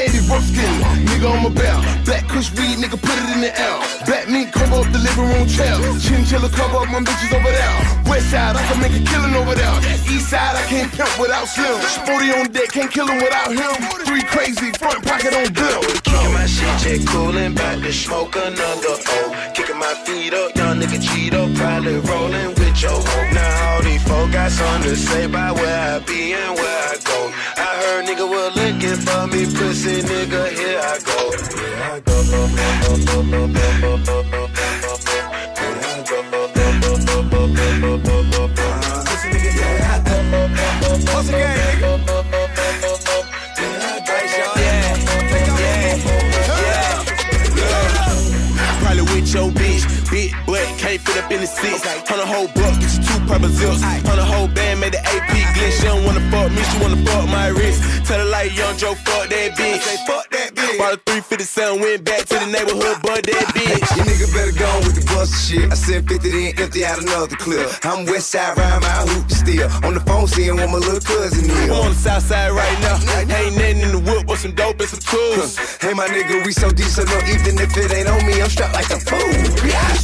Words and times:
Candy 0.00 0.24
rough 0.32 0.48
skin, 0.48 0.64
nigga 1.12 1.28
on 1.28 1.42
my 1.44 1.52
belt. 1.52 1.84
Black 2.08 2.26
kush 2.26 2.48
weed, 2.56 2.80
nigga 2.80 2.96
put 2.96 3.12
it 3.20 3.28
in 3.36 3.44
the 3.44 3.52
L. 3.60 3.84
Black 4.08 4.30
meat 4.30 4.50
cover 4.50 4.80
up 4.80 4.88
the 4.96 4.98
living 4.98 5.28
room 5.28 5.46
chair. 5.46 5.76
Chinchilla 6.00 6.48
cover 6.48 6.78
up 6.78 6.88
my 6.88 7.00
bitches 7.04 7.36
over 7.36 7.52
there. 7.52 7.76
West 8.08 8.30
side, 8.30 8.56
I 8.56 8.64
can 8.64 8.80
make 8.80 8.96
a 8.96 9.04
killing 9.04 9.34
over 9.36 9.54
there. 9.54 9.76
East 10.08 10.30
side, 10.30 10.56
I 10.56 10.64
can't 10.72 10.90
pimp 10.90 11.12
without 11.20 11.44
slim. 11.44 11.76
Sporty 11.84 12.32
on 12.32 12.48
deck, 12.48 12.72
can't 12.72 12.90
kill 12.90 13.08
him 13.08 13.20
without 13.20 13.52
him. 13.52 13.76
Three 14.08 14.22
crazy, 14.22 14.72
front 14.80 15.04
pocket 15.04 15.36
on 15.36 15.52
bill. 15.52 15.82
Kicking 16.00 16.32
my 16.32 16.46
shit, 16.46 16.72
jet 16.80 17.06
coolin', 17.06 17.54
bout 17.54 17.82
to 17.82 17.92
smoke 17.92 18.34
another 18.36 18.96
O. 18.96 19.52
Kicking 19.52 19.76
my 19.76 19.92
feet 20.08 20.32
up, 20.32 20.56
young 20.56 20.80
nigga 20.80 20.96
Cheeto, 20.96 21.44
probably 21.56 22.00
rollin' 22.08 22.59
hoe. 22.78 23.32
Now 23.32 23.74
all 23.74 23.82
these 23.82 24.02
folk 24.02 24.32
got 24.32 24.50
something 24.50 24.90
to 24.90 24.96
say 24.96 25.24
about 25.24 25.56
where 25.56 25.96
I 25.96 25.98
be 26.00 26.32
and 26.32 26.54
where 26.54 26.88
I 26.88 26.96
go. 27.04 27.32
I 27.56 27.68
heard 27.80 28.06
nigga 28.06 28.26
was 28.28 28.56
looking 28.56 28.96
for 29.06 29.26
me, 29.26 29.46
pussy 29.46 30.02
nigga, 30.02 30.48
here 30.56 30.80
I 30.80 30.98
go. 31.04 31.30
Here 31.56 31.82
I 31.82 32.00
go. 32.00 32.16
Once 41.12 41.28
again, 41.28 41.69
fit 50.98 51.16
up 51.22 51.30
in 51.30 51.40
the 51.40 51.46
six. 51.46 51.86
On 52.10 52.18
a 52.18 52.26
whole 52.26 52.48
buck, 52.48 52.74
get 52.80 52.90
you 52.94 53.02
two 53.02 53.20
purple 53.26 53.48
zips. 53.48 53.82
On 54.10 54.18
a 54.18 54.24
whole 54.24 54.48
band, 54.48 54.80
made 54.80 54.92
the 54.92 55.00
AP 55.00 55.30
glitch. 55.54 55.78
She 55.78 55.84
don't 55.84 56.04
wanna 56.04 56.20
fuck 56.30 56.50
me, 56.50 56.62
she 56.62 56.78
wanna 56.82 56.96
fuck 57.04 57.28
my 57.28 57.48
wrist. 57.48 58.06
Tell 58.06 58.18
her 58.18 58.24
like 58.24 58.56
young 58.56 58.76
Joe, 58.76 58.94
fuck 58.94 59.28
that 59.28 59.56
bitch. 59.58 59.80
say 59.82 59.96
fuck 60.06 60.24
that 60.24 60.28
bitch. 60.28 60.29
Bought 60.80 60.96
a 60.96 61.00
357, 61.04 61.76
went 61.76 62.08
back 62.08 62.24
to 62.24 62.40
the 62.40 62.48
neighborhood, 62.48 63.04
but 63.04 63.20
that 63.20 63.52
bitch. 63.52 63.84
You 64.00 64.02
nigga 64.08 64.32
better 64.32 64.56
go 64.56 64.64
with 64.80 64.96
the 64.96 65.04
bust 65.12 65.36
shit. 65.36 65.68
I 65.68 65.76
sent 65.76 66.08
50 66.08 66.24
then 66.24 66.56
empty 66.56 66.88
out 66.88 66.96
another 67.04 67.36
clip. 67.36 67.68
I'm 67.84 68.08
west 68.08 68.32
side 68.32 68.56
round 68.56 68.80
my 68.80 69.04
hoop 69.12 69.28
still. 69.28 69.68
On 69.84 69.92
the 69.92 70.00
phone 70.00 70.24
seeing 70.24 70.56
what 70.56 70.72
my 70.72 70.80
little 70.80 71.04
cousin 71.04 71.44
I'm 71.52 71.84
on 71.84 71.92
the 71.92 72.00
south 72.00 72.24
side 72.24 72.56
right 72.56 72.78
now. 72.80 72.96
Ain't 73.20 73.60
nothing 73.60 73.84
in 73.84 73.92
the 73.92 74.00
whip 74.00 74.24
but 74.24 74.40
some 74.40 74.56
dope 74.56 74.80
and 74.80 74.88
some 74.88 75.04
tools. 75.04 75.60
Hey 75.84 75.92
my 75.92 76.08
nigga, 76.08 76.48
we 76.48 76.52
so 76.56 76.72
deep, 76.72 76.88
so 76.88 77.04
no 77.04 77.18
even 77.28 77.60
if 77.60 77.76
it 77.76 77.92
ain't 77.92 78.08
on 78.08 78.24
me, 78.24 78.40
I'm 78.40 78.48
strapped 78.48 78.72
like 78.72 78.88
a 78.88 78.96
fool. 79.04 79.20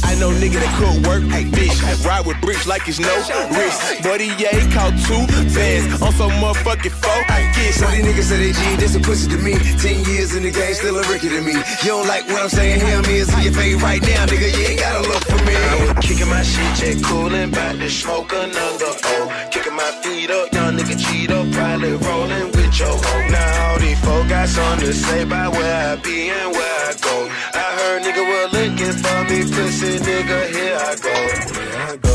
I 0.05 0.13
know 0.21 0.29
nigga 0.29 0.61
that 0.61 0.73
could 0.77 1.01
work, 1.09 1.25
bitch. 1.57 2.05
Ride 2.05 2.27
with 2.27 2.37
bricks 2.45 2.67
like 2.69 2.85
it's 2.87 3.01
no 3.01 3.17
risk. 3.57 4.05
Buddy, 4.05 4.29
yeah, 4.37 4.53
he 4.53 4.61
caught 4.69 4.93
two 5.09 5.25
bands 5.57 6.01
on 6.05 6.13
some 6.13 6.37
motherfucking 6.37 6.93
four. 6.93 7.17
Get 7.57 7.73
So 7.73 7.89
these 7.89 8.05
niggas 8.05 8.29
say 8.29 8.37
they 8.37 8.53
G, 8.53 8.75
this 8.77 8.93
a 8.95 8.99
pussy 8.99 9.27
to 9.33 9.37
me. 9.41 9.57
Ten 9.81 10.05
years 10.05 10.35
in 10.35 10.43
the 10.43 10.51
game, 10.51 10.66
still 10.73 10.97
a 10.97 11.03
Ricky 11.07 11.29
to 11.29 11.41
me. 11.41 11.53
You 11.83 11.91
don't 11.95 12.07
like 12.07 12.27
what 12.27 12.41
I'm 12.43 12.49
saying, 12.49 12.79
hear 12.81 13.01
me, 13.03 13.19
it's 13.21 13.33
in 13.33 13.41
your 13.43 13.53
face 13.53 13.81
right 13.81 14.01
now, 14.01 14.25
nigga. 14.25 14.49
You 14.51 14.65
ain't 14.67 14.79
gotta 14.79 15.07
look 15.07 15.23
for 15.23 15.41
me. 15.45 15.55
I 15.55 15.73
was 15.81 16.05
kicking 16.05 16.27
my 16.27 16.43
shit, 16.43 16.73
jet 16.75 17.03
coolin', 17.03 17.51
bout 17.51 17.79
to 17.79 17.89
smoke 17.89 18.31
another 18.33 18.93
O. 19.13 19.47
Kicking 19.51 19.75
my 19.75 19.91
feet 20.03 20.29
up, 20.29 20.51
young 20.53 20.75
nigga 20.75 20.95
Cheeto, 20.97 21.51
probably 21.53 21.93
rollin' 21.93 22.51
with 22.51 22.79
your 22.79 22.89
hoe. 22.89 23.27
Now 23.29 23.71
all 23.71 23.79
these 23.79 23.99
folk 24.01 24.27
got 24.27 24.49
something 24.49 24.87
to 24.87 24.93
say 24.93 25.23
about 25.23 25.53
where 25.53 25.93
I 25.93 25.95
be 26.01 26.29
and 26.29 26.51
where 26.51 26.89
I 26.89 26.93
go. 27.01 27.15
I 27.53 27.67
heard 27.77 28.03
nigga 28.03 28.23
was 28.31 28.47
looking 28.53 28.95
for 29.03 29.19
me, 29.29 29.39
pussy 29.53 29.99
nigga, 29.99 30.39
here 30.53 30.77
I 30.77 30.95
go. 30.95 31.13
Here 31.53 31.77
I 31.77 31.97
go. 31.97 32.07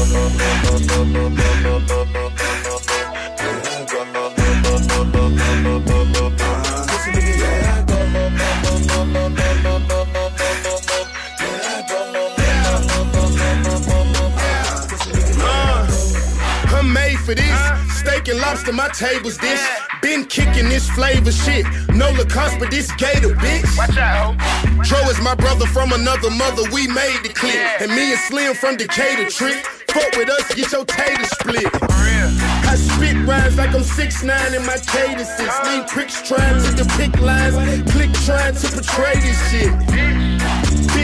And 18.29 18.39
lobster, 18.39 18.73
my 18.73 18.89
table's 18.89 19.37
this. 19.39 19.61
Been 20.01 20.25
kicking 20.25 20.69
this 20.69 20.89
flavor 20.91 21.33
shit. 21.33 21.67
No 21.91 22.11
Lacoste, 22.11 22.59
but 22.59 22.71
this 22.71 22.91
gator, 22.93 23.35
bitch. 23.35 23.77
Watch 23.77 23.97
out, 23.97 24.39
Tro 24.85 24.99
is 25.11 25.21
my 25.21 25.35
brother 25.35 25.67
from 25.67 25.93
another 25.93 26.31
mother. 26.31 26.63
We 26.73 26.87
made 26.87 27.21
the 27.23 27.31
clip. 27.35 27.57
And 27.81 27.91
me 27.91 28.13
and 28.13 28.21
Slim 28.21 28.55
from 28.55 28.77
Decatur 28.77 29.29
trick. 29.29 29.65
Fuck 29.89 30.17
with 30.17 30.31
us, 30.31 30.55
get 30.55 30.73
your 30.73 30.85
tater 30.85 31.25
split. 31.25 31.69
I 31.83 32.77
spit 32.77 33.17
rhymes 33.27 33.57
like 33.57 33.75
I'm 33.75 33.83
6'9 33.83 34.57
in 34.57 34.65
my 34.65 34.79
cadences. 34.79 35.53
Leave 35.65 35.87
pricks 35.89 36.23
trying 36.27 36.63
to 36.63 36.83
depict 36.83 37.21
lines. 37.21 37.55
Click 37.93 38.13
trying 38.25 38.55
to 38.55 38.69
portray 38.69 39.21
this 39.21 39.51
shit. 39.51 40.32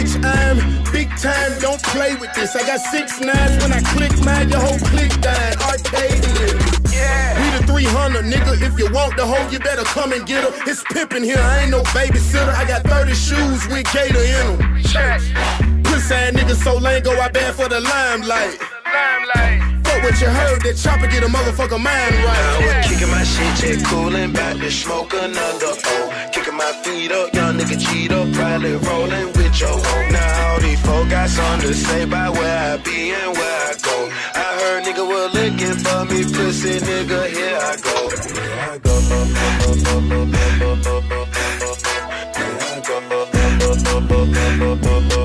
Bitch, 0.09 0.25
I'm 0.25 0.93
big 0.93 1.09
time, 1.19 1.59
don't 1.61 1.83
play 1.83 2.15
with 2.17 2.33
this. 2.35 2.57
I 2.57 2.67
got 2.67 2.81
six 2.81 3.21
nines 3.21 3.63
when 3.63 3.73
I 3.73 3.81
click 3.93 4.13
mine, 4.25 4.49
your 4.49 4.61
whole 4.61 4.79
click 4.79 5.13
dying. 5.21 5.59
Arcadian. 5.59 6.59
Yeah. 6.91 7.53
We 7.53 7.59
the 7.59 7.67
300, 7.67 8.25
nigga. 8.25 8.63
If 8.63 8.79
you 8.79 8.91
want 8.93 9.17
the 9.17 9.27
hoe, 9.27 9.49
you 9.51 9.59
better 9.59 9.85
come 9.85 10.13
and 10.13 10.27
get 10.27 10.45
her. 10.45 10.71
It's 10.71 10.83
pimpin' 10.85 11.25
here, 11.25 11.39
I 11.39 11.63
ain't 11.63 11.71
no 11.71 11.83
babysitter. 11.83 12.55
I 12.55 12.67
got 12.67 12.85
30 12.85 13.15
shoes 13.15 13.69
with 13.69 13.93
Gator 13.93 14.23
in 14.23 14.59
them. 14.59 15.83
Pussy 15.85 16.15
ass 16.15 16.33
nigga 16.33 16.55
so 16.55 16.79
lame, 16.79 17.03
go 17.03 17.13
out 17.21 17.33
bad 17.35 17.55
for 17.55 17.69
the 17.69 17.81
limelight. 17.81 18.59
What 20.03 20.21
you 20.21 20.29
heard, 20.29 20.63
that 20.63 20.77
chopper 20.77 21.07
get 21.07 21.23
a 21.23 21.27
motherfucker 21.27 21.79
mind 21.79 22.15
I 22.15 22.25
right. 22.25 22.65
was 22.65 22.87
kicking 22.89 23.11
my 23.11 23.25
shit, 23.25 23.55
jet 23.61 23.85
coolin', 23.87 24.33
bout 24.33 24.57
to 24.57 24.71
smoke 24.71 25.13
another 25.13 25.75
O. 25.75 26.31
Kicking 26.33 26.57
my 26.57 26.73
feet 26.83 27.13
up, 27.13 27.35
young 27.35 27.57
nigga 27.59 27.77
Cheeto, 27.77 28.33
probably 28.35 28.75
rollin' 28.77 29.27
with 29.35 29.61
your 29.61 29.71
hoe. 29.71 30.09
Now 30.11 30.53
all 30.53 30.61
these 30.61 30.81
folk 30.81 31.09
got 31.11 31.29
something 31.29 31.69
to 31.69 31.75
say 31.75 32.03
about 32.05 32.35
where 32.35 32.75
I 32.75 32.77
be 32.79 33.11
and 33.11 33.37
where 33.37 33.59
I 33.71 33.75
go. 33.83 34.11
I 34.35 34.47
heard 34.61 34.85
nigga 34.85 35.05
was 35.07 35.35
looking 35.35 35.77
for 35.85 36.05
me, 36.07 36.25
pussy 36.25 36.79
nigga, 36.81 37.27
here 37.29 37.59
I 37.59 37.77
go. 37.83 38.09
here 38.33 38.59
I 38.71 38.79
go. 38.79 38.95
Here 38.99 39.53
I 44.73 45.11
go. 45.11 45.18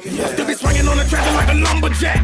Still 0.00 0.46
be 0.46 0.54
swinging 0.54 0.86
on 0.86 0.96
the 0.96 1.04
track 1.04 1.26
like 1.34 1.50
a 1.50 1.58
lumberjack. 1.58 2.22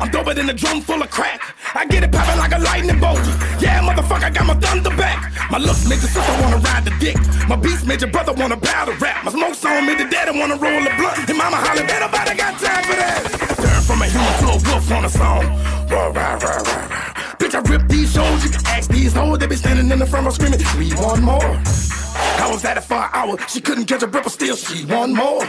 I'm 0.00 0.10
doper 0.10 0.34
than 0.34 0.50
a 0.50 0.52
drum 0.52 0.80
full 0.80 1.00
of 1.00 1.10
crack. 1.10 1.54
I 1.74 1.86
get 1.86 2.02
it 2.02 2.10
popping 2.10 2.38
like 2.38 2.52
a 2.52 2.58
lightning 2.58 2.98
bolt. 2.98 3.20
Yeah, 3.60 3.80
motherfucker, 3.82 4.24
I 4.24 4.30
got 4.30 4.46
my 4.46 4.54
thunder 4.54 4.90
back. 4.90 5.32
My 5.50 5.58
looks 5.58 5.88
made 5.88 6.00
your 6.00 6.10
sister 6.10 6.34
wanna 6.42 6.58
ride 6.58 6.84
the 6.84 6.94
dick. 6.98 7.16
My 7.48 7.56
beats 7.56 7.84
made 7.84 8.00
your 8.00 8.10
brother 8.10 8.32
wanna 8.32 8.56
bow 8.56 8.86
to 8.86 8.92
rap. 8.92 9.24
My 9.24 9.30
smoke's 9.30 9.64
on 9.64 9.86
me, 9.86 9.94
the 9.94 10.04
daddy 10.04 10.38
wanna 10.38 10.56
roll 10.56 10.82
a 10.86 10.96
blunt. 10.96 11.28
And 11.28 11.38
mama 11.38 11.56
holler, 11.56 11.82
ain't 11.82 12.00
nobody 12.00 12.36
got 12.36 12.58
time 12.58 12.82
for 12.82 12.96
that. 12.96 13.22
Turn 13.62 13.80
from 13.82 14.02
a 14.02 14.06
human 14.06 14.34
to 14.40 14.46
a 14.54 14.70
wolf 14.70 14.90
on 14.90 15.04
a 15.04 15.10
song. 15.10 15.44
Rah, 15.90 16.08
rah, 16.08 16.34
rah, 16.34 16.62
rah, 16.66 16.88
rah. 16.90 17.17
Bitch, 17.38 17.54
I 17.54 17.60
rip 17.70 17.88
these 17.88 18.12
can 18.14 18.66
ask 18.66 18.90
these 18.90 19.12
hoes. 19.12 19.38
They 19.38 19.46
be 19.46 19.56
standing 19.56 19.90
in 19.90 19.98
the 19.98 20.06
front 20.06 20.26
row 20.26 20.32
screaming, 20.32 20.60
we 20.76 20.92
want 20.94 21.22
more. 21.22 21.42
I 21.42 22.48
was 22.50 22.64
at 22.64 22.76
it 22.76 22.82
for 22.82 22.94
an 22.94 23.10
hour. 23.12 23.38
She 23.48 23.60
couldn't 23.60 23.86
catch 23.86 24.02
a 24.02 24.06
breath, 24.06 24.24
but 24.24 24.32
still 24.32 24.56
she 24.56 24.84
want 24.86 25.14
more. 25.14 25.42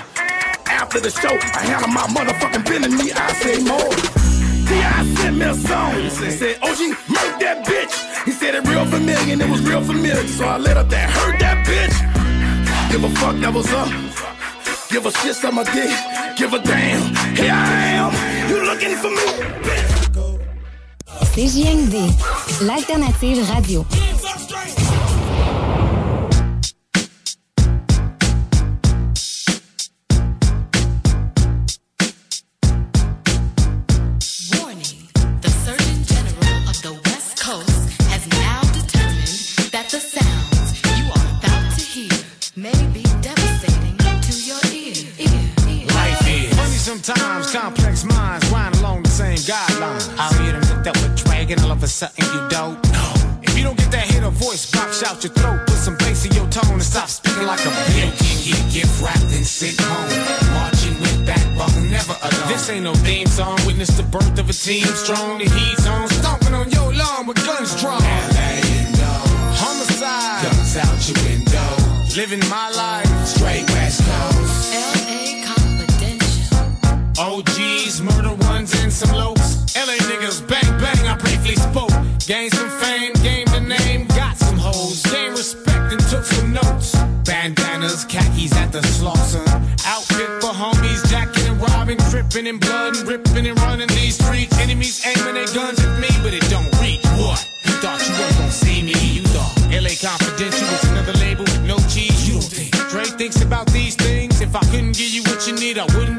after 0.66 1.00
the 1.00 1.10
show, 1.10 1.34
I 1.34 1.62
handle 1.66 1.90
my 1.90 2.06
motherfucking 2.16 2.66
business. 2.66 2.94
Me, 2.94 3.12
I 3.12 3.32
say 3.34 3.64
more. 3.64 4.20
T.I. 4.70 5.16
sent 5.16 5.38
me 5.38 5.46
a 5.46 5.54
song. 5.56 5.94
He 5.96 6.10
said, 6.10 6.58
OG, 6.62 6.80
murk 7.10 7.40
that 7.42 7.66
bitch. 7.66 8.26
He 8.26 8.32
said 8.32 8.54
it 8.54 8.68
real 8.68 8.86
familiar 8.86 9.34
and 9.34 9.42
it 9.42 9.50
was 9.50 9.62
real 9.62 9.82
familiar. 9.82 10.28
So 10.28 10.46
I 10.46 10.58
let 10.58 10.78
up 10.78 10.90
that 10.90 11.10
hurt 11.10 11.40
that 11.40 11.66
bitch. 11.66 11.96
Give 12.92 13.04
a 13.04 13.10
fuck 13.18 13.36
that 13.38 13.52
was 13.54 13.72
up. 13.74 13.90
Give 14.90 15.06
a 15.06 15.12
shit 15.12 15.36
some 15.36 15.56
my 15.56 15.64
dick. 15.64 15.90
Give 16.38 16.54
a 16.54 16.60
damn. 16.60 17.02
Here 17.36 17.52
I 17.52 17.98
am. 17.98 18.12
You 18.50 18.64
looking 18.64 18.96
for 18.96 19.10
me. 19.10 19.69
L'alternative 22.64 23.42
radio. 23.46 23.86
Dragon, 52.00 52.24
all 52.24 52.30
of 52.30 52.30
a 52.30 52.30
sudden 52.30 52.34
you 52.34 52.50
don't 52.50 52.78
know. 52.94 53.14
If 53.42 53.58
you 53.58 53.64
don't 53.64 53.78
get 53.78 53.92
that 53.92 54.06
hit, 54.08 54.24
a 54.24 54.30
voice 54.30 54.70
box 54.72 55.04
out 55.04 55.24
your 55.24 55.34
throat. 55.34 55.68
Put 55.68 55.76
some 55.76 55.98
bass 55.98 56.26
in 56.26 56.32
your 56.34 56.48
tone 56.50 56.74
and 56.74 56.84
stop 56.84 57.10
speaking 57.10 57.46
like 57.46 57.60
a 57.66 57.72
bitch. 57.92 58.46
You 58.46 58.54
can 58.54 58.70
get 58.72 58.88
wrapped 59.02 59.32
and 59.36 59.46
sit 59.46 59.80
home, 59.80 60.10
marching 60.54 60.96
with 61.00 61.26
backbone, 61.26 61.92
never 61.92 62.16
alone. 62.22 62.48
This 62.48 62.70
ain't 62.70 62.84
no 62.84 62.94
theme 62.94 63.28
song. 63.28 63.58
Witness 63.66 63.90
the 63.98 64.04
birth 64.04 64.38
of 64.40 64.50
a 64.50 64.54
team, 64.54 64.86
strong. 64.96 65.40
The 65.40 65.50
heat's 65.50 65.88
on, 65.88 66.08
stomping 66.10 66.54
on 66.54 66.70
your 66.72 66.94
lawn 66.94 67.28
with 67.28 67.38
guns 67.46 67.76
drawn. 67.80 68.02
LA, 68.02 68.62
no. 69.00 69.12
homicide, 69.60 70.44
guns 70.44 70.78
out 70.78 71.00
your 71.08 71.20
window. 71.28 71.70
Living 72.16 72.44
my 72.50 72.70
life, 72.72 73.10
straight 73.26 73.68
West 73.72 74.02
Coast. 74.04 74.74
LA 74.74 75.44
Confidential. 75.46 76.68
OGs, 77.18 78.02
murder 78.02 78.36
ones, 78.48 78.74
and 78.82 78.92
some 78.92 79.10
lokes. 79.10 79.60
LA 79.76 79.96
niggas, 80.10 80.46
bang 80.48 80.70
bang, 80.80 81.08
I 81.08 81.16
briefly 81.18 81.56
spoke. 81.56 81.89
Gained 82.30 82.54
some 82.54 82.70
fame, 82.70 83.14
gained 83.24 83.50
a 83.56 83.60
name, 83.60 84.06
got 84.10 84.38
some 84.38 84.56
hoes. 84.56 85.02
Gained 85.02 85.32
respect 85.32 85.92
and 85.92 86.00
took 86.12 86.24
some 86.24 86.54
notes. 86.54 86.96
Bandanas, 87.26 88.06
khakis 88.06 88.54
at 88.54 88.72
the 88.72 88.82
Slauson. 88.82 89.48
Outfit 89.88 90.30
for 90.40 90.54
homies, 90.54 91.02
jacking 91.10 91.48
and 91.48 91.60
robbing, 91.60 91.98
tripping 92.12 92.46
and 92.46 92.60
blood 92.60 92.98
and 92.98 93.08
ripping 93.08 93.48
and 93.48 93.60
running 93.62 93.88
these 93.88 94.24
streets. 94.24 94.56
Enemies 94.60 95.04
aiming 95.08 95.34
their 95.34 95.50
guns 95.56 95.84
at 95.84 96.00
me, 96.00 96.10
but 96.22 96.36
it 96.36 96.48
don't 96.52 96.70
reach. 96.80 97.04
What? 97.18 97.44
You 97.66 97.74
thought 97.82 97.98
you 98.08 98.14
weren't 98.14 98.38
gonna 98.38 98.52
see 98.52 98.84
me? 98.84 98.94
You 98.94 99.24
thought 99.34 99.50
LA 99.74 99.98
Confidential 99.98 100.68
was 100.70 100.84
another 100.86 101.14
label 101.14 101.46
with 101.46 101.66
no 101.66 101.78
cheese? 101.90 102.30
You 102.30 102.36
don't 102.36 102.46
think 102.46 102.78
Dre 102.90 103.06
thinks 103.06 103.42
about 103.42 103.66
these 103.74 103.96
things? 103.96 104.40
If 104.40 104.56
I 104.56 104.62
couldn't 104.70 104.94
give 104.94 105.10
you 105.10 105.24
what 105.24 105.48
you 105.48 105.54
need, 105.54 105.80
I 105.80 105.86
wouldn't 105.98 106.19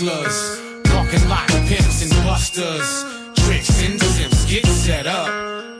hustlers. 0.00 0.60
Parking 0.84 1.28
lot 1.28 1.46
pimps 1.68 2.02
and 2.02 2.24
busters. 2.24 3.04
Tricks 3.44 3.82
and 3.84 4.00
simps 4.00 4.44
get 4.50 4.66
set 4.66 5.06
up. 5.06 5.28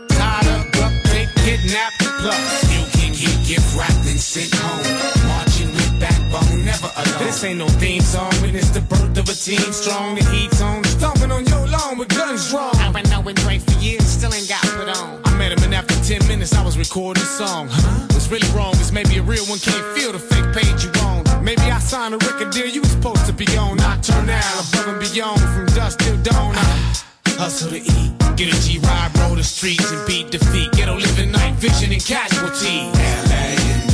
Tied 0.09 0.47
up, 0.49 0.67
up, 0.77 0.93
they 1.05 1.27
kidnapped. 1.37 1.99
Plus, 2.21 2.73
you 2.73 2.85
can 2.93 3.13
get 3.13 3.37
gift 3.47 3.77
wrapped 3.77 4.07
and 4.07 4.21
sent 4.21 4.55
home. 4.55 4.85
Marching 5.27 5.69
with 5.69 6.01
backbone, 6.01 6.65
never 6.65 6.91
alone. 6.97 7.25
This 7.25 7.45
ain't 7.45 7.59
no 7.59 7.69
theme 7.81 8.03
song. 8.03 8.31
Witness 8.43 8.71
the 8.71 8.83
birth 8.83 9.17
of 9.17 9.29
a 9.29 9.35
team 9.35 9.73
strong. 9.73 10.17
The 10.17 10.25
heat's 10.31 10.61
on. 10.61 10.85
Stomping 10.85 11.33
on 11.33 11.47
your 11.47 11.67
lawn 11.69 11.99
with 11.99 12.09
guns 12.09 12.51
drawn. 12.51 12.77
I've 12.77 12.93
been 12.93 13.09
knowing 13.09 13.35
Dre 13.37 13.59
for 13.59 13.79
years, 13.81 14.05
still 14.05 14.35
ain't 14.35 14.49
got 14.49 14.63
put 14.77 14.89
on. 15.01 15.21
I 15.25 15.37
met 15.39 15.53
him 15.53 15.65
and 15.65 15.75
after 15.75 15.95
10 15.95 16.29
minutes 16.29 16.55
I 16.55 16.63
was 16.63 16.77
recording 16.77 17.23
a 17.23 17.27
song. 17.27 17.69
Huh? 17.71 18.07
What's 18.13 18.31
really 18.31 18.49
wrong 18.53 18.75
is 18.75 18.93
maybe 18.93 19.17
a 19.19 19.23
real 19.23 19.45
one 19.47 19.59
can't 19.59 19.87
feel 19.97 20.13
the 20.13 20.19
fake 20.19 20.53
page 20.53 20.85
you 20.85 20.93
own. 21.05 21.25
Maybe 21.43 21.63
I 21.63 21.79
signed 21.79 22.15
a 22.15 22.19
record 22.19 22.51
deal 22.51 22.67
you 22.67 22.83
was 22.83 22.91
supposed 22.91 23.25
to 23.27 23.33
be 23.33 23.47
on. 23.57 23.80
Nocturnal, 24.01 24.41
above 24.73 24.89
and 24.89 25.13
beyond, 25.13 25.41
from 25.41 25.67
dusk 25.77 25.99
till 25.99 26.17
dawn. 26.23 26.55
I 26.57 27.05
hustle 27.37 27.69
to 27.69 27.77
eat, 27.77 28.13
get 28.35 28.49
a 28.49 28.59
G-ride, 28.63 29.11
roll 29.19 29.35
the 29.35 29.45
streets 29.45 29.93
and 29.93 30.07
beat 30.07 30.31
defeat. 30.31 30.73
Ghetto 30.73 30.97
living 30.97 31.31
night 31.31 31.55
vision 31.57 31.93
and 31.93 32.03
casualty. 32.03 32.89
LA 32.97 33.61
and 33.61 33.93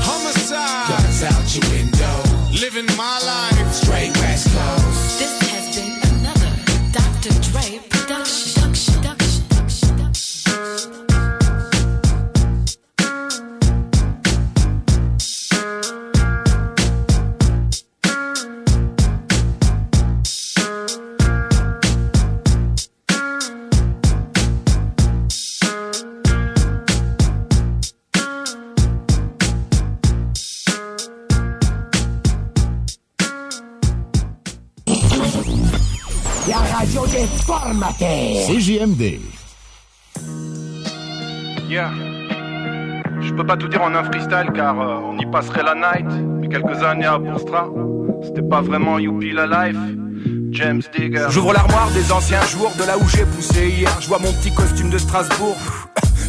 homicide, 0.00 0.88
guns 0.88 1.22
out 1.24 1.44
your 1.54 1.68
window. 1.70 2.16
Living 2.64 2.86
my 2.96 3.20
life, 3.20 3.74
straight 3.74 4.16
West 4.24 4.48
Coast. 4.56 5.18
This 5.20 5.36
has 5.50 5.76
been 5.76 6.00
another 6.16 6.52
Dr. 6.90 7.36
Dre 7.52 8.01
CJMD. 38.02 39.20
Yeah. 41.68 41.92
Je 43.20 43.32
peux 43.32 43.46
pas 43.46 43.56
tout 43.56 43.68
dire 43.68 43.80
en 43.80 43.94
un 43.94 44.02
freestyle 44.02 44.50
car 44.52 44.80
euh, 44.80 44.98
on 45.04 45.16
y 45.18 45.26
passerait 45.26 45.62
la 45.62 45.76
night. 45.76 46.10
Mais 46.40 46.48
quelques 46.48 46.82
années 46.82 47.06
à 47.06 47.18
Boustra, 47.18 47.68
c'était 48.24 48.42
pas 48.42 48.60
vraiment 48.60 48.98
youpi 48.98 49.30
la 49.30 49.46
life. 49.46 49.78
James 50.50 50.82
Digger. 50.92 51.26
J'ouvre 51.30 51.52
l'armoire 51.52 51.92
des 51.92 52.10
anciens 52.10 52.42
jours 52.42 52.72
de 52.76 52.84
là 52.84 52.98
où 52.98 53.08
j'ai 53.08 53.24
poussé 53.24 53.68
hier. 53.68 53.96
Je 54.00 54.08
vois 54.08 54.18
mon 54.18 54.32
petit 54.32 54.52
costume 54.52 54.90
de 54.90 54.98
Strasbourg. 54.98 55.56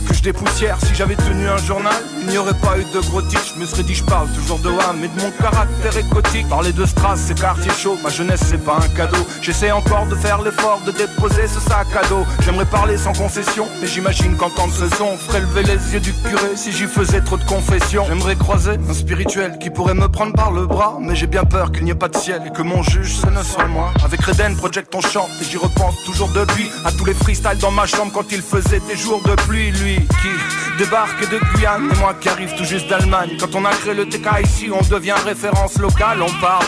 Que 0.07 0.13
je 0.13 0.22
dépoussière, 0.22 0.77
si 0.83 0.93
j'avais 0.95 1.15
tenu 1.15 1.48
un 1.48 1.57
journal, 1.57 1.93
il 2.22 2.27
n'y 2.27 2.38
aurait 2.38 2.60
pas 2.60 2.77
eu 2.77 2.83
de 2.93 3.00
gros. 3.07 3.22
Je 3.22 3.60
me 3.60 3.65
serais 3.65 3.83
dit, 3.83 3.95
je 3.95 4.03
parle 4.03 4.27
toujours 4.29 4.60
de 4.60 4.69
Ham 4.69 5.01
et 5.03 5.07
de 5.07 5.22
mon 5.22 5.31
caractère 5.31 5.95
écotique. 5.98 6.48
Parler 6.50 6.74
de 6.74 6.86
Stras, 6.86 7.15
c'est 7.17 7.39
quartier 7.39 7.72
chaud. 7.72 7.98
Ma 8.03 8.10
jeunesse, 8.10 8.41
c'est 8.45 8.63
pas 8.63 8.77
un 8.77 8.95
cadeau. 8.95 9.25
J'essaie 9.41 9.72
encore 9.72 10.05
de 10.07 10.15
faire 10.15 10.41
l'effort 10.41 10.81
de 10.86 10.91
déposer 10.91 11.48
ce 11.48 11.60
sac 11.62 11.88
à 11.95 12.05
dos. 12.07 12.25
J'aimerais 12.41 12.65
parler 12.65 12.98
sans 12.98 13.13
concession, 13.13 13.67
mais 13.81 13.88
j'imagine 13.88 14.36
qu'entendre 14.36 14.74
ce 14.74 14.89
son 14.98 15.15
ferait 15.17 15.41
lever 15.41 15.63
les 15.63 15.93
yeux 15.93 16.00
du 16.00 16.12
curé 16.13 16.55
si 16.55 16.72
j'y 16.72 16.86
faisais 16.86 17.22
trop 17.22 17.38
de 17.38 17.45
confessions. 17.45 18.03
J'aimerais 18.07 18.36
croiser 18.36 18.72
un 18.89 18.93
spirituel 18.93 19.57
qui 19.60 19.69
pourrait 19.69 19.93
me 19.93 20.10
prendre 20.10 20.33
par 20.33 20.51
le 20.51 20.65
bras, 20.65 20.98
mais 21.00 21.15
j'ai 21.15 21.27
bien 21.27 21.45
peur 21.45 21.72
qu'il 21.72 21.86
n'y 21.86 21.91
ait 21.91 21.95
pas 21.95 22.10
de 22.10 22.17
ciel 22.17 22.41
et 22.45 22.51
que 22.51 22.62
mon 22.62 22.83
juge, 22.83 23.15
ce 23.15 23.27
ne 23.27 23.41
soit 23.41 23.67
moi. 23.67 23.93
Avec 24.03 24.22
Reden 24.22 24.55
Project, 24.57 24.93
on 24.95 25.01
chante 25.01 25.29
et 25.41 25.45
j'y 25.45 25.57
repense 25.57 25.95
toujours 26.05 26.29
depuis 26.29 26.69
à 26.83 26.91
tous 26.91 27.05
les 27.05 27.13
freestyles 27.13 27.57
dans 27.60 27.72
ma 27.72 27.86
chambre 27.86 28.12
quand 28.13 28.31
il 28.31 28.41
faisait 28.41 28.81
des 28.81 28.98
jours 28.98 29.22
de 29.24 29.36
pluie. 29.43 29.72
Lui 29.72 29.92
qui 29.95 30.77
débarque 30.77 31.29
de 31.29 31.39
Guyane 31.53 31.89
et 31.93 32.00
moi 32.00 32.15
qui 32.19 32.29
arrive 32.29 32.53
tout 32.55 32.65
juste 32.65 32.88
d'Allemagne. 32.88 33.38
Quand 33.39 33.55
on 33.55 33.65
a 33.65 33.71
créé 33.71 33.93
le 33.93 34.05
TK 34.05 34.27
ici, 34.43 34.69
on 34.71 34.81
devient 34.93 35.15
référence 35.25 35.77
locale, 35.77 36.21
on 36.21 36.41
parle. 36.41 36.65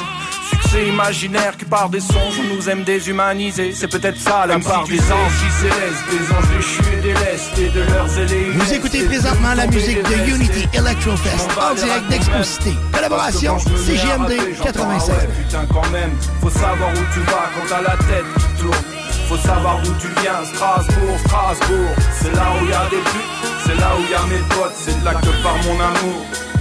Succès 0.50 0.88
imaginaire 0.88 1.58
qui 1.58 1.66
part 1.66 1.90
des 1.90 2.00
songes, 2.00 2.40
on 2.40 2.56
nous 2.56 2.70
aime 2.70 2.84
déshumaniser. 2.84 3.72
C'est 3.74 3.88
peut-être 3.88 4.20
ça 4.20 4.46
la 4.46 4.60
part 4.60 4.86
des 4.88 5.00
anges 5.00 5.32
célestes, 5.60 6.06
des 6.12 6.36
anges 6.36 6.56
déchus 6.56 6.94
et 6.94 7.02
délestés 7.02 7.70
de 7.70 7.82
leurs 7.94 8.20
élèves. 8.20 8.58
Vous 8.58 8.74
écoutez 8.74 9.04
présentement 9.06 9.54
la 9.56 9.66
musique 9.68 10.04
de 10.04 10.30
Unity 10.30 10.68
Electrofest 10.74 11.50
en 11.60 11.74
direct 11.74 12.08
d'Exposité. 12.10 12.74
Collaboration 12.94 13.58
CGMD 13.60 14.34
96. 14.62 15.16
Putain 15.46 15.66
quand 15.74 15.90
même, 15.90 16.12
faut 16.42 16.50
savoir 16.50 16.92
où 16.92 17.14
tu 17.14 17.20
vas 17.22 17.50
quand 17.56 17.68
t'as 17.68 17.82
la 17.82 17.98
tête 17.98 18.26
qui 18.38 18.62
tourne. 18.62 18.95
Faut 19.28 19.38
savoir 19.38 19.82
d'où 19.82 19.92
tu 20.00 20.08
viens, 20.22 20.46
Strasbourg, 20.46 21.18
Strasbourg. 21.26 21.90
C'est 22.12 22.32
là 22.36 22.46
où 22.62 22.66
y 22.68 22.74
a 22.74 22.90
des 22.90 22.98
putes, 22.98 23.50
c'est 23.66 23.76
là 23.76 23.90
où 23.98 24.12
y 24.12 24.14
a 24.14 24.24
mes 24.28 24.44
potes, 24.50 24.76
c'est 24.76 25.04
là 25.04 25.16
que 25.16 25.44
part 25.44 25.58
mon 25.66 25.80
amour. 25.80 26.55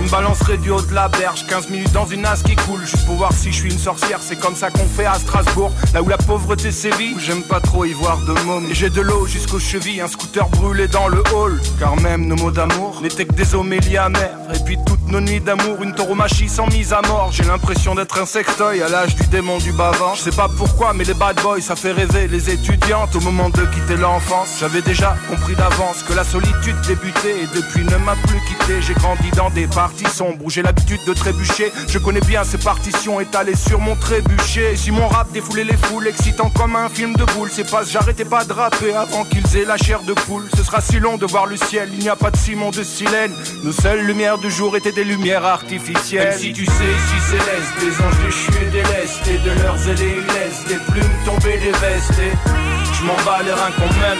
Une 0.00 0.08
balancerait 0.10 0.58
du 0.58 0.70
haut 0.70 0.82
de 0.82 0.94
la 0.94 1.08
berge, 1.08 1.46
15 1.46 1.68
minutes 1.70 1.92
dans 1.92 2.06
une 2.06 2.24
as 2.26 2.42
qui 2.42 2.54
coule, 2.56 2.80
juste 2.80 3.04
pour 3.06 3.16
voir 3.16 3.32
si 3.32 3.50
je 3.50 3.56
suis 3.56 3.72
une 3.72 3.78
sorcière, 3.78 4.18
c'est 4.20 4.38
comme 4.38 4.54
ça 4.54 4.70
qu'on 4.70 4.86
fait 4.86 5.06
à 5.06 5.14
Strasbourg, 5.14 5.72
là 5.92 6.02
où 6.02 6.08
la 6.08 6.18
pauvreté 6.18 6.70
sévit, 6.70 7.16
j'aime 7.18 7.42
pas 7.42 7.60
trop 7.60 7.84
y 7.84 7.92
voir 7.92 8.18
de 8.18 8.32
mômes. 8.44 8.66
Et 8.70 8.74
j'ai 8.74 8.90
de 8.90 9.00
l'eau 9.00 9.26
jusqu'aux 9.26 9.58
chevilles, 9.58 10.00
un 10.00 10.08
scooter 10.08 10.48
brûlé 10.50 10.88
dans 10.88 11.08
le 11.08 11.22
hall, 11.34 11.60
car 11.78 11.96
même 11.96 12.26
nos 12.26 12.36
mots 12.36 12.50
d'amour 12.50 13.00
n'étaient 13.02 13.24
que 13.24 13.34
des 13.34 13.54
homélies 13.54 13.96
amères, 13.96 14.38
et 14.54 14.58
puis 14.64 14.78
toutes 14.84 15.08
nos 15.08 15.20
nuits 15.20 15.40
d'amour, 15.40 15.82
une 15.82 15.94
tauromachie 15.94 16.48
sans 16.48 16.66
mise 16.68 16.92
à 16.92 17.02
mort. 17.02 17.30
J'ai 17.32 17.44
l'impression 17.44 17.94
d'être 17.94 18.20
un 18.20 18.26
secteuil 18.26 18.82
à 18.82 18.88
l'âge 18.88 19.14
du 19.16 19.26
démon 19.28 19.58
du 19.58 19.72
bavant. 19.72 20.14
Je 20.14 20.22
sais 20.22 20.30
pas 20.30 20.48
pourquoi, 20.56 20.92
mais 20.92 21.04
les 21.04 21.14
bad 21.14 21.40
boys, 21.42 21.60
ça 21.60 21.76
fait 21.76 21.92
rêver 21.92 22.28
les 22.28 22.50
étudiantes 22.50 23.14
au 23.14 23.20
moment 23.20 23.50
de 23.50 23.64
quitter 23.66 23.96
l'enfance. 23.96 24.56
J'avais 24.60 24.82
déjà 24.82 25.16
compris 25.28 25.54
d'avance 25.54 26.02
que 26.06 26.12
la 26.12 26.24
solitude 26.24 26.76
débutait 26.86 27.42
et 27.42 27.46
depuis 27.54 27.84
ne 27.84 27.96
m'a 27.96 28.16
plus 28.26 28.40
quitté. 28.40 28.80
J'ai 28.80 28.94
grandi 28.94 29.23
dans 29.32 29.50
des 29.50 29.66
parties 29.66 30.08
sombres 30.08 30.44
où 30.44 30.50
j'ai 30.50 30.62
l'habitude 30.62 31.00
de 31.06 31.12
trébucher. 31.12 31.72
Je 31.88 31.98
connais 31.98 32.20
bien 32.20 32.44
ces 32.44 32.58
partitions 32.58 33.20
étalées 33.20 33.56
sur 33.56 33.80
mon 33.80 33.96
trébuchet. 33.96 34.72
Et 34.72 34.76
si 34.76 34.90
mon 34.90 35.08
rap 35.08 35.30
défoulait 35.32 35.64
les 35.64 35.76
foules, 35.76 36.08
excitant 36.08 36.50
comme 36.50 36.76
un 36.76 36.88
film 36.88 37.14
de 37.14 37.24
boule, 37.24 37.50
c'est 37.52 37.70
pas 37.70 37.82
j'arrêtais 37.84 38.24
pas 38.24 38.44
de 38.44 38.52
rapper 38.52 38.94
avant 38.94 39.24
qu'ils 39.24 39.56
aient 39.56 39.64
la 39.64 39.76
chair 39.76 40.02
de 40.02 40.12
poule. 40.12 40.48
Ce 40.56 40.62
sera 40.62 40.80
si 40.80 40.98
long 40.98 41.16
de 41.16 41.26
voir 41.26 41.46
le 41.46 41.56
ciel, 41.56 41.88
il 41.92 42.00
n'y 42.00 42.08
a 42.08 42.16
pas 42.16 42.30
de 42.30 42.36
Simon 42.36 42.70
de 42.70 42.82
Silène. 42.82 43.32
Nos 43.62 43.72
seules 43.72 44.04
lumières 44.04 44.38
du 44.38 44.50
jour 44.50 44.76
étaient 44.76 44.92
des 44.92 45.04
lumières 45.04 45.44
artificielles. 45.44 46.30
Même 46.30 46.38
si 46.38 46.52
tu 46.52 46.66
sais, 46.66 46.72
si 46.72 47.30
céleste, 47.30 47.74
des 47.80 48.04
anges 48.04 48.24
déchus 48.24 48.62
et 48.62 48.70
délestés, 48.70 49.38
de 49.38 49.62
leurs 49.62 49.88
ailes 49.88 49.94
ils 50.00 50.34
laissent 50.34 50.64
des 50.66 50.92
plumes 50.92 51.04
tomber 51.24 51.58
des 51.58 51.72
vestes. 51.72 52.18
Et 52.18 52.83
m'en 53.04 53.16
bats 53.24 53.42
les 53.44 53.52
reins 53.52 53.74
quand 53.76 53.94
même. 54.00 54.18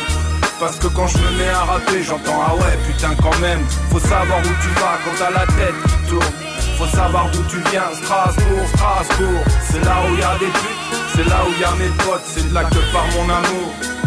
Parce 0.60 0.76
que 0.76 0.86
quand 0.86 1.06
je 1.06 1.18
me 1.18 1.30
mets 1.38 1.48
à 1.48 1.64
rapper, 1.64 2.02
j'entends 2.02 2.40
ah 2.46 2.54
ouais, 2.54 2.78
putain 2.86 3.14
quand 3.20 3.36
même. 3.40 3.60
Faut 3.90 3.98
savoir 3.98 4.38
où 4.38 4.54
tu 4.62 4.68
vas 4.80 4.98
quand 5.04 5.16
t'as 5.18 5.30
la 5.30 5.46
tête 5.46 5.74
qui 5.88 6.10
tourne. 6.10 6.32
Faut 6.78 6.86
savoir 6.86 7.30
d'où 7.30 7.42
tu 7.48 7.58
viens, 7.70 7.90
Strasbourg, 7.92 8.66
Strasbourg. 8.74 9.44
C'est 9.70 9.84
là 9.84 9.96
où 10.08 10.16
y 10.16 10.22
a 10.22 10.38
des 10.38 10.46
putes, 10.46 10.98
c'est 11.14 11.28
là 11.28 11.40
où 11.46 11.60
y 11.60 11.64
a 11.64 11.70
mes 11.76 11.92
potes, 12.04 12.22
c'est 12.26 12.48
de 12.48 12.54
là 12.54 12.64
que 12.64 12.92
part 12.92 13.06
mon 13.16 13.32
amour. 13.32 14.03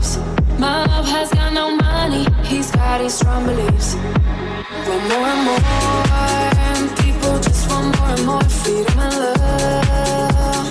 Beliefs. 0.00 0.18
My 0.58 0.84
love 0.86 1.06
has 1.08 1.30
got 1.30 1.52
no 1.52 1.76
money. 1.76 2.26
He's 2.44 2.70
got 2.70 3.00
his 3.00 3.14
strong 3.14 3.46
beliefs. 3.46 3.94
Want 4.86 5.08
more 5.08 5.28
and 5.28 5.44
more. 5.44 5.60
People 7.02 7.38
just 7.40 7.70
want 7.70 7.96
more 7.98 8.08
and 8.08 8.26
more 8.26 8.42
freedom 8.42 8.98
and 8.98 9.14
love. 9.14 10.66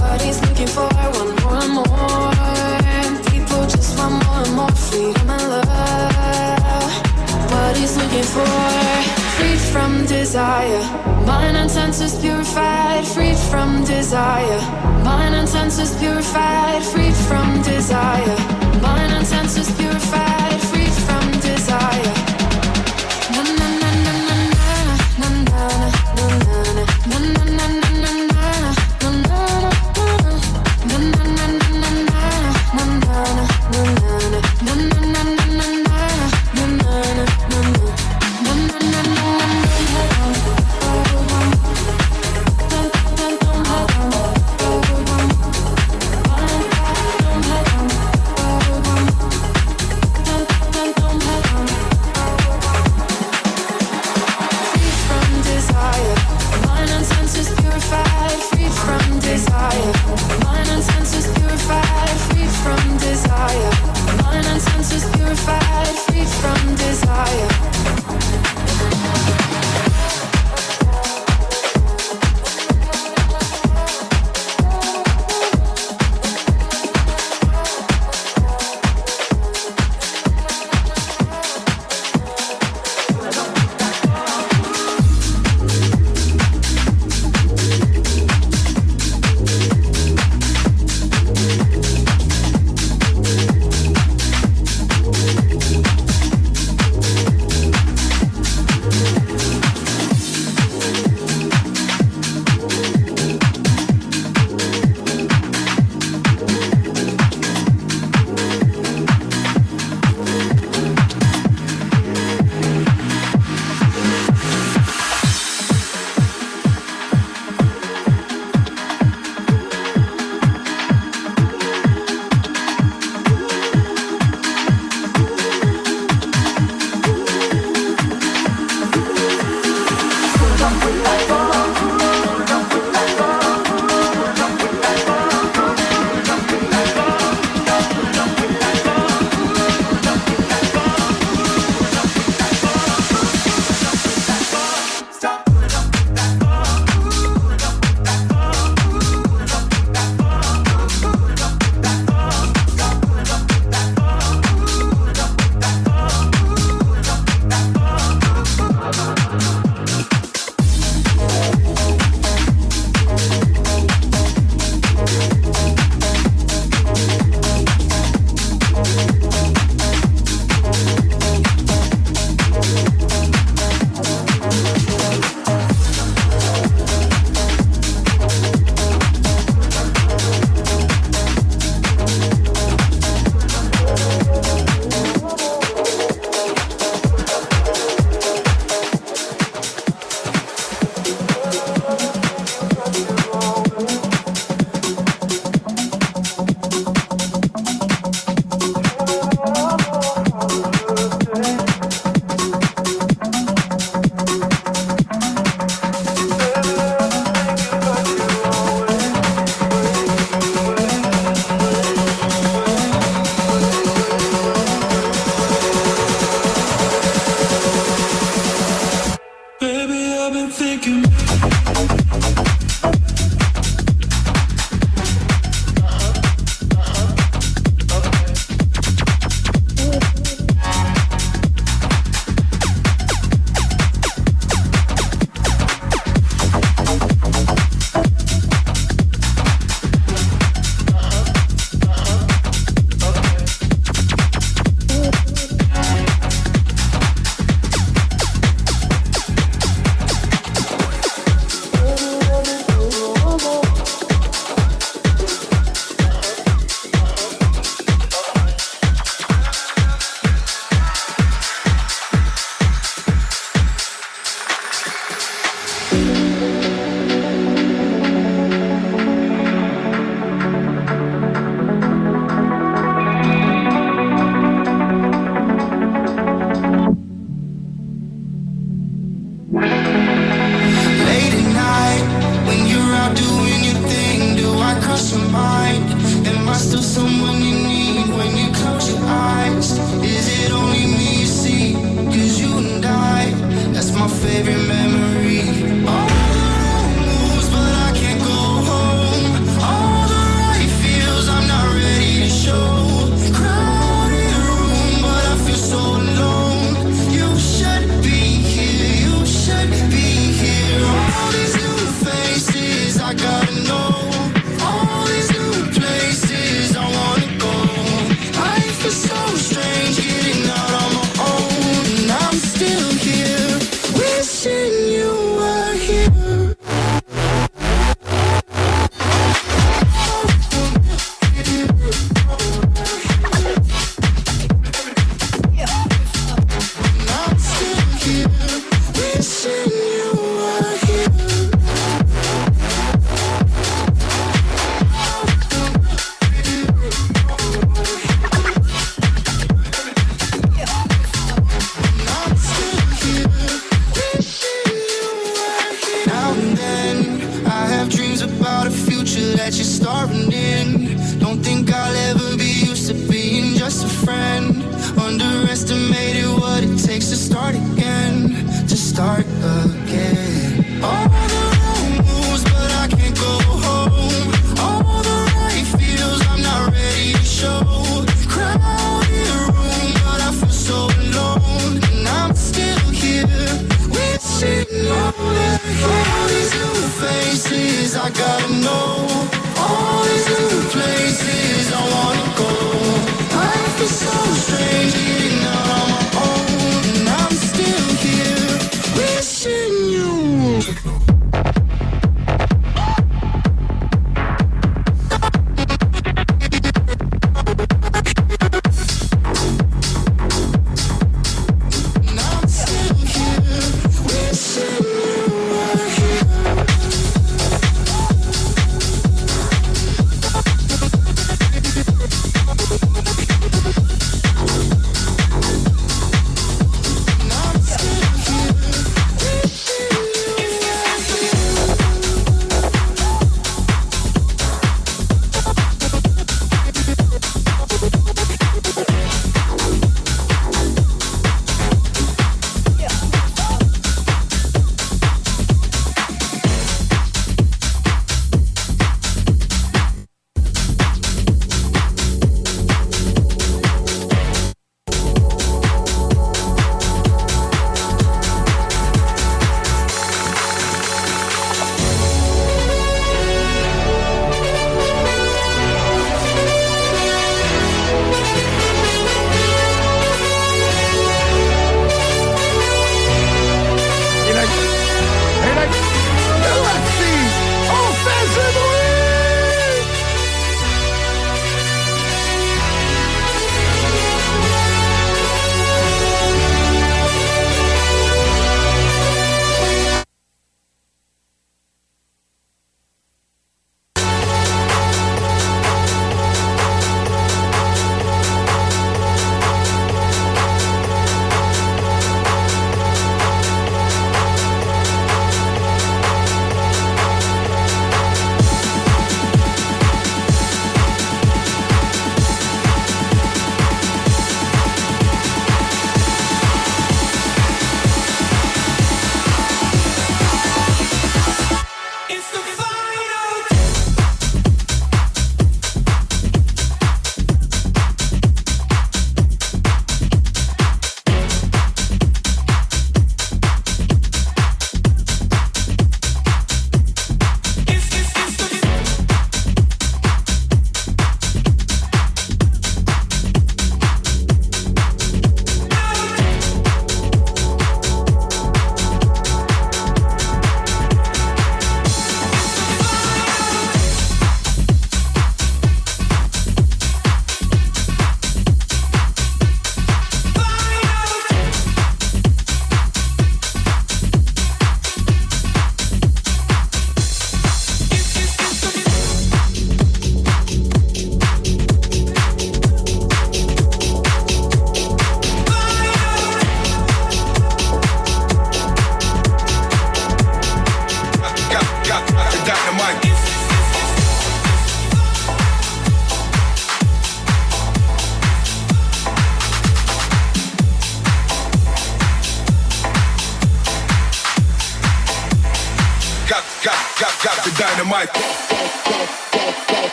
What 0.00 0.20
he's 0.22 0.40
looking 0.42 0.66
for, 0.66 0.88
want 1.16 1.42
more 1.42 1.56
and 1.56 1.72
more. 1.74 3.22
People 3.30 3.62
just 3.66 3.98
want 3.98 4.24
more 4.24 4.42
and 4.44 4.54
more 4.54 4.74
freedom 4.88 5.30
and 5.30 5.48
love. 5.48 6.92
What 7.52 7.76
he's 7.76 7.96
looking 7.96 8.28
for, 8.34 8.46
free 9.36 9.56
from 9.72 10.06
desire. 10.06 10.82
Mind 11.26 11.56
and 11.56 11.70
senses 11.70 12.18
purified, 12.20 13.06
free 13.06 13.34
from 13.50 13.84
desire. 13.84 14.60
Mind 15.04 15.34
and 15.34 15.48
senses 15.48 15.94
purified, 15.98 16.82
free 16.82 17.12
from 17.28 17.62
desire 17.62 18.61
na 18.80 19.08
na 19.08 19.62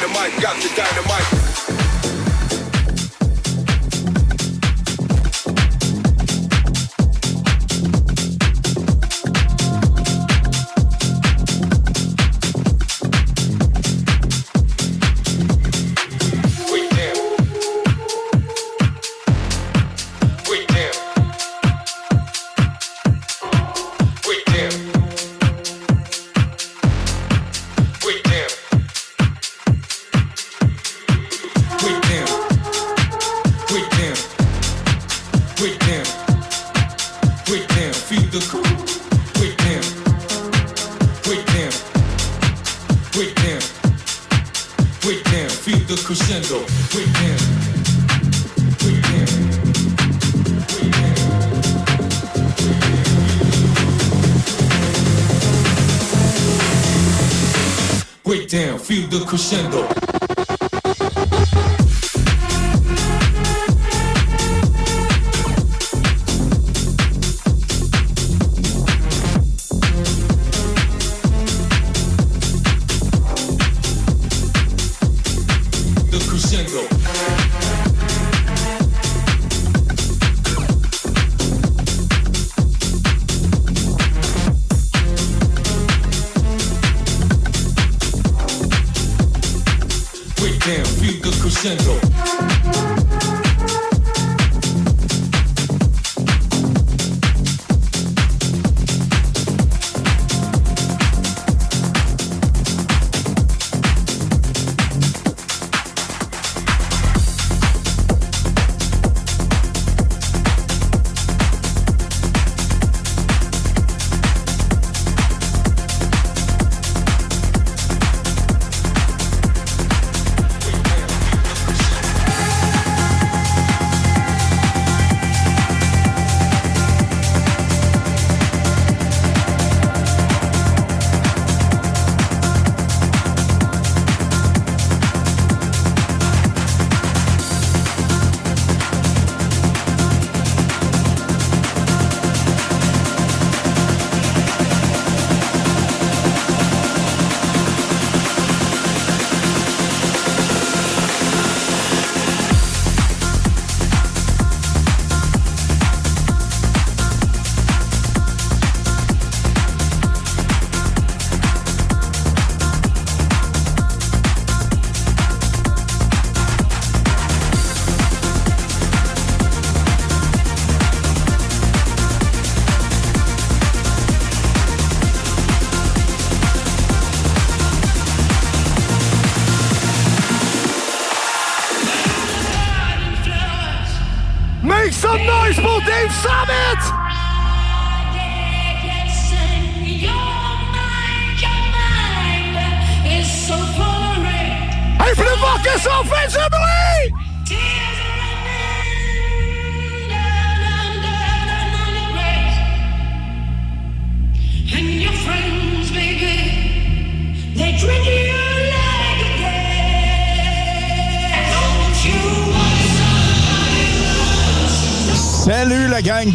dynamite, 0.00 0.40
got 0.40 0.56
the 0.62 0.68
dynamite. 0.74 1.49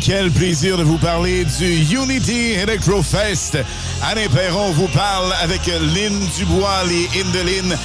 Quel 0.05 0.29
plaisir 0.29 0.77
de 0.77 0.83
vous 0.83 0.99
parler 0.99 1.45
du 1.57 1.95
Unity 1.95 2.51
Electro 2.51 3.01
Fest. 3.01 3.57
Alain 4.03 4.27
Perron 4.27 4.71
vous 4.73 4.87
parle 4.89 5.33
avec 5.41 5.65
Lynn 5.65 6.13
Dubois, 6.37 6.83
les 6.87 7.09
Indelines, 7.19 7.75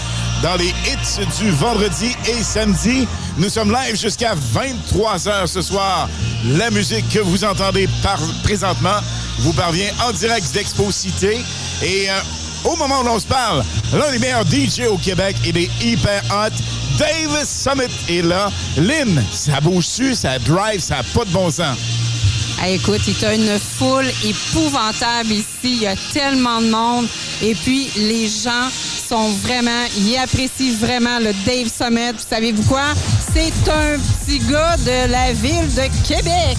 dans 0.42 0.54
les 0.56 0.68
hits 0.68 1.26
du 1.38 1.50
vendredi 1.52 2.14
et 2.28 2.42
samedi. 2.42 3.08
Nous 3.38 3.48
sommes 3.48 3.72
live 3.72 3.98
jusqu'à 3.98 4.34
23h 4.34 5.46
ce 5.46 5.62
soir. 5.62 6.10
La 6.44 6.70
musique 6.70 7.08
que 7.08 7.20
vous 7.20 7.42
entendez 7.42 7.88
présentement 8.42 9.00
vous 9.38 9.54
parvient 9.54 9.90
en 10.06 10.12
direct 10.12 10.52
d'Expo 10.52 10.90
Cité. 10.90 11.38
Et 11.82 12.10
euh, 12.10 12.20
au 12.64 12.76
moment 12.76 13.00
où 13.00 13.04
l'on 13.04 13.18
se 13.18 13.26
parle, 13.26 13.64
l'un 13.94 14.12
des 14.12 14.18
meilleurs 14.18 14.44
DJ 14.44 14.82
au 14.90 14.98
Québec, 14.98 15.36
il 15.46 15.56
est 15.56 15.70
hyper 15.82 16.22
hot. 16.30 16.54
Dave 16.98 17.46
Summit 17.46 17.90
est 18.10 18.22
là. 18.22 18.50
Lynn, 18.76 19.24
ça 19.32 19.58
bouge-tu, 19.62 20.14
ça 20.14 20.38
drive, 20.38 20.80
ça 20.80 20.96
n'a 20.96 21.02
pas 21.02 21.24
de 21.24 21.30
bon 21.30 21.50
sens? 21.50 21.78
Écoute, 22.66 23.00
il 23.06 23.18
y 23.18 23.24
a 23.24 23.34
une 23.34 23.58
foule 23.58 24.10
épouvantable 24.22 25.32
ici. 25.32 25.46
Il 25.64 25.82
y 25.82 25.86
a 25.86 25.96
tellement 26.12 26.60
de 26.60 26.68
monde. 26.68 27.06
Et 27.42 27.54
puis, 27.54 27.90
les 27.96 28.28
gens 28.28 28.68
sont 29.08 29.30
vraiment, 29.42 29.84
ils 29.96 30.16
apprécient 30.18 30.76
vraiment 30.78 31.18
le 31.18 31.32
Dave 31.46 31.68
Summit. 31.68 32.12
Vous 32.12 32.24
savez-vous 32.28 32.62
quoi? 32.64 32.94
C'est 33.32 33.70
un 33.70 33.98
petit 33.98 34.38
gars 34.40 34.76
de 34.76 35.10
la 35.10 35.32
ville 35.32 35.74
de 35.74 36.06
Québec. 36.06 36.58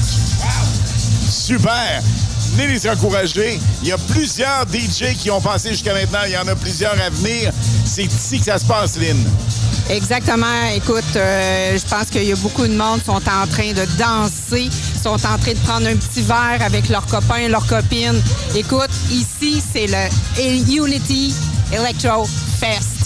Super! 1.30 2.02
Venez 2.54 2.68
les 2.68 2.90
encourager. 2.90 3.60
Il 3.82 3.90
y 3.90 3.92
a 3.92 3.98
plusieurs 3.98 4.66
DJ 4.68 5.16
qui 5.18 5.32
ont 5.32 5.40
passé 5.40 5.70
jusqu'à 5.70 5.94
maintenant. 5.94 6.20
Il 6.26 6.34
y 6.34 6.38
en 6.38 6.48
a 6.48 6.56
plusieurs 6.56 7.00
à 7.00 7.10
venir. 7.10 7.52
C'est 7.86 8.04
ici 8.04 8.40
que 8.40 8.46
ça 8.46 8.58
se 8.58 8.66
passe, 8.66 8.98
Lynn. 8.98 9.18
Exactement. 9.92 10.70
Écoute, 10.74 11.04
euh, 11.18 11.78
je 11.78 11.86
pense 11.86 12.10
qu'il 12.10 12.24
y 12.24 12.32
a 12.32 12.36
beaucoup 12.38 12.66
de 12.66 12.74
monde 12.74 13.00
qui 13.00 13.06
sont 13.08 13.12
en 13.12 13.46
train 13.46 13.74
de 13.74 13.86
danser, 14.00 14.70
sont 15.04 15.10
en 15.10 15.38
train 15.38 15.54
de 15.54 15.60
prendre 15.60 15.88
un 15.88 15.98
petit 15.98 16.22
verre 16.22 16.62
avec 16.62 16.88
leurs 16.88 17.06
copains, 17.06 17.50
leurs 17.50 17.68
copines. 17.68 18.22
Écoute, 18.56 18.90
ici, 19.12 19.62
c'est 19.74 19.88
le 19.88 20.74
Unity 20.74 21.36
Electro 21.74 22.26
Fest. 22.58 23.01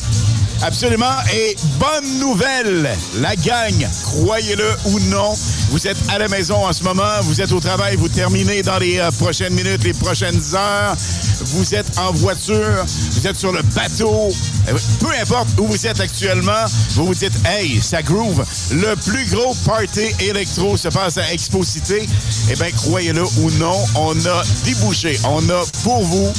Absolument. 0.61 1.05
Et 1.33 1.55
bonne 1.79 2.19
nouvelle, 2.19 2.89
la 3.15 3.35
gang, 3.35 3.87
croyez-le 4.03 4.69
ou 4.85 4.99
non, 5.11 5.33
vous 5.69 5.87
êtes 5.87 5.97
à 6.09 6.17
la 6.17 6.27
maison 6.27 6.65
en 6.65 6.73
ce 6.73 6.83
moment, 6.83 7.03
vous 7.23 7.41
êtes 7.41 7.51
au 7.51 7.59
travail, 7.59 7.95
vous 7.97 8.09
terminez 8.09 8.63
dans 8.63 8.77
les 8.77 8.99
euh, 8.99 9.11
prochaines 9.11 9.53
minutes, 9.53 9.83
les 9.83 9.93
prochaines 9.93 10.41
heures, 10.53 10.95
vous 11.41 11.75
êtes 11.75 11.97
en 11.99 12.11
voiture, 12.13 12.85
vous 13.11 13.27
êtes 13.27 13.37
sur 13.37 13.51
le 13.51 13.61
bateau, 13.75 14.29
euh, 14.69 14.77
peu 14.99 15.11
importe 15.21 15.49
où 15.59 15.67
vous 15.67 15.87
êtes 15.87 15.99
actuellement, 15.99 16.65
vous 16.95 17.07
vous 17.07 17.15
dites, 17.15 17.33
hey, 17.45 17.81
ça 17.81 18.01
groove, 18.01 18.43
le 18.71 18.95
plus 18.95 19.25
gros 19.25 19.53
party 19.65 20.15
électro 20.19 20.77
se 20.77 20.87
passe 20.87 21.17
à 21.17 21.31
Expo 21.31 21.63
Cité. 21.63 22.07
Eh 22.49 22.55
bien, 22.55 22.71
croyez-le 22.71 23.23
ou 23.23 23.51
non, 23.59 23.77
on 23.95 24.17
a 24.25 24.43
débouché, 24.63 25.19
on 25.25 25.47
a 25.49 25.63
pour 25.83 26.01
vous 26.03 26.31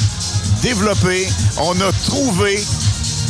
développé, 0.61 1.27
on 1.57 1.79
a 1.81 1.91
trouvé 2.03 2.59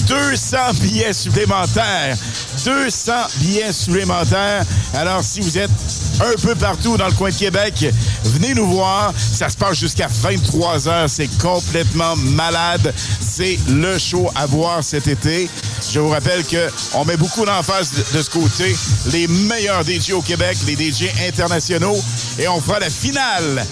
200 0.07 0.57
billets 0.81 1.13
supplémentaires. 1.13 2.17
200 2.65 3.11
billets 3.39 3.71
supplémentaires. 3.73 4.63
Alors, 4.93 5.23
si 5.23 5.41
vous 5.41 5.57
êtes 5.57 5.71
un 6.19 6.41
peu 6.41 6.55
partout 6.55 6.97
dans 6.97 7.07
le 7.07 7.13
coin 7.13 7.29
de 7.29 7.35
Québec, 7.35 7.85
venez 8.23 8.53
nous 8.53 8.67
voir. 8.67 9.13
Ça 9.17 9.49
se 9.49 9.57
passe 9.57 9.77
jusqu'à 9.77 10.07
23 10.07 10.87
heures. 10.87 11.09
C'est 11.09 11.29
complètement 11.37 12.15
malade. 12.15 12.93
C'est 13.19 13.57
le 13.69 13.97
show 13.97 14.29
à 14.35 14.45
voir 14.45 14.83
cet 14.83 15.07
été. 15.07 15.49
Je 15.91 15.99
vous 15.99 16.09
rappelle 16.09 16.43
qu'on 16.43 17.05
met 17.05 17.17
beaucoup 17.17 17.45
d'emphase 17.45 17.91
de, 17.91 18.17
de 18.17 18.23
ce 18.23 18.29
côté. 18.29 18.75
Les 19.11 19.27
meilleurs 19.27 19.83
DJ 19.83 20.11
au 20.11 20.21
Québec, 20.21 20.57
les 20.65 20.75
DJ 20.75 21.09
internationaux. 21.27 21.97
Et 22.39 22.47
on 22.47 22.59
fera 22.61 22.79
la 22.79 22.89
finale 22.89 23.65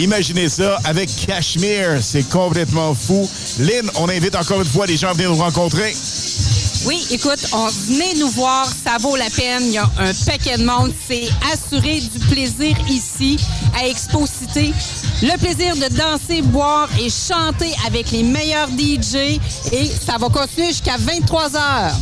Imaginez 0.00 0.48
ça 0.48 0.78
avec 0.84 1.10
Cashmere. 1.26 2.02
C'est 2.02 2.26
complètement 2.30 2.94
fou. 2.94 3.28
Lynn, 3.58 3.90
on 3.96 4.08
invite 4.08 4.34
encore 4.34 4.62
une 4.62 4.66
fois 4.66 4.86
les 4.86 4.96
gens 4.96 5.08
à 5.08 5.12
venir 5.12 5.28
nous 5.28 5.36
rencontrer. 5.36 5.94
Oui, 6.86 7.06
écoute, 7.10 7.46
on, 7.52 7.66
venez 7.66 8.18
nous 8.18 8.30
voir, 8.30 8.66
ça 8.66 8.96
vaut 8.98 9.14
la 9.14 9.28
peine. 9.28 9.62
Il 9.64 9.72
y 9.72 9.78
a 9.78 9.84
un 9.98 10.14
paquet 10.24 10.56
de 10.56 10.64
monde. 10.64 10.94
C'est 11.06 11.28
assuré 11.52 12.00
du 12.00 12.18
plaisir 12.30 12.74
ici 12.88 13.38
à 13.78 13.86
Expo 13.86 14.26
Cité. 14.26 14.72
Le 15.20 15.36
plaisir 15.36 15.76
de 15.76 15.94
danser, 15.94 16.40
boire 16.40 16.88
et 16.98 17.10
chanter 17.10 17.74
avec 17.86 18.10
les 18.10 18.22
meilleurs 18.22 18.68
DJ. 18.68 19.38
Et 19.70 19.84
ça 19.84 20.16
va 20.18 20.30
continuer 20.30 20.68
jusqu'à 20.68 20.96
23 20.96 21.56
heures. 21.56 21.96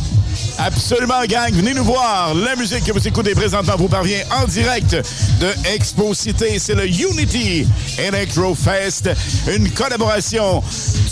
Absolument, 0.57 1.23
gang. 1.25 1.53
Venez 1.53 1.73
nous 1.73 1.83
voir. 1.83 2.33
La 2.35 2.55
musique 2.55 2.83
que 2.83 2.91
vous 2.91 3.07
écoutez 3.07 3.33
présentement 3.33 3.75
vous 3.77 3.87
parvient 3.87 4.19
en 4.31 4.45
direct 4.45 4.91
de 5.39 5.47
Expo 5.73 6.13
Cité. 6.13 6.59
C'est 6.59 6.75
le 6.75 6.85
Unity 6.85 7.65
Electro 7.97 8.53
Fest, 8.55 9.09
une 9.47 9.69
collaboration 9.71 10.61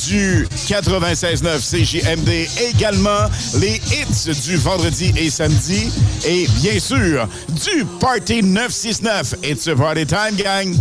du 0.08 0.48
96.9 0.68 1.60
CJMD. 1.62 2.48
Également, 2.70 3.30
les 3.60 3.76
hits 3.92 4.34
du 4.46 4.58
vendredi 4.58 5.14
et 5.16 5.30
samedi. 5.30 5.90
Et 6.26 6.48
bien 6.62 6.80
sûr, 6.80 7.28
du 7.50 7.86
Party 8.00 8.44
969. 8.44 9.36
It's 9.44 9.68
a 9.68 9.76
party 9.76 10.06
time, 10.06 10.36
gang. 10.36 10.76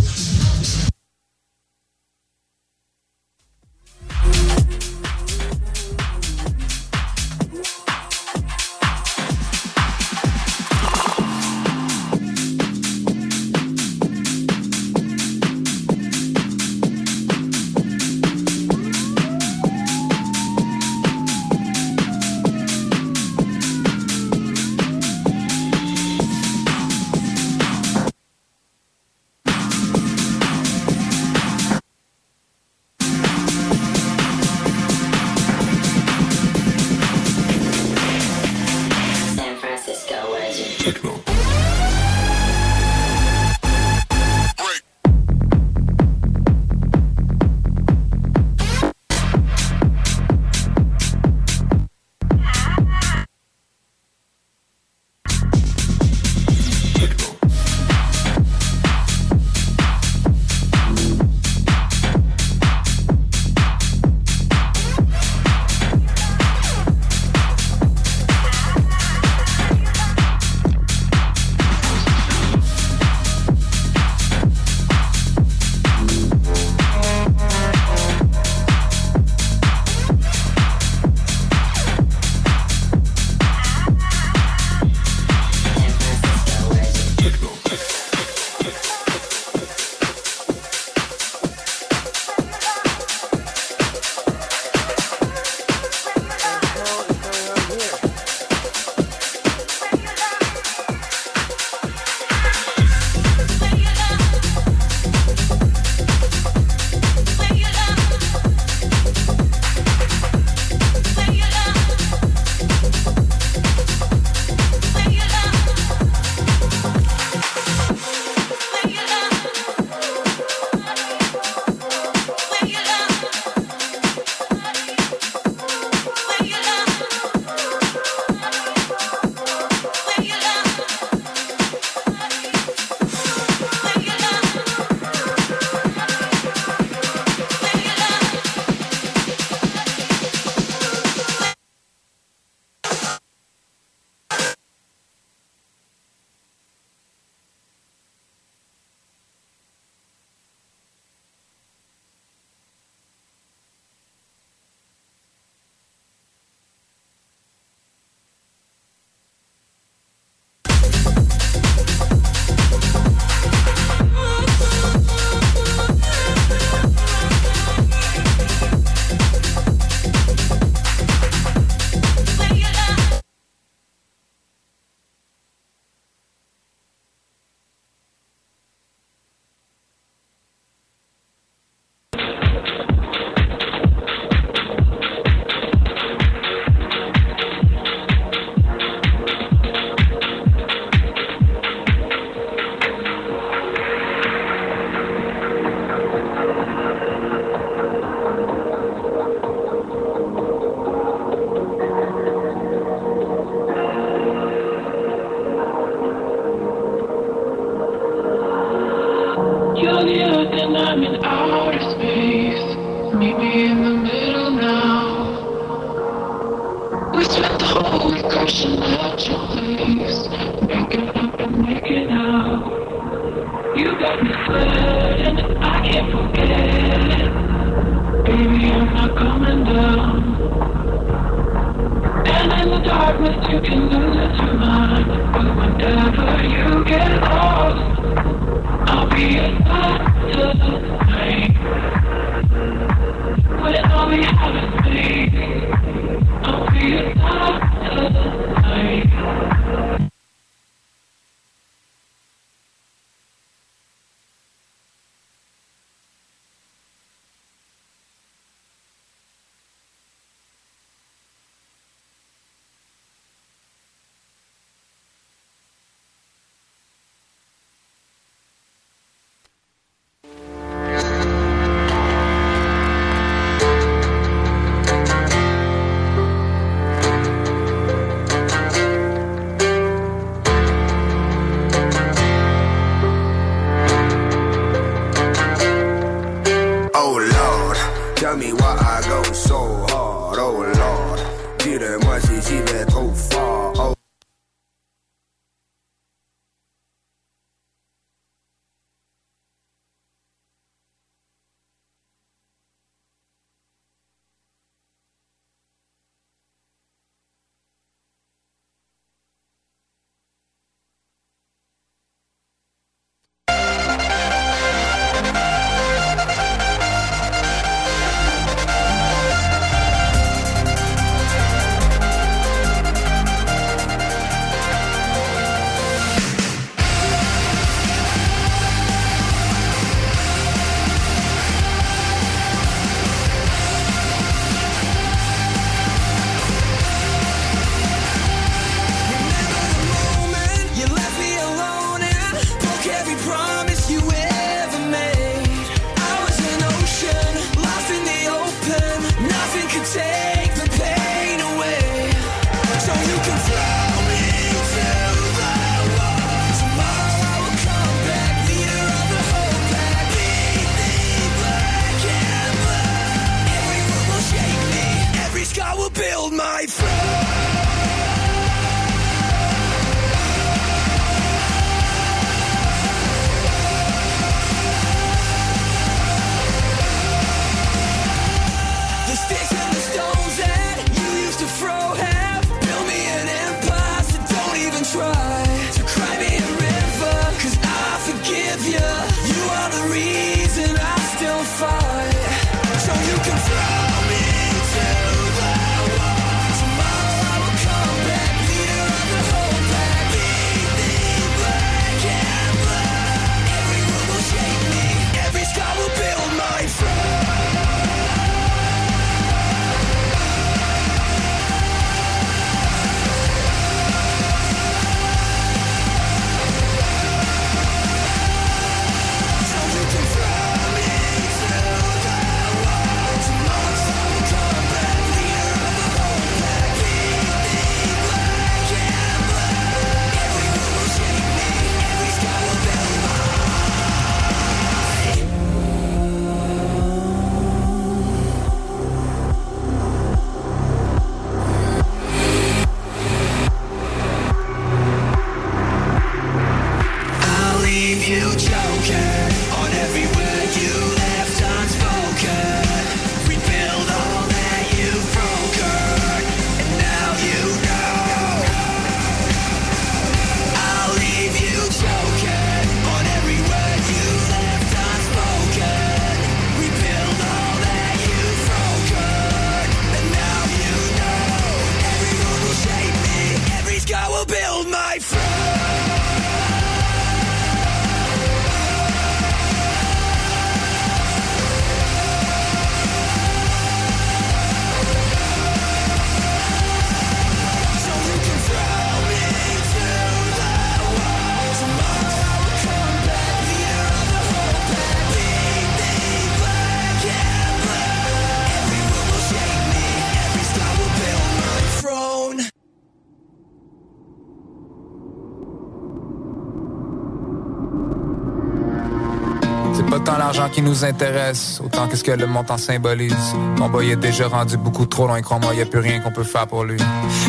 Qui 510.48 510.62
nous 510.62 510.84
intéresse, 510.84 511.60
autant 511.64 511.88
qu'est-ce 511.88 512.04
que 512.04 512.12
le 512.12 512.26
montant 512.26 512.58
symbolise. 512.58 513.14
Mon 513.58 513.68
boy 513.68 513.90
est 513.90 513.96
déjà 513.96 514.28
rendu 514.28 514.56
beaucoup 514.56 514.86
trop 514.86 515.06
loin, 515.06 515.20
crois-moi, 515.22 515.54
y 515.54 515.62
a 515.62 515.66
plus 515.66 515.80
rien 515.80 516.00
qu'on 516.00 516.12
peut 516.12 516.24
faire 516.24 516.46
pour 516.46 516.64
lui. 516.64 516.78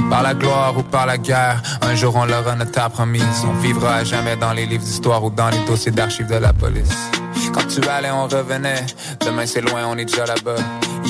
Par 0.09 0.23
la 0.23 0.33
gloire 0.33 0.77
ou 0.77 0.83
par 0.83 1.05
la 1.05 1.17
guerre, 1.17 1.61
un 1.81 1.95
jour 1.95 2.15
on 2.15 2.25
l'aura 2.25 2.55
notre 2.55 2.89
promise. 2.89 3.45
On 3.45 3.53
vivra 3.59 3.95
à 3.95 4.03
jamais 4.03 4.35
dans 4.35 4.53
les 4.53 4.65
livres 4.65 4.83
d'histoire 4.83 5.23
ou 5.23 5.29
dans 5.29 5.49
les 5.49 5.59
dossiers 5.65 5.91
d'archives 5.91 6.27
de 6.27 6.35
la 6.35 6.53
police. 6.53 6.95
Quand 7.53 7.67
tu 7.67 7.87
allais, 7.87 8.11
on 8.11 8.27
revenait. 8.27 8.85
Demain 9.25 9.45
c'est 9.45 9.61
loin, 9.61 9.81
on 9.87 9.97
est 9.97 10.05
déjà 10.05 10.25
là-bas. 10.25 10.57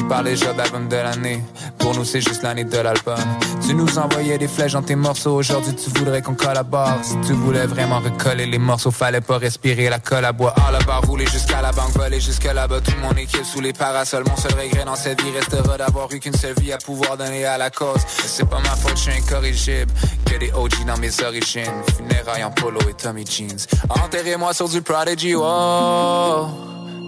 Il 0.08 0.12
parle 0.12 0.24
déjà 0.24 0.54
d'album 0.54 0.88
de 0.88 0.96
l'année. 0.96 1.44
Pour 1.80 1.94
nous, 1.94 2.06
c'est 2.06 2.22
juste 2.22 2.42
l'année 2.42 2.64
de 2.64 2.78
l'album. 2.78 3.20
Tu 3.68 3.76
nous 3.76 4.00
envoyais 4.00 4.38
des 4.38 4.48
flèches 4.48 4.72
dans 4.72 4.82
tes 4.82 4.96
morceaux. 4.96 5.36
Aujourd'hui, 5.36 5.76
tu 5.76 5.90
voudrais 6.00 6.22
qu'on 6.22 6.34
collabore. 6.34 6.98
Si 7.04 7.18
tu 7.28 7.34
voulais 7.34 7.66
vraiment 7.66 8.00
recoller 8.00 8.46
les 8.46 8.58
morceaux, 8.58 8.90
fallait 8.90 9.20
pas 9.20 9.38
respirer 9.38 9.90
la 9.90 10.00
colle 10.00 10.24
à 10.24 10.32
bois. 10.32 10.56
À 10.66 10.72
la 10.72 10.80
barre, 10.80 11.02
rouler 11.02 11.26
jusqu'à 11.26 11.62
la 11.62 11.74
banque, 11.74 11.92
voler 11.92 12.22
jusque 12.22 12.46
là-bas. 12.46 12.80
Toute 12.80 12.98
mon 13.02 13.12
équipe 13.18 13.44
sous 13.44 13.60
les 13.60 13.74
parasols. 13.74 14.24
Mon 14.30 14.38
seul 14.38 14.54
regret 14.54 14.86
dans 14.86 14.96
cette 14.96 15.22
vie 15.22 15.32
restera 15.32 15.78
d'avoir 15.78 16.10
eu 16.14 16.20
qu'une 16.20 16.38
seule 16.38 16.56
vie 16.58 16.72
à 16.72 16.78
pouvoir 16.78 17.18
donner 17.18 17.44
à 17.44 17.58
la 17.58 17.70
cause. 17.70 18.00
C'est 18.08 18.48
pas 18.48 18.62
ma 18.62 18.78
faute, 18.78 18.96
je 18.96 19.12
suis 19.12 19.12
incorrigible. 19.12 19.92
Que 20.26 20.38
des 20.38 20.54
OG 20.54 20.86
dans 20.88 20.98
mes 21.00 21.22
origines. 21.22 21.84
Funérailles 21.98 22.46
en 22.46 22.52
polo 22.52 22.80
et 22.90 22.94
Tommy 22.94 23.26
Jeans. 23.26 23.68
Enterrez-moi 23.90 24.54
sur 24.54 24.70
du 24.70 24.82
Prodigy, 24.82 25.36
oh. 25.36 26.48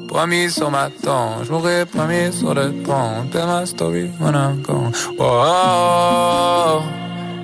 Promis 0.10 0.50
sur 0.50 0.72
ma 0.72 0.90
tombe, 0.90 1.44
je 1.44 1.84
promis 1.84 2.34
sur 2.34 2.56
le 2.56 2.72
pont. 2.84 3.30
Tell 3.32 3.46
my 3.46 3.64
story 3.64 4.12
when 4.20 4.34
I'm 4.34 4.64
gone. 4.64 4.92
Oh, 5.20 6.82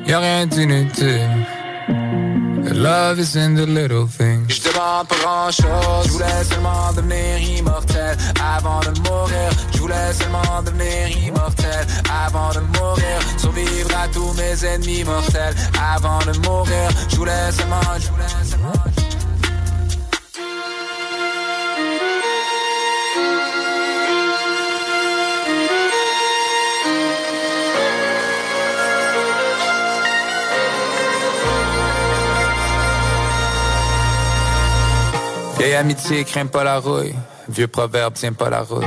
y'a 0.08 0.20
rien 0.20 0.48
d'inutile. 0.48 1.46
Love 2.74 3.20
is 3.20 3.36
in 3.36 3.54
the 3.54 3.68
little 3.68 4.08
things. 4.08 4.50
Je 4.50 4.64
demande 4.64 5.08
pas 5.08 5.16
grand 5.22 5.52
chose, 5.52 6.08
je 6.08 6.12
voulais 6.14 6.44
seulement 6.44 6.92
devenir 6.96 7.38
immortel 7.60 8.18
avant 8.58 8.80
de 8.80 9.00
mourir. 9.08 9.52
Je 9.72 9.80
voulais 9.80 10.14
seulement 10.14 10.64
devenir 10.66 11.08
immortel 11.28 11.86
avant 12.26 12.50
de 12.50 12.62
mourir. 12.78 13.20
Survivre 13.38 13.92
à 13.96 14.08
tous 14.08 14.34
mes 14.34 14.66
ennemis 14.66 15.04
mortels 15.04 15.56
avant 15.80 16.20
de 16.26 16.36
mourir. 16.40 16.90
Je 17.10 17.16
voulais 17.16 17.52
seulement, 17.52 17.80
je 18.00 18.10
voulais 18.10 18.44
seulement. 18.44 18.95
Vieille 35.58 35.76
amitié 35.76 36.24
craint 36.24 36.46
pas 36.46 36.64
la 36.64 36.80
rouille. 36.80 37.16
Vieux 37.48 37.68
proverbe 37.68 38.14
tient 38.14 38.34
pas 38.34 38.50
la 38.50 38.62
route. 38.62 38.84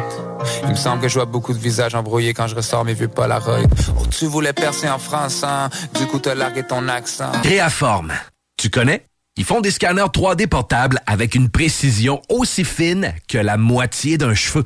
Il 0.64 0.70
me 0.70 0.74
semble 0.74 1.00
que 1.00 1.08
je 1.08 1.14
vois 1.14 1.26
beaucoup 1.26 1.52
de 1.52 1.58
visages 1.58 1.94
embrouillés 1.94 2.34
quand 2.34 2.46
je 2.46 2.54
ressors 2.54 2.84
mes 2.84 2.94
vieux 2.94 3.08
Polaroid. 3.08 3.60
Oh, 3.96 4.02
tu 4.10 4.26
voulais 4.26 4.52
percer 4.52 4.88
en 4.88 4.98
France, 4.98 5.44
hein? 5.44 5.70
Du 5.98 6.06
coup, 6.06 6.18
t'as 6.18 6.34
largué 6.34 6.62
ton 6.62 6.88
accent. 6.88 7.30
Créaforme. 7.42 8.12
Tu 8.56 8.68
connais? 8.70 9.04
Ils 9.36 9.44
font 9.44 9.60
des 9.60 9.70
scanners 9.70 10.02
3D 10.02 10.48
portables 10.48 11.00
avec 11.06 11.36
une 11.36 11.48
précision 11.48 12.20
aussi 12.28 12.64
fine 12.64 13.14
que 13.28 13.38
la 13.38 13.56
moitié 13.56 14.18
d'un 14.18 14.34
cheveu. 14.34 14.64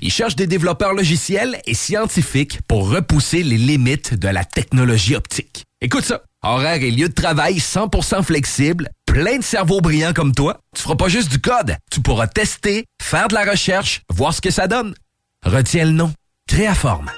Ils 0.00 0.10
cherchent 0.10 0.36
des 0.36 0.46
développeurs 0.46 0.94
logiciels 0.94 1.60
et 1.66 1.74
scientifiques 1.74 2.60
pour 2.66 2.88
repousser 2.88 3.42
les 3.42 3.58
limites 3.58 4.14
de 4.14 4.28
la 4.28 4.44
technologie 4.44 5.14
optique. 5.14 5.64
Écoute 5.80 6.04
ça. 6.04 6.22
Horaire 6.46 6.82
et 6.82 6.90
lieu 6.90 7.08
de 7.08 7.14
travail 7.14 7.56
100% 7.56 8.22
flexible, 8.22 8.90
plein 9.06 9.38
de 9.38 9.42
cerveaux 9.42 9.80
brillants 9.80 10.12
comme 10.12 10.34
toi. 10.34 10.58
Tu 10.76 10.82
feras 10.82 10.94
pas 10.94 11.08
juste 11.08 11.30
du 11.30 11.40
code. 11.40 11.76
Tu 11.90 12.02
pourras 12.02 12.26
tester, 12.26 12.84
faire 13.02 13.28
de 13.28 13.34
la 13.34 13.50
recherche, 13.50 14.02
voir 14.12 14.34
ce 14.34 14.42
que 14.42 14.50
ça 14.50 14.66
donne. 14.66 14.94
Retiens 15.42 15.86
le 15.86 15.92
nom. 15.92 16.12
Créaforme. 16.46 17.10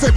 Say 0.00 0.10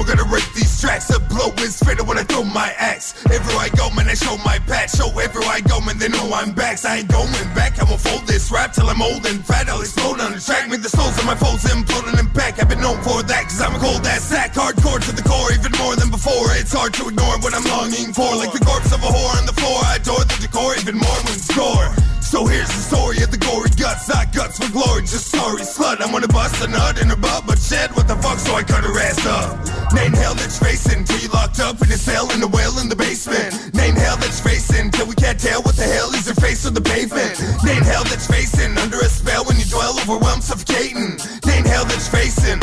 tracks. 0.84 1.08
A 1.16 1.20
blow 1.32 1.48
is 1.64 1.80
fatal 1.80 2.06
when 2.06 2.18
I 2.20 2.24
throw 2.24 2.44
my 2.44 2.76
axe. 2.76 3.16
Everywhere 3.32 3.64
I 3.68 3.70
go, 3.70 3.88
man, 3.96 4.08
I 4.12 4.16
show 4.20 4.36
my 4.44 4.60
patch. 4.68 4.92
Show 5.00 5.08
everywhere 5.16 5.48
I 5.48 5.62
go, 5.62 5.80
man, 5.80 5.98
they 5.98 6.10
know 6.10 6.28
I'm 6.36 6.52
back. 6.52 6.78
So 6.78 6.90
I 6.90 7.00
ain't 7.00 7.08
going 7.08 7.32
back. 7.56 7.80
I'ma 7.80 7.96
fold 7.96 8.28
this 8.28 8.52
rap 8.52 8.74
till 8.74 8.90
I'm 8.92 9.02
old 9.02 9.26
and 9.26 9.40
fat. 9.40 9.70
I'll 9.70 9.80
explode 9.80 10.20
on 10.20 10.34
the 10.36 10.42
track. 10.44 10.70
Make 10.70 10.84
the 10.84 10.92
souls 10.92 11.16
of 11.18 11.26
my 11.26 11.36
foes 11.36 11.64
imploding 11.72 12.20
and 12.20 12.32
back. 12.34 12.60
I've 12.60 12.68
been 12.68 12.82
known 12.82 13.00
for 13.02 13.24
that, 13.24 13.44
cause 13.48 13.62
I'm 13.62 13.76
a 13.76 13.80
cold 13.80 14.04
ass 14.06 14.28
sack. 14.28 14.54
Hardcore 14.54 15.00
to 15.08 15.12
the 15.16 15.24
core, 15.24 15.54
even 15.56 15.72
more 15.80 15.96
than 15.96 16.12
before. 16.12 16.52
It's 16.60 16.74
hard 16.74 16.94
to 17.00 17.08
ignore 17.08 17.40
what 17.40 17.56
I'm 17.56 17.64
longing 17.64 18.12
for. 18.12 18.28
Like 18.36 18.52
the 18.52 18.60
corpse 18.60 18.92
of 18.92 19.00
a 19.00 19.08
whore 19.08 19.40
on 19.40 19.46
the 19.48 19.56
floor. 19.56 19.80
I 19.88 20.04
adore 20.04 20.28
the 20.28 20.36
decor, 20.44 20.76
even 20.76 21.00
more 21.00 21.20
when 21.24 21.40
score. 21.40 22.13
So 22.34 22.48
here's 22.48 22.66
the 22.66 22.82
story 22.82 23.22
of 23.22 23.30
the 23.30 23.38
gory 23.38 23.70
guts. 23.78 24.10
I 24.10 24.26
guts 24.26 24.58
for 24.58 24.66
glory, 24.74 25.06
just 25.06 25.30
sorry 25.30 25.62
slut. 25.62 26.02
I'm 26.02 26.12
wanna 26.12 26.28
bust 26.28 26.66
a 26.66 26.68
nut 26.68 27.00
in 27.00 27.08
her 27.10 27.16
butt, 27.16 27.46
but 27.46 27.60
shit, 27.60 27.92
what 27.92 28.08
the 28.08 28.16
fuck? 28.16 28.40
So 28.40 28.56
I 28.56 28.64
cut 28.64 28.84
her 28.84 29.00
ass 29.06 29.22
up. 29.28 29.94
Name 29.94 30.14
hell 30.14 30.34
that's 30.34 30.58
facing 30.58 31.04
till 31.06 31.20
you 31.20 31.28
locked 31.30 31.60
up 31.60 31.80
in 31.84 31.92
a 31.92 31.96
cell 32.10 32.26
in 32.34 32.40
the 32.42 32.48
well 32.48 32.80
in 32.80 32.90
the 32.90 32.96
basement. 32.96 33.76
Name 33.76 33.94
hell 33.94 34.18
that's 34.18 34.40
facing 34.40 34.90
till 34.90 35.06
we 35.06 35.14
can't 35.14 35.40
tell 35.40 35.62
what 35.62 35.76
the 35.76 35.86
hell 35.86 36.10
is 36.16 36.26
her 36.26 36.34
face 36.34 36.66
on 36.66 36.74
the 36.74 36.82
pavement. 36.82 37.38
Name 37.64 37.84
hell 37.84 38.04
that's 38.04 38.26
facing 38.26 38.80
under 38.80 38.98
a 38.98 39.10
spell 39.14 39.46
when 39.46 39.58
you 39.62 39.66
dwell 39.66 39.94
overwhelmed, 40.02 40.42
suffocating. 40.42 41.22
Name 41.46 41.66
hell 41.66 41.86
that's 41.86 42.10
facing. 42.10 42.58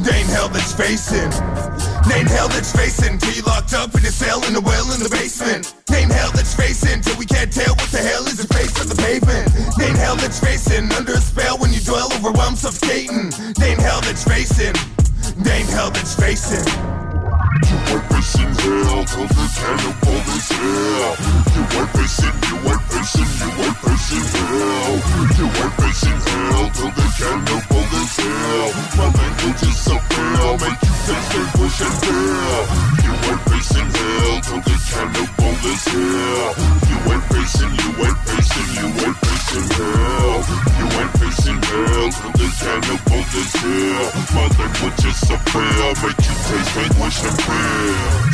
Name 0.00 0.26
hell 0.32 0.48
that's 0.48 0.72
facing. 0.72 1.28
Name 2.08 2.26
hell 2.26 2.48
that's 2.48 2.72
facing 2.72 3.18
till 3.18 3.34
you 3.34 3.42
locked 3.42 3.74
up 3.74 3.94
in 3.94 4.00
a 4.00 4.12
cell 4.12 4.42
in 4.46 4.54
the 4.54 4.60
well 4.60 4.90
in 4.94 5.00
the 5.00 5.10
basement. 5.10 5.74
Name 5.90 6.08
hell 6.08 6.30
that's 6.32 6.54
facing 6.54 7.02
till 7.02 7.18
we 7.18 7.26
can't 7.26 7.52
tell 7.52 7.74
what 7.76 7.90
the 7.90 7.98
hell 7.98 8.24
is 8.24 8.38
the 8.38 8.48
face 8.48 8.80
on 8.80 8.88
the 8.88 8.96
pavement. 8.96 9.52
Name 9.76 9.94
hell 9.94 10.16
that's 10.16 10.40
facing 10.40 10.90
under 10.92 11.12
a 11.12 11.20
spell 11.20 11.58
when 11.58 11.72
you 11.72 11.80
dwell 11.80 12.08
overwhelmed, 12.14 12.56
suffocating. 12.56 13.28
Name 13.58 13.78
hell 13.78 14.00
that's 14.00 14.24
facing. 14.24 14.72
Name 15.36 15.66
hell 15.66 15.90
that's 15.90 16.14
facing. 16.16 16.64
Your 17.68 17.78
white 17.88 18.06
face 18.12 18.34
in 18.40 18.50
hell, 18.62 19.04
till 19.04 19.28
this 19.28 19.54
Hannibal 19.58 20.20
is 20.34 20.48
hell. 20.50 21.12
Your 21.54 21.66
white 21.70 21.90
face 21.96 22.18
in, 22.24 22.34
your 22.48 22.58
white 22.64 22.84
face 22.90 23.14
in, 23.20 23.28
your 23.40 23.52
white 23.58 23.78
face 23.84 24.10
in 24.16 24.24
hell. 24.34 24.92
Your 25.38 25.50
white 25.56 25.74
face 25.80 26.04
in 26.10 26.18
hell, 26.28 26.64
till 26.70 26.90
this 26.96 27.16
Hannibal 27.20 27.84
hell. 28.20 28.68
My 28.96 29.06
language 29.18 29.62
is 29.68 29.86
a 29.86 29.96
prayer, 30.10 30.52
make 30.60 30.80
you 30.82 30.94
think 31.04 31.24
they 31.30 31.44
wish 31.60 31.80
and 31.80 31.96
fail. 32.00 32.62
Your 33.04 33.16
white 33.24 33.42
face 33.50 33.72
in 33.80 33.86
hell, 33.90 34.34
till 34.40 34.60
this 34.66 34.84
Hannibal 34.94 35.54
is 35.70 35.84
hell. 35.90 36.48
Your 36.90 37.00
white 37.06 37.24
face 37.30 37.56
in, 37.60 37.70
your 37.80 37.92
white 38.00 38.20
face 38.24 38.52
in, 38.60 38.66
your 38.80 38.90
white 38.98 39.18
face 39.20 39.50
in 39.56 39.64
hell. 39.76 40.36
Your 40.78 40.88
white 40.94 41.12
face 41.20 41.44
in 41.50 41.58
hell, 41.60 42.06
till 42.10 42.32
this 42.40 42.56
Hannibal 42.60 43.22
hell. 43.60 44.06
My 44.34 44.46
language 44.58 45.04
is 45.04 45.18
so 45.26 45.36
pale, 45.50 45.92
make 46.02 46.20
you 46.24 46.34
taste 46.48 46.76
anguish 46.76 47.18
and 47.24 47.36
fail. 47.42 47.49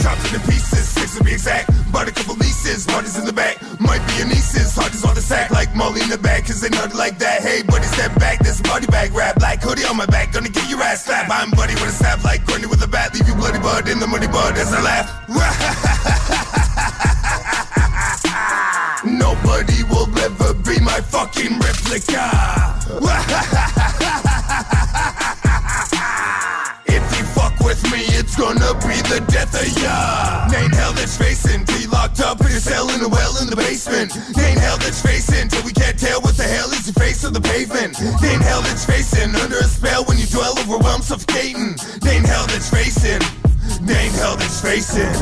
Chopped 0.03 0.25
into 0.27 0.41
pieces, 0.47 0.89
six 0.89 1.17
to 1.17 1.25
be 1.25 1.33
exact. 1.33 1.71
Bought 1.93 2.09
a 2.09 2.13
couple 2.13 2.35
leases, 2.37 2.87
parties 2.87 3.19
in 3.19 3.25
the 3.25 3.33
back. 3.33 3.61
Might 3.81 4.07
be 4.07 4.15
your 4.19 4.29
nieces, 4.29 4.77
as 4.79 5.05
on 5.05 5.15
the 5.15 5.21
sack. 5.21 5.51
Like 5.51 5.75
Molly 5.75 6.03
in 6.03 6.11
the 6.11 6.19
back, 6.19 6.47
cause 6.47 6.61
they 6.61 6.69
nutty 6.69 6.97
like 6.97 7.19
that. 7.19 7.43
Hey, 7.43 7.63
buddy, 7.63 7.87
step 7.87 8.15
back, 8.19 8.39
this 8.41 8.61
body 8.61 8.87
bag 8.87 9.13
rap. 9.13 9.41
Like 9.41 9.63
hoodie 9.63 9.85
on 9.85 9.97
my 9.97 10.07
back, 10.07 10.33
gonna 10.33 10.49
get 10.49 10.69
your 10.69 10.83
ass 10.83 11.05
slapped. 11.05 11.31
I'm 11.31 11.51
buddy 11.51 11.75
with 11.75 11.89
a 11.89 11.93
snap, 11.93 12.23
like 12.25 12.45
Grundy 12.47 12.67
with 12.67 12.83
a 12.83 12.89
bat. 12.89 13.15
Leave 13.15 13.29
you 13.29 13.35
bloody 13.35 13.59
bud 13.59 13.89
in 13.89 13.99
the 13.99 14.07
muddy 14.07 14.29
bud 14.29 14.57
as 14.57 14.73
I 14.73 14.83
laugh. 14.83 15.11
Nobody 19.05 19.83
will 19.85 20.09
ever 20.19 20.55
be 20.55 20.81
my 20.81 21.01
fucking 21.01 21.59
replica. 21.59 23.73
the 29.09 29.21
death 29.31 29.55
of 29.55 29.67
ya. 29.83 30.49
Name 30.51 30.71
hell 30.73 30.93
that's 30.93 31.17
facing 31.17 31.67
you 31.81 31.89
locked 31.89 32.21
up 32.21 32.41
in 32.41 32.47
a 32.47 32.61
cell 32.61 32.91
in 32.91 33.01
a 33.03 33.09
well 33.09 33.37
in 33.41 33.49
the 33.49 33.57
basement. 33.57 34.15
Name 34.37 34.59
hell 34.59 34.79
that's 34.79 35.03
facing 35.03 35.49
till 35.49 35.63
we 35.65 35.73
can't 35.73 35.99
tell 35.99 36.21
what 36.21 36.37
the 36.37 36.45
hell 36.45 36.71
is 36.73 36.87
your 36.87 36.95
face 36.95 37.25
on 37.25 37.33
the 37.33 37.41
pavement. 37.41 37.99
Name 38.23 38.41
hell 38.41 38.63
that's 38.63 38.85
facing 38.85 39.35
under 39.37 39.59
a 39.59 39.69
spell 39.69 40.05
when 40.05 40.19
you 40.19 40.27
dwell 40.27 40.59
overwhelmed, 40.59 41.05
suffocating. 41.05 41.79
Name 42.03 42.25
hell 42.25 42.47
that's 42.47 42.71
facing. 42.71 43.23
Name 43.83 44.13
hell 44.19 44.37
that's 44.37 44.61
facing. 44.61 45.13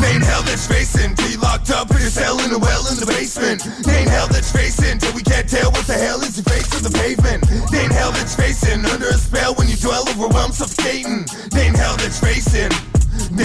Name 0.00 0.22
hell 0.24 0.42
that's 0.42 0.66
facing 0.66 1.12
you 1.28 1.38
locked 1.40 1.70
up 1.70 1.90
in 1.90 1.96
a 2.00 2.10
cell 2.10 2.38
in 2.40 2.52
a 2.52 2.58
well 2.58 2.84
in 2.88 2.96
the 2.96 3.06
basement. 3.06 3.64
Name 3.86 4.08
hell 4.08 4.28
that's 4.28 4.52
facing 4.52 4.98
till 4.98 5.14
we 5.14 5.22
can't 5.22 5.48
tell 5.48 5.70
what 5.72 5.86
the 5.86 5.94
hell 5.94 6.20
is 6.20 6.36
your 6.36 6.44
face 6.44 6.72
on 6.76 6.82
the 6.82 6.92
pavement. 6.96 7.44
Name 7.72 7.90
hell 7.90 8.12
that's 8.12 8.34
facing 8.34 8.84
under 8.86 9.08
a 9.08 9.18
spell 9.20 9.54
when 9.54 9.68
you 9.68 9.76
dwell 9.76 10.08
overwhelmed, 10.08 10.54
suffocating. 10.54 11.26
Name 11.52 11.74
hell 11.74 11.96
that's 11.96 12.20
facing 12.20 12.70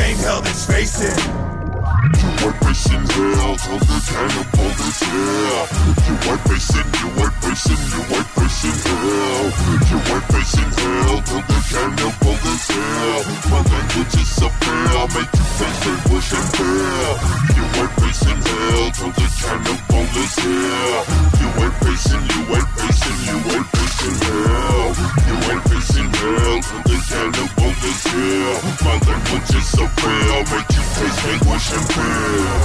ain't 0.06 0.20
hell 0.20 0.42
they 0.42 0.52
facing. 0.52 2.35
Facing 2.76 3.08
hell 3.08 3.56
till 3.56 3.80
the 3.80 4.00
cannibal 4.04 4.68
is 4.68 5.00
hell. 5.00 5.64
You 5.96 6.16
were 6.28 6.42
facing, 6.44 6.90
you 7.00 7.08
were 7.16 7.32
facing, 7.40 7.80
you 7.88 8.04
were 8.12 8.28
facing 8.36 8.80
hell. 8.84 9.48
You 9.88 9.98
were 10.12 10.24
facing 10.28 10.72
hell 10.76 11.16
till 11.24 11.40
the 11.40 11.60
cannibal 11.72 12.36
is 12.36 12.68
hell. 12.68 13.20
My 13.48 13.62
language 13.64 14.16
is 14.20 14.28
so 14.28 14.52
pale, 14.60 15.08
make 15.08 15.32
you 15.32 15.46
face 15.56 15.88
anguish 15.88 16.30
and 16.36 16.48
fail. 16.52 17.14
You 17.56 17.64
were 17.80 17.92
facing 17.96 18.42
hell 18.44 18.86
till 18.92 19.12
the 19.24 19.28
cannibal 19.40 20.06
is 20.20 20.36
hell. 20.36 21.00
You 21.40 21.48
were 21.56 21.74
facing, 21.80 22.24
you 22.28 22.42
were 22.52 22.68
facing, 22.76 23.18
you 23.24 23.38
were 23.56 23.66
facing 23.72 24.18
hell. 24.20 24.88
You 25.32 25.36
were 25.48 25.62
facing 25.72 26.12
hell 26.12 26.60
till 26.60 26.84
the 26.92 26.98
cannibal 27.08 27.72
is 27.88 28.04
hell. 28.04 28.56
My 28.84 28.96
language 29.00 29.52
is 29.56 29.64
so 29.64 29.88
pale, 29.96 30.44
make 30.52 30.70
you 30.76 30.84
face 30.84 31.20
anguish 31.24 31.72
and 31.72 31.88
fail. 31.96 32.65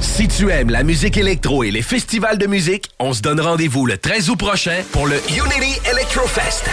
Si 0.00 0.28
tu 0.28 0.50
aimes 0.50 0.70
la 0.70 0.82
musique 0.82 1.16
électro 1.16 1.62
et 1.62 1.70
les 1.70 1.82
festivals 1.82 2.38
de 2.38 2.46
musique, 2.46 2.90
on 2.98 3.12
se 3.12 3.20
donne 3.22 3.40
rendez-vous 3.40 3.86
le 3.86 3.96
13 3.98 4.30
août 4.30 4.36
prochain 4.36 4.78
pour 4.92 5.06
le 5.06 5.16
Unity 5.30 5.78
Electrofest. 5.90 6.64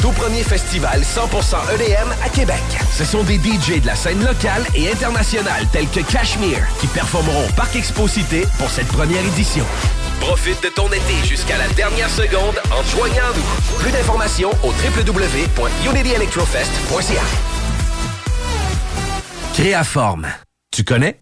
Tout 0.00 0.10
premier 0.12 0.42
festival 0.42 1.02
100% 1.02 1.56
EDM 1.74 2.08
à 2.24 2.28
Québec. 2.28 2.62
Ce 2.96 3.04
sont 3.04 3.22
des 3.24 3.36
DJ 3.36 3.80
de 3.80 3.86
la 3.86 3.94
scène 3.94 4.24
locale 4.24 4.64
et 4.74 4.90
internationale 4.90 5.66
tels 5.72 5.86
que 5.88 6.00
Cashmere 6.00 6.66
qui 6.80 6.86
performeront 6.88 7.48
au 7.48 7.52
Parc 7.52 7.76
Exposité 7.76 8.44
pour 8.58 8.68
cette 8.70 8.88
première 8.88 9.24
édition. 9.24 9.64
Profite 10.20 10.62
de 10.62 10.68
ton 10.68 10.88
été 10.88 11.14
jusqu'à 11.28 11.58
la 11.58 11.68
dernière 11.68 12.10
seconde 12.10 12.60
en 12.70 12.82
joignant 12.96 13.28
nous. 13.36 13.78
Plus 13.80 13.90
d'informations 13.90 14.50
au 14.62 14.68
www.unityelectrofest.ca. 14.68 17.22
Créaforme. 19.54 20.28
Tu 20.70 20.84
connais? 20.84 21.21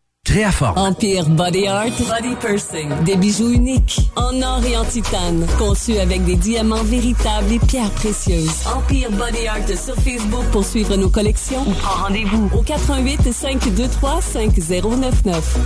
Créaforme. 0.23 0.77
Empire 0.77 1.27
Body 1.29 1.67
Art 1.67 1.89
Body 2.07 2.35
Pursing. 2.39 3.03
Des 3.05 3.15
bijoux 3.15 3.49
uniques 3.49 3.99
en 4.15 4.39
or 4.41 4.63
et 4.63 4.77
en 4.77 4.85
titane. 4.85 5.47
Conçus 5.57 5.97
avec 5.97 6.23
des 6.25 6.35
diamants 6.35 6.83
véritables 6.83 7.51
et 7.51 7.59
pierres 7.59 7.89
précieuses. 7.91 8.65
Empire 8.67 9.09
Body 9.11 9.47
Art 9.47 9.67
sur 9.67 9.95
Facebook 9.95 10.45
pour 10.51 10.63
suivre 10.63 10.95
nos 10.95 11.09
collections 11.09 11.61
ou 11.67 11.71
prends 11.73 12.03
rendez-vous 12.03 12.49
au 12.55 12.61
88 12.61 13.33
523 13.33 14.21
5099. 14.21 15.57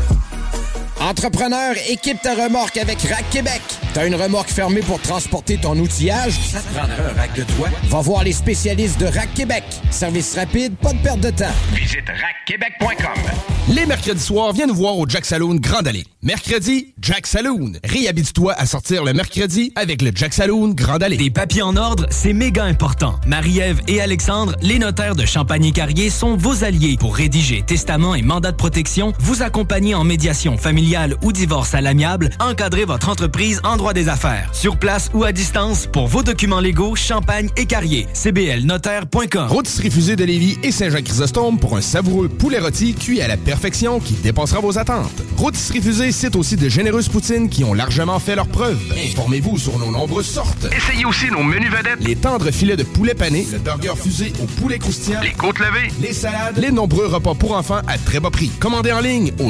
Entrepreneur, 1.00 1.76
équipe 1.90 2.22
ta 2.22 2.34
remorque 2.34 2.78
avec 2.78 3.02
Rack 3.02 3.30
Québec. 3.30 3.62
T'as 3.94 4.08
une 4.08 4.16
remorque 4.16 4.50
fermée 4.50 4.80
pour 4.80 5.00
transporter 5.02 5.58
ton 5.58 5.78
outillage? 5.78 6.34
Ça 6.52 6.62
te 6.62 6.74
prendra 6.74 6.96
un 6.96 7.14
rack 7.14 7.36
de 7.36 7.44
toi? 7.44 7.68
Va 7.90 8.00
voir 8.00 8.24
les 8.24 8.32
spécialistes 8.32 9.00
de 9.00 9.06
Rack 9.06 9.34
Québec. 9.34 9.64
Service 9.92 10.36
rapide, 10.36 10.76
pas 10.78 10.94
de 10.94 11.00
perte 11.00 11.20
de 11.20 11.32
temps. 11.32 11.52
Visite 11.74 12.06
rackquebec.com. 12.08 13.34
Les 13.68 13.86
mercredis 13.86 14.22
soirs, 14.22 14.54
viens 14.54 14.68
nous 14.68 14.76
voir 14.76 14.98
au 14.98 15.08
Jack 15.08 15.26
Saloon 15.26 15.56
Grande 15.56 15.88
Allée. 15.88 16.06
Mercredi, 16.22 16.94
Jack 17.02 17.28
Saloon. 17.28 17.74
Réhabite-toi 17.84 18.54
à 18.54 18.66
sortir 18.66 19.04
le 19.04 19.14
mercredi 19.14 19.74
avec 19.76 20.02
le 20.02 20.12
Jack 20.14 20.34
Saloon 20.34 20.70
Grande 20.70 21.04
Allée. 21.04 21.18
Des 21.18 21.30
papiers 21.30 21.62
en 21.62 21.76
ordre, 21.76 22.06
c'est 22.10 22.34
méga 22.34 22.64
important. 22.64 23.16
Marie-Ève 23.28 23.82
et 23.88 24.02
Alexandre, 24.02 24.56
les 24.62 24.80
notaires 24.80 25.16
de 25.16 25.26
Champagne-Carrier, 25.26 26.10
sont 26.10 26.38
vos 26.38 26.64
alliés 26.64 26.96
pour 27.00 27.16
rédiger 27.16 27.64
testament 27.64 28.16
et 28.16 28.22
mandat 28.22 28.52
de 28.52 28.58
protection, 28.58 29.14
vous 29.20 29.42
accompagner 29.42 29.94
en 29.96 30.04
médiation 30.04 30.58
familiale 30.58 30.85
ou 31.24 31.32
divorce 31.32 31.74
à 31.74 31.82
l'amiable, 31.82 32.30
encadrer 32.40 32.86
votre 32.86 33.10
entreprise 33.10 33.60
en 33.64 33.76
droit 33.76 33.94
des 33.94 34.08
affaires. 34.08 34.50
Sur 34.54 34.78
place 34.78 35.10
ou 35.16 35.24
à 35.24 35.32
distance, 35.32 35.88
pour 35.88 36.08
vos 36.08 36.22
documents 36.22 36.60
légaux, 36.60 36.96
Champagne 36.96 37.50
et 37.58 37.66
Carrier. 37.66 38.08
cblnotaire.com. 38.14 39.48
Rôtisserie 39.48 39.90
Fusée 39.90 40.16
de 40.16 40.24
Lévis 40.24 40.58
et 40.62 40.72
Saint-Jean-Chrysostome 40.72 41.58
pour 41.58 41.76
un 41.76 41.82
savoureux 41.82 42.30
poulet 42.30 42.60
rôti 42.60 42.94
cuit 42.94 43.20
à 43.22 43.28
la 43.28 43.36
perfection 43.36 44.00
qui 44.00 44.14
dépassera 44.14 44.60
vos 44.60 44.78
attentes. 44.78 45.24
Rôtisserie 45.38 45.82
Fusée 45.82 46.12
cite 46.12 46.36
aussi 46.36 46.56
de 46.56 46.70
généreuses 46.70 47.10
poutines 47.10 47.50
qui 47.50 47.64
ont 47.64 47.74
largement 47.74 48.20
fait 48.20 48.36
leurs 48.36 48.48
preuves. 48.48 48.78
Informez-vous 49.12 49.58
sur 49.58 49.80
nos 49.80 49.90
nombreuses 49.92 50.28
sortes. 50.28 50.68
Essayez 50.76 51.06
aussi 51.06 51.32
nos 51.32 51.42
menus 51.44 51.72
vedettes. 51.72 52.00
Les 52.02 52.16
tendres 52.16 52.52
filets 52.52 52.78
de 52.78 52.84
poulet 52.84 53.16
pané, 53.16 53.48
le 53.52 53.58
burger 53.58 53.94
fusé 54.00 54.34
au 54.42 54.46
poulet 54.62 54.78
croustillant, 54.78 55.22
Les 55.22 55.32
côtes 55.34 55.58
levées. 55.60 55.90
les 56.00 56.14
salades, 56.14 56.58
les 56.60 56.72
nombreux 56.72 57.08
repas 57.08 57.34
pour 57.34 57.58
enfants 57.58 57.82
à 57.88 57.98
très 57.98 58.20
bas 58.20 58.30
prix. 58.30 58.52
Commandez 58.60 58.92
en 58.92 59.00
ligne 59.00 59.32
au 59.40 59.50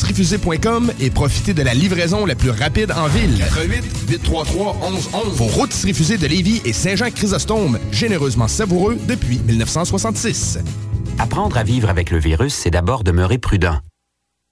www.rôtisseriefusée.com 0.00 0.92
et 1.00 1.10
profitez 1.10 1.54
de 1.54 1.62
la 1.62 1.74
livraison 1.74 2.26
la 2.26 2.34
plus 2.34 2.50
rapide 2.50 2.92
en 2.92 3.06
ville. 3.06 3.38
88 3.38 3.84
833 4.08 4.76
1111 4.90 5.36
Vos 5.36 5.44
rôtisseries 5.44 5.94
fusées 5.94 6.18
de 6.18 6.26
Lévis 6.26 6.62
et 6.64 6.72
Saint-Jean-Chrysostome, 6.72 7.78
généreusement 7.92 8.48
savoureux 8.48 8.98
depuis 9.06 9.38
1966. 9.38 10.58
Apprendre 11.18 11.56
à 11.56 11.64
vivre 11.64 11.90
avec 11.90 12.10
le 12.10 12.18
virus, 12.18 12.54
c'est 12.54 12.70
d'abord 12.70 13.04
demeurer 13.04 13.38
prudent. 13.38 13.78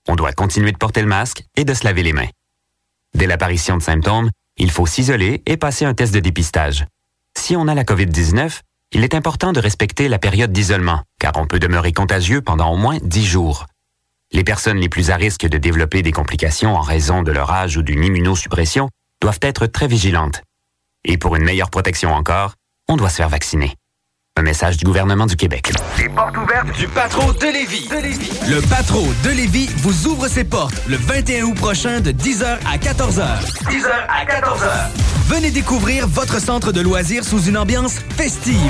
On 0.09 0.17
doit 0.17 0.33
continuer 0.33 0.73
de 0.73 0.79
porter 0.79 1.03
le 1.03 1.09
masque 1.09 1.45
et 1.57 1.65
de 1.65 1.75
se 1.75 1.85
laver 1.85 2.03
les 2.03 2.13
mains. 2.13 2.29
Dès 3.15 3.27
l'apparition 3.27 3.77
de 3.77 3.83
symptômes, 3.83 4.31
il 4.59 4.71
faut 4.71 4.87
s'isoler 4.87 5.43
et 5.47 5.57
passer 5.57 5.85
un 5.85 5.95
test 5.95 6.13
de 6.13 6.21
dépistage. 6.21 6.85
Si 7.37 7.57
on 7.57 7.69
a 7.69 7.75
la 7.75 7.85
COVID-19, 7.85 8.61
il 8.93 9.05
est 9.05 9.15
important 9.15 9.53
de 9.53 9.61
respecter 9.61 10.09
la 10.09 10.19
période 10.19 10.53
d'isolement, 10.53 11.03
car 11.21 11.33
on 11.37 11.47
peut 11.47 11.59
demeurer 11.59 11.93
contagieux 11.93 12.41
pendant 12.41 12.73
au 12.73 12.77
moins 12.77 12.99
10 13.03 13.27
jours. 13.27 13.67
Les 14.33 14.45
personnes 14.45 14.77
les 14.77 14.91
plus 14.91 15.11
à 15.11 15.17
risque 15.17 15.47
de 15.47 15.57
développer 15.57 16.03
des 16.03 16.13
complications 16.13 16.77
en 16.77 16.83
raison 16.83 17.23
de 17.23 17.33
leur 17.33 17.51
âge 17.51 17.79
ou 17.79 17.83
d'une 17.83 18.05
immunosuppression 18.05 18.91
doivent 19.23 19.39
être 19.41 19.67
très 19.67 19.87
vigilantes. 19.87 20.43
Et 21.05 21.17
pour 21.17 21.35
une 21.37 21.45
meilleure 21.45 21.71
protection 21.71 22.13
encore, 22.13 22.53
on 22.89 22.97
doit 22.97 23.09
se 23.09 23.17
faire 23.17 23.31
vacciner. 23.31 23.75
Un 24.37 24.43
message 24.43 24.77
du 24.77 24.85
gouvernement 24.85 25.25
du 25.25 25.35
Québec. 25.35 25.73
Les 25.97 26.11
portes 26.11 26.37
ouvertes 26.37 26.77
du 26.77 26.87
Patro 26.89 27.33
de 27.33 27.47
Lévis. 27.47 27.89
Le 28.49 28.61
Patro 28.69 29.07
de 29.25 29.31
Lévis 29.31 29.69
vous 29.79 30.07
ouvre 30.07 30.29
ses 30.29 30.45
portes 30.45 30.81
le 30.87 30.97
21 30.97 31.45
août 31.45 31.55
prochain 31.55 32.01
de 32.01 32.13
10h 32.13 32.59
à 32.71 32.77
14h. 32.77 33.25
10h 33.65 33.91
à 34.09 34.25
14h. 34.27 34.91
Venez 35.27 35.51
découvrir 35.51 36.07
votre 36.07 36.41
centre 36.41 36.71
de 36.71 36.83
loisirs 36.83 37.25
sous 37.25 37.43
une 37.45 37.57
ambiance 37.57 37.99
festive. 38.17 38.61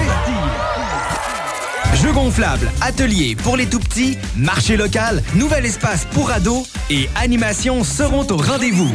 Jeux 1.95 2.13
gonflables, 2.13 2.71
ateliers 2.81 3.35
pour 3.35 3.57
les 3.57 3.67
tout 3.67 3.81
petits, 3.81 4.19
marché 4.37 4.77
local, 4.77 5.23
nouvel 5.35 5.67
espace 5.67 6.05
pour 6.13 6.31
ados 6.31 6.67
et 6.91 7.09
animations 7.17 7.83
seront 7.83 8.27
au 8.31 8.37
rendez-vous. 8.37 8.95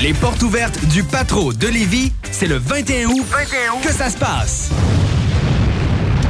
Les 0.00 0.14
portes 0.14 0.42
ouvertes 0.42 0.84
du 0.86 1.04
Patro 1.04 1.52
de 1.52 1.68
Lévis, 1.68 2.12
c'est 2.30 2.46
le 2.46 2.56
21 2.56 3.06
août, 3.08 3.26
que 3.82 3.92
ça 3.92 4.10
se 4.10 4.16
passe? 4.16 4.70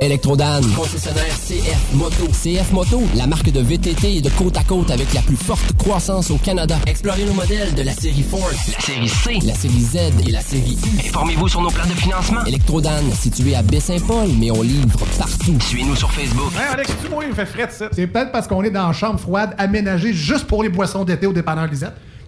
Electrodan, 0.00 0.62
concessionnaire 0.74 1.34
CF 1.46 1.92
Moto. 1.92 2.26
CF 2.28 2.72
Moto, 2.72 3.02
la 3.16 3.26
marque 3.26 3.50
de 3.50 3.60
VTT 3.60 4.16
et 4.16 4.20
de 4.22 4.30
côte 4.30 4.56
à 4.56 4.64
côte 4.64 4.90
avec 4.90 5.12
la 5.12 5.20
plus 5.20 5.36
forte 5.36 5.76
croissance 5.76 6.30
au 6.30 6.38
Canada. 6.38 6.78
Explorez 6.86 7.26
nos 7.26 7.34
modèles 7.34 7.74
de 7.74 7.82
la 7.82 7.92
série 7.92 8.22
Force, 8.22 8.72
la 8.72 8.80
série 8.80 9.08
C, 9.08 9.46
la 9.46 9.52
série 9.52 9.82
Z 9.82 9.96
et 10.26 10.30
la 10.30 10.40
série 10.40 10.78
U. 10.82 11.06
Informez-vous 11.06 11.48
sur 11.48 11.60
nos 11.60 11.68
plans 11.68 11.84
de 11.84 11.92
financement. 11.92 12.42
Electrodan, 12.46 13.02
situé 13.12 13.54
à 13.54 13.60
Baie-Saint-Paul, 13.60 14.30
mais 14.38 14.50
on 14.50 14.62
livre 14.62 15.04
partout. 15.18 15.58
Suivez-nous 15.60 15.96
sur 15.96 16.10
Facebook. 16.10 16.50
Hey 16.54 16.72
Alex, 16.72 16.90
tu 17.04 17.10
moi, 17.10 17.24
il 17.24 17.30
me 17.30 17.34
fait 17.34 17.44
fret, 17.44 17.68
ça. 17.70 17.88
C'est 17.92 18.06
peut-être 18.06 18.32
parce 18.32 18.48
qu'on 18.48 18.62
est 18.62 18.70
dans 18.70 18.86
une 18.86 18.94
chambre 18.94 19.20
froide 19.20 19.54
aménagée 19.58 20.14
juste 20.14 20.46
pour 20.46 20.62
les 20.62 20.70
boissons 20.70 21.04
d'été 21.04 21.26
au 21.26 21.34
dépanneur 21.34 21.66
Lisette. 21.66 21.92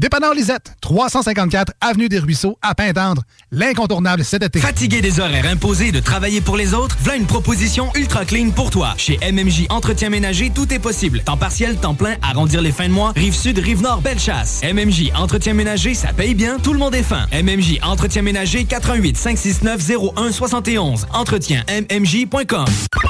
Dépanneur 0.00 0.32
Lisette, 0.32 0.74
354 0.80 1.72
Avenue 1.80 2.08
des 2.08 2.20
Ruisseaux, 2.20 2.56
à 2.62 2.74
Pintendre. 2.76 3.22
L'incontournable 3.50 4.24
cet 4.24 4.44
été. 4.44 4.60
Fatigué 4.60 5.00
des 5.00 5.18
horaires 5.18 5.46
imposés 5.46 5.90
de 5.90 5.98
travailler 5.98 6.40
pour 6.40 6.56
les 6.56 6.72
autres, 6.72 6.96
voilà 7.00 7.16
une 7.16 7.26
proposition 7.26 7.90
ultra 7.96 8.24
clean 8.24 8.50
pour 8.50 8.70
toi. 8.70 8.94
Chez 8.96 9.18
MMJ 9.32 9.66
Entretien 9.70 10.08
Ménager, 10.08 10.52
tout 10.54 10.72
est 10.72 10.78
possible. 10.78 11.20
Temps 11.22 11.36
partiel, 11.36 11.76
temps 11.76 11.94
plein, 11.94 12.14
arrondir 12.22 12.60
les 12.60 12.70
fins 12.70 12.86
de 12.88 12.92
mois, 12.92 13.12
rive 13.16 13.34
sud, 13.34 13.58
rive 13.58 13.82
nord, 13.82 14.00
belle 14.00 14.20
chasse. 14.20 14.60
MMJ 14.62 15.10
Entretien 15.16 15.54
Ménager, 15.54 15.94
ça 15.94 16.12
paye 16.12 16.34
bien, 16.34 16.58
tout 16.58 16.72
le 16.72 16.78
monde 16.78 16.94
est 16.94 17.02
fin. 17.02 17.26
MMJ 17.32 17.80
Entretien 17.82 18.22
Ménager, 18.22 18.64
88 18.66 19.16
569 19.16 20.14
01 20.16 20.30
71. 20.32 21.06
Entretien 21.12 21.64
MMJ.com. 21.68 22.66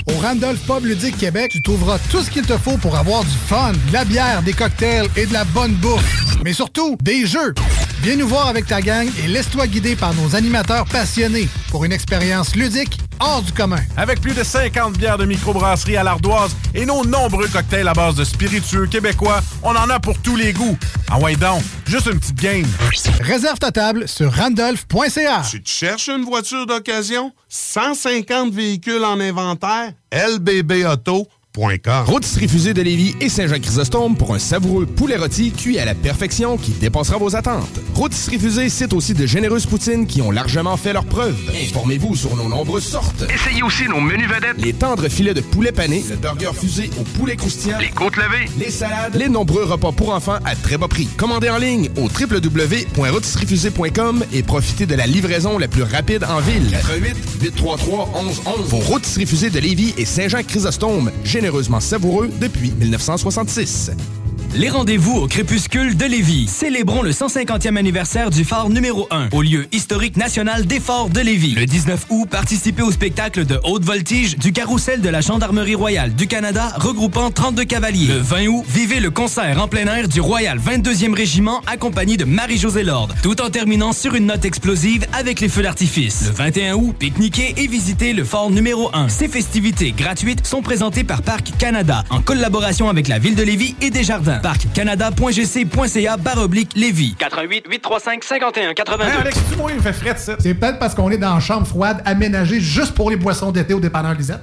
Au 0.06 0.18
Randolph 0.20 0.60
Pub 0.66 0.84
Ludique 0.86 1.18
Québec, 1.18 1.50
tu 1.52 1.60
trouveras 1.60 1.98
tout 2.10 2.22
ce 2.22 2.30
qu'il 2.30 2.46
te 2.46 2.56
faut 2.56 2.78
pour 2.78 2.96
avoir 2.96 3.24
du 3.24 3.36
fun, 3.46 3.72
de 3.72 3.92
la 3.92 4.06
bière, 4.06 4.42
des 4.42 4.54
cocktails 4.54 5.08
et 5.16 5.26
de 5.26 5.34
la 5.34 5.44
bonne 5.44 5.74
bouffe. 5.74 6.24
Mais 6.44 6.52
surtout, 6.52 6.77
des 7.00 7.26
jeux. 7.26 7.54
Viens 8.02 8.16
nous 8.16 8.28
voir 8.28 8.46
avec 8.46 8.66
ta 8.66 8.80
gang 8.80 9.08
et 9.22 9.26
laisse-toi 9.26 9.66
guider 9.66 9.96
par 9.96 10.14
nos 10.14 10.36
animateurs 10.36 10.84
passionnés 10.84 11.48
pour 11.70 11.84
une 11.84 11.92
expérience 11.92 12.54
ludique 12.54 12.98
hors 13.18 13.42
du 13.42 13.52
commun. 13.52 13.80
Avec 13.96 14.20
plus 14.20 14.34
de 14.34 14.44
50 14.44 14.96
bières 14.96 15.18
de 15.18 15.24
microbrasserie 15.24 15.96
à 15.96 16.04
l'ardoise 16.04 16.54
et 16.74 16.86
nos 16.86 17.04
nombreux 17.04 17.48
cocktails 17.48 17.88
à 17.88 17.92
base 17.94 18.14
de 18.14 18.22
spiritueux 18.22 18.86
québécois, 18.86 19.40
on 19.64 19.74
en 19.74 19.90
a 19.90 19.98
pour 19.98 20.18
tous 20.18 20.36
les 20.36 20.52
goûts. 20.52 20.78
Ah 21.10 21.18
ouais 21.18 21.34
donc, 21.34 21.62
juste 21.86 22.06
une 22.06 22.20
petite 22.20 22.40
game. 22.40 22.66
Réserve 23.20 23.58
ta 23.58 23.72
table 23.72 24.06
sur 24.06 24.32
randolph.ca. 24.32 25.42
Tu 25.50 25.60
te 25.60 25.68
cherches 25.68 26.08
une 26.08 26.24
voiture 26.24 26.64
d'occasion? 26.66 27.32
150 27.48 28.52
véhicules 28.52 29.04
en 29.04 29.18
inventaire? 29.18 29.92
lbbauto.com 31.58 32.04
Rôtisserie 32.06 32.74
de 32.74 32.82
Lévis 32.82 33.14
et 33.20 33.28
Saint-Jean-Chrysostome 33.28 34.16
pour 34.16 34.34
un 34.34 34.38
savoureux 34.38 34.86
poulet 34.86 35.16
rôti 35.16 35.50
cuit 35.50 35.78
à 35.78 35.84
la 35.84 35.94
perfection 35.94 36.56
qui 36.56 36.70
dépassera 36.72 37.18
vos 37.18 37.34
attentes. 37.34 37.80
Rôtisserie 37.94 38.38
Fusée 38.38 38.68
cite 38.68 38.92
aussi 38.92 39.14
de 39.14 39.26
généreuses 39.26 39.66
poutines 39.66 40.06
qui 40.06 40.22
ont 40.22 40.30
largement 40.30 40.76
fait 40.76 40.92
leurs 40.92 41.04
preuves. 41.04 41.36
Informez-vous 41.68 42.14
sur 42.14 42.36
nos 42.36 42.48
nombreuses 42.48 42.84
sortes. 42.84 43.24
Essayez 43.34 43.62
aussi 43.62 43.88
nos 43.88 44.00
menus 44.00 44.28
vedettes. 44.28 44.58
Les 44.58 44.72
tendres 44.72 45.08
filets 45.08 45.34
de 45.34 45.40
poulet 45.40 45.72
pané, 45.72 46.04
le 46.08 46.14
burger 46.16 46.52
fusé 46.54 46.90
au 47.00 47.02
poulet 47.18 47.34
croustillant, 47.36 47.78
Les 47.78 47.90
côtes 47.90 48.16
levées. 48.16 48.48
les 48.58 48.70
salades, 48.70 49.16
les 49.16 49.28
nombreux 49.28 49.64
repas 49.64 49.90
pour 49.92 50.14
enfants 50.14 50.38
à 50.44 50.54
très 50.54 50.78
bas 50.78 50.86
prix. 50.88 51.08
Commandez 51.16 51.50
en 51.50 51.58
ligne 51.58 51.90
au 51.96 52.08
www.rôtisseriefusée.com 52.08 54.24
et 54.32 54.42
profitez 54.44 54.86
de 54.86 54.94
la 54.94 55.06
livraison 55.06 55.58
la 55.58 55.66
plus 55.68 55.82
rapide 55.82 56.24
en 56.24 56.40
ville. 56.40 56.70
88 56.70 57.16
833 57.42 58.10
1111. 58.22 58.68
Vos 58.68 58.76
rôtisseries 58.78 59.26
fusées 59.26 59.50
de 59.50 59.58
Lévis 59.58 59.94
et 59.98 60.04
Saint-Jean-Chrysostome, 60.04 61.10
généreusement 61.48 61.80
savoureux 61.80 62.28
depuis 62.42 62.72
1966. 62.72 63.92
Les 64.54 64.70
rendez-vous 64.70 65.12
au 65.12 65.26
crépuscule 65.26 65.96
de 65.96 66.06
Lévis. 66.06 66.48
Célébrons 66.48 67.02
le 67.02 67.10
150e 67.10 67.76
anniversaire 67.76 68.30
du 68.30 68.44
phare 68.44 68.70
numéro 68.70 69.06
1 69.10 69.28
au 69.32 69.42
lieu 69.42 69.66
historique 69.72 70.16
national 70.16 70.66
des 70.66 70.80
forts 70.80 71.10
de 71.10 71.20
Lévis. 71.20 71.54
Le 71.54 71.66
19 71.66 72.06
août, 72.08 72.28
participez 72.30 72.82
au 72.82 72.90
spectacle 72.90 73.44
de 73.44 73.60
haute 73.62 73.84
voltige 73.84 74.38
du 74.38 74.52
carrousel 74.52 75.02
de 75.02 75.08
la 75.10 75.20
Gendarmerie 75.20 75.74
royale 75.74 76.14
du 76.14 76.26
Canada 76.26 76.72
regroupant 76.76 77.30
32 77.30 77.64
cavaliers. 77.64 78.06
Le 78.06 78.20
20 78.20 78.46
août, 78.46 78.64
vivez 78.66 79.00
le 79.00 79.10
concert 79.10 79.62
en 79.62 79.68
plein 79.68 79.86
air 79.86 80.08
du 80.08 80.20
Royal 80.20 80.58
22e 80.58 81.14
Régiment 81.14 81.60
accompagné 81.66 82.16
de 82.16 82.24
Marie-Josée 82.24 82.84
Lord, 82.84 83.10
tout 83.22 83.42
en 83.42 83.50
terminant 83.50 83.92
sur 83.92 84.14
une 84.14 84.26
note 84.26 84.46
explosive 84.46 85.06
avec 85.12 85.40
les 85.40 85.50
feux 85.50 85.62
d'artifice. 85.62 86.24
Le 86.26 86.32
21 86.32 86.74
août, 86.74 86.96
pique-niquez 86.98 87.54
et 87.58 87.66
visitez 87.66 88.14
le 88.14 88.24
fort 88.24 88.50
numéro 88.50 88.90
1. 88.94 89.10
Ces 89.10 89.28
festivités 89.28 89.92
gratuites 89.92 90.46
sont 90.46 90.62
présentées 90.62 91.04
par 91.04 91.20
Parc 91.20 91.52
Canada 91.58 92.02
en 92.08 92.22
collaboration 92.22 92.88
avec 92.88 93.08
la 93.08 93.18
ville 93.18 93.36
de 93.36 93.42
Lévis 93.42 93.76
et 93.82 93.90
Desjardins. 93.90 94.37
Parccanada.gc.ca 94.40 96.16
baroblique 96.16 96.70
Lévis. 96.74 97.14
88 97.18 97.66
835 97.68 98.24
51 98.24 98.74
82. 98.74 99.10
Hey, 99.10 99.16
Alex, 99.20 99.38
tu 99.50 99.56
vois, 99.56 99.72
il 99.72 99.80
fait 99.80 99.92
frais 99.92 100.14
ça. 100.16 100.36
C'est 100.38 100.54
peut-être 100.54 100.78
parce 100.78 100.94
qu'on 100.94 101.10
est 101.10 101.18
dans 101.18 101.34
une 101.34 101.40
chambre 101.40 101.66
froide 101.66 102.02
aménagée 102.04 102.60
juste 102.60 102.94
pour 102.94 103.10
les 103.10 103.16
boissons 103.16 103.52
d'été 103.52 103.74
au 103.74 103.80
dépanneur 103.80 104.14
Lisette. 104.14 104.42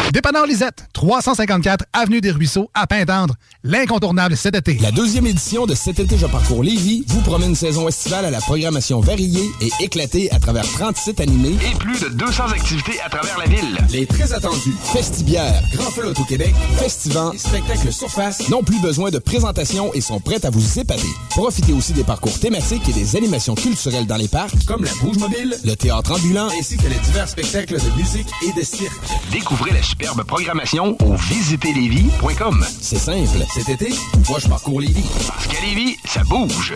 Dépanneur 0.11 0.45
Lisette, 0.45 0.87
354 0.91 1.85
Avenue 1.93 2.19
des 2.19 2.31
Ruisseaux, 2.31 2.69
à 2.73 2.85
Pintendre. 2.85 3.35
L'incontournable 3.63 4.35
cet 4.35 4.55
été. 4.55 4.77
La 4.81 4.91
deuxième 4.91 5.25
édition 5.25 5.65
de 5.65 5.73
Cet 5.73 5.99
été, 5.99 6.17
je 6.17 6.25
parcours 6.25 6.63
Lévis 6.63 7.05
vous 7.07 7.21
promet 7.21 7.45
une 7.45 7.55
saison 7.55 7.87
estivale 7.87 8.25
à 8.25 8.29
la 8.29 8.41
programmation 8.41 8.99
variée 8.99 9.49
et 9.61 9.69
éclatée 9.79 10.29
à 10.31 10.39
travers 10.39 10.65
30 10.65 10.97
sites 10.97 11.21
animés 11.21 11.55
Et 11.65 11.77
plus 11.77 12.01
de 12.01 12.09
200 12.09 12.47
activités 12.47 12.99
à 13.05 13.09
travers 13.09 13.37
la 13.37 13.45
ville. 13.45 13.77
Les 13.93 14.05
très 14.05 14.33
attendus 14.33 14.75
Festibière, 14.91 15.63
Grand 15.73 15.91
Feu 15.91 16.11
au 16.17 16.23
Québec, 16.25 16.53
Festivant 16.77 17.31
et 17.31 17.37
Spectacle 17.37 17.93
Surface 17.93 18.49
n'ont 18.49 18.63
plus 18.63 18.81
besoin 18.81 19.11
de 19.11 19.19
présentation 19.19 19.93
et 19.93 20.01
sont 20.01 20.19
prêts 20.19 20.45
à 20.45 20.49
vous 20.49 20.79
épater. 20.79 21.07
Profitez 21.29 21.71
aussi 21.71 21.93
des 21.93 22.03
parcours 22.03 22.37
thématiques 22.37 22.89
et 22.89 22.93
des 22.93 23.15
animations 23.15 23.55
culturelles 23.55 24.07
dans 24.07 24.17
les 24.17 24.27
parcs, 24.27 24.65
comme 24.65 24.83
la 24.83 24.91
Bouge 24.95 25.19
Mobile, 25.19 25.55
le 25.63 25.75
théâtre 25.75 26.11
ambulant, 26.11 26.49
ainsi 26.59 26.75
que 26.75 26.87
les 26.87 26.99
divers 26.99 27.29
spectacles 27.29 27.79
de 27.79 27.97
musique 27.97 28.27
et 28.45 28.59
de 28.59 28.65
cirque. 28.65 28.91
Découvrez 29.31 29.71
la 29.71 29.81
superbe 30.01 30.23
programmation 30.23 30.97
au 31.03 31.15
visitezlévis.com. 31.15 32.65
C'est 32.81 32.97
simple. 32.97 33.45
Cet 33.53 33.69
été, 33.69 33.93
moi 34.27 34.39
je 34.39 34.47
parcours 34.47 34.81
Lévis. 34.81 35.07
Parce 35.27 35.45
qu'à 35.47 35.61
Lévis, 35.61 35.95
ça 36.05 36.23
bouge. 36.23 36.73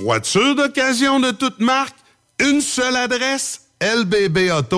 Voiture 0.00 0.56
d'occasion 0.56 1.20
de 1.20 1.30
toute 1.30 1.60
marque, 1.60 1.94
une 2.40 2.60
seule 2.60 2.96
adresse, 2.96 3.68
lbbauto.com. 3.80 4.74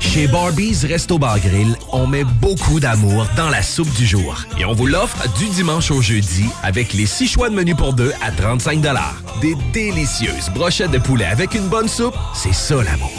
Chez 0.00 0.26
Barbies 0.26 0.86
Resto 0.86 1.18
Bar 1.18 1.38
Grill, 1.38 1.76
on 1.92 2.06
met 2.06 2.24
beaucoup 2.24 2.80
d'amour 2.80 3.26
dans 3.36 3.48
la 3.48 3.62
soupe 3.62 3.92
du 3.94 4.04
jour. 4.06 4.44
Et 4.58 4.64
on 4.64 4.72
vous 4.72 4.86
l'offre 4.86 5.22
du 5.38 5.48
dimanche 5.48 5.90
au 5.90 6.02
jeudi 6.02 6.46
avec 6.62 6.92
les 6.92 7.06
six 7.06 7.28
choix 7.28 7.48
de 7.48 7.54
menu 7.54 7.74
pour 7.74 7.92
deux 7.92 8.12
à 8.22 8.30
35 8.30 8.80
Des 9.40 9.54
délicieuses 9.72 10.50
brochettes 10.54 10.90
de 10.90 10.98
poulet 10.98 11.26
avec 11.26 11.54
une 11.54 11.68
bonne 11.68 11.88
soupe, 11.88 12.16
c'est 12.34 12.54
ça 12.54 12.82
l'amour. 12.82 13.12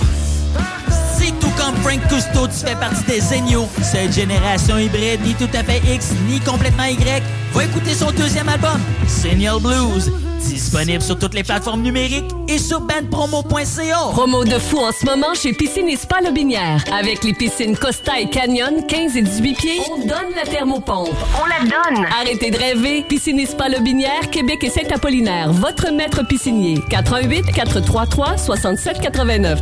Tout 1.39 1.51
comme 1.57 1.75
Frank 1.77 2.01
Cousteau, 2.09 2.47
tu 2.47 2.65
fais 2.65 2.75
partie 2.75 3.03
des 3.05 3.21
géniaux, 3.21 3.67
cette 3.81 4.13
génération 4.13 4.77
hybride, 4.77 5.21
ni 5.23 5.33
tout 5.35 5.49
à 5.53 5.63
fait 5.63 5.81
X, 5.93 6.11
ni 6.27 6.39
complètement 6.39 6.85
Y, 6.85 7.23
va 7.53 7.63
écouter 7.63 7.93
son 7.93 8.11
deuxième 8.11 8.49
album, 8.49 8.79
Senior 9.07 9.59
Blues, 9.59 10.11
disponible 10.39 11.01
sur 11.01 11.17
toutes 11.19 11.33
les 11.33 11.43
plateformes 11.43 11.81
numériques 11.81 12.31
et 12.47 12.57
sur 12.57 12.81
bandpromo.ca. 12.81 13.97
Promo 14.11 14.43
de 14.43 14.57
fou 14.59 14.79
en 14.79 14.91
ce 14.91 15.05
moment 15.05 15.33
chez 15.33 15.53
Piscine 15.53 15.87
et 15.89 15.95
Spa 15.97 16.21
Lobinière. 16.21 16.83
Avec 16.91 17.23
les 17.23 17.33
piscines 17.33 17.77
Costa 17.77 18.19
et 18.19 18.29
Canyon, 18.29 18.85
15 18.87 19.17
et 19.17 19.21
18 19.21 19.53
pieds, 19.55 19.79
on 19.91 19.99
donne 19.99 20.35
la 20.35 20.43
thermopompe. 20.43 21.09
On 21.41 21.45
la 21.45 21.59
donne! 21.61 22.05
Arrêtez 22.19 22.51
de 22.51 22.57
rêver. 22.57 23.05
Piscine 23.07 23.39
et 23.39 23.45
Spa 23.45 23.69
Lobinière, 23.69 24.29
Québec 24.31 24.63
et 24.63 24.69
Saint-Apollinaire. 24.69 25.51
Votre 25.51 25.91
maître 25.91 26.25
piscinier. 26.27 26.79
88 26.89 27.51
433 27.53 28.37
67 28.37 28.99
89. 29.01 29.61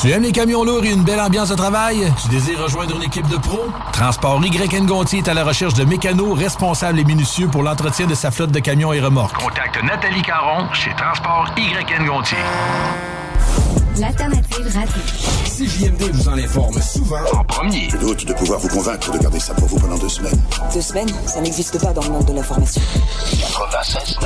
Tu 0.00 0.10
aimes 0.12 0.22
les 0.22 0.30
camions 0.30 0.62
lourds 0.62 0.84
et 0.84 0.92
une 0.92 1.02
belle 1.02 1.18
ambiance 1.20 1.48
de 1.48 1.56
travail? 1.56 2.12
Tu 2.22 2.28
désires 2.28 2.62
rejoindre 2.62 2.94
une 2.94 3.02
équipe 3.02 3.26
de 3.26 3.36
pros? 3.36 3.66
Transport 3.92 4.40
YN 4.44 4.86
Gontier 4.86 5.18
est 5.18 5.28
à 5.28 5.34
la 5.34 5.44
recherche 5.44 5.74
de 5.74 5.84
mécanos 5.84 6.38
responsables 6.38 7.00
et 7.00 7.04
minutieux 7.04 7.48
pour 7.48 7.64
l'entretien 7.64 8.06
de 8.06 8.14
sa 8.14 8.30
flotte 8.30 8.52
de 8.52 8.60
camions 8.60 8.92
et 8.92 9.00
remorques. 9.00 9.36
Contacte 9.36 9.82
Nathalie 9.82 10.22
Caron 10.22 10.72
chez 10.72 10.94
Transport 10.94 11.46
YN 11.56 12.06
Gontier. 12.06 12.38
L'alternative 13.98 14.66
radio. 14.72 15.02
Si 15.44 15.66
JMD 15.66 16.12
vous 16.12 16.28
en 16.28 16.38
informe 16.38 16.80
souvent, 16.80 17.16
En 17.32 17.42
premier. 17.42 17.88
Je 17.90 17.96
doute 17.96 18.24
de 18.24 18.32
pouvoir 18.34 18.60
vous 18.60 18.68
convaincre 18.68 19.10
de 19.10 19.18
garder 19.18 19.40
ça 19.40 19.54
pour 19.54 19.66
vous 19.66 19.80
pendant 19.80 19.98
deux 19.98 20.08
semaines. 20.08 20.40
Deux 20.72 20.80
semaines, 20.80 21.10
ça 21.26 21.40
n'existe 21.40 21.80
pas 21.80 21.92
dans 21.92 22.02
le 22.02 22.10
monde 22.10 22.24
de 22.26 22.34
l'information. 22.34 22.80
96 23.40 24.18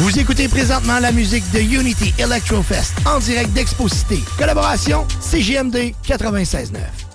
Vous 0.00 0.18
écoutez 0.18 0.48
présentement 0.48 0.98
la 0.98 1.12
musique 1.12 1.44
de 1.52 1.58
Unity 1.60 2.14
Electrofest 2.18 2.94
en 3.04 3.18
direct 3.18 3.52
d'Exposité. 3.52 4.18
Collaboration 4.38 5.06
CGMD 5.20 5.92
96.9. 6.06 7.09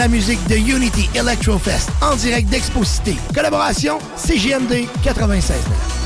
la 0.00 0.08
musique 0.08 0.40
de 0.46 0.56
Unity 0.56 1.10
Electrofest 1.14 1.90
en 2.00 2.16
direct 2.16 2.48
d'Exposité. 2.48 3.16
Collaboration 3.34 3.98
CGMD 4.16 4.86
96. 5.02 5.99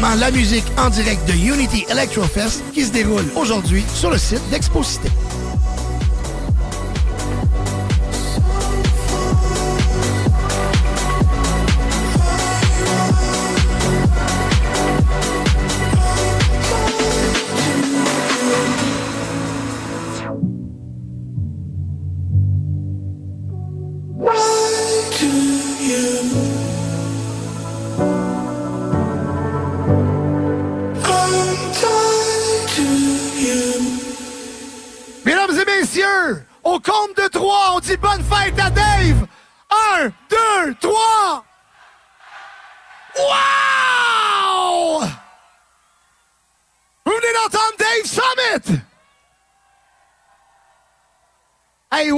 La 0.00 0.30
musique 0.30 0.64
en 0.78 0.88
direct 0.88 1.26
de 1.28 1.32
Unity 1.32 1.84
Electrofest 1.90 2.62
qui 2.72 2.84
se 2.84 2.92
déroule 2.92 3.24
aujourd'hui 3.36 3.84
sur 3.94 4.10
le 4.10 4.18
site 4.18 4.42
d'Exposité. 4.50 5.08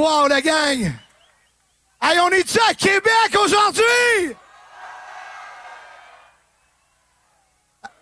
Wow, 0.02 0.26
la 0.28 0.40
gang. 0.40 0.92
Hey, 2.00 2.18
on 2.18 2.30
est-tu 2.30 2.58
Québec 2.76 3.36
aujourd'hui? 3.38 4.36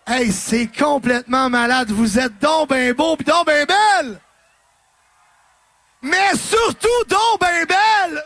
Hey, 0.07 0.31
c'est 0.31 0.67
complètement 0.67 1.49
malade. 1.49 1.91
Vous 1.91 2.17
êtes 2.17 2.39
donc 2.39 2.69
ben 2.69 2.93
beau 2.93 3.15
pis 3.15 3.23
donc 3.23 3.45
ben 3.45 3.65
belle. 3.65 4.19
Mais 6.01 6.35
surtout 6.35 7.03
donc 7.07 7.39
ben 7.39 7.65
belle. 7.65 8.23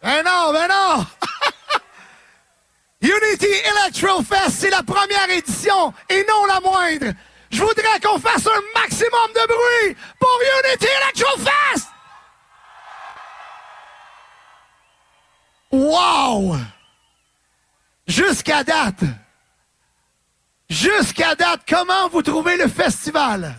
Ben 0.00 0.22
non, 0.22 0.52
ben 0.52 0.68
non. 0.68 1.06
Unity 3.02 3.52
Electro 3.72 4.22
Fest, 4.22 4.58
c'est 4.60 4.70
la 4.70 4.84
première 4.84 5.28
édition 5.30 5.92
et 6.08 6.24
non 6.28 6.46
la 6.46 6.60
moindre. 6.60 7.12
Je 7.56 7.62
voudrais 7.62 7.98
qu'on 8.02 8.18
fasse 8.18 8.46
un 8.46 8.60
maximum 8.78 9.32
de 9.34 9.46
bruit 9.46 9.96
pour 10.20 10.38
Unity 10.58 10.88
Electro 11.02 11.38
Fest. 11.38 11.88
Wow! 15.72 16.58
Jusqu'à 18.06 18.62
date, 18.62 19.00
jusqu'à 20.68 21.34
date, 21.34 21.62
comment 21.66 22.10
vous 22.10 22.20
trouvez 22.20 22.58
le 22.58 22.68
festival? 22.68 23.54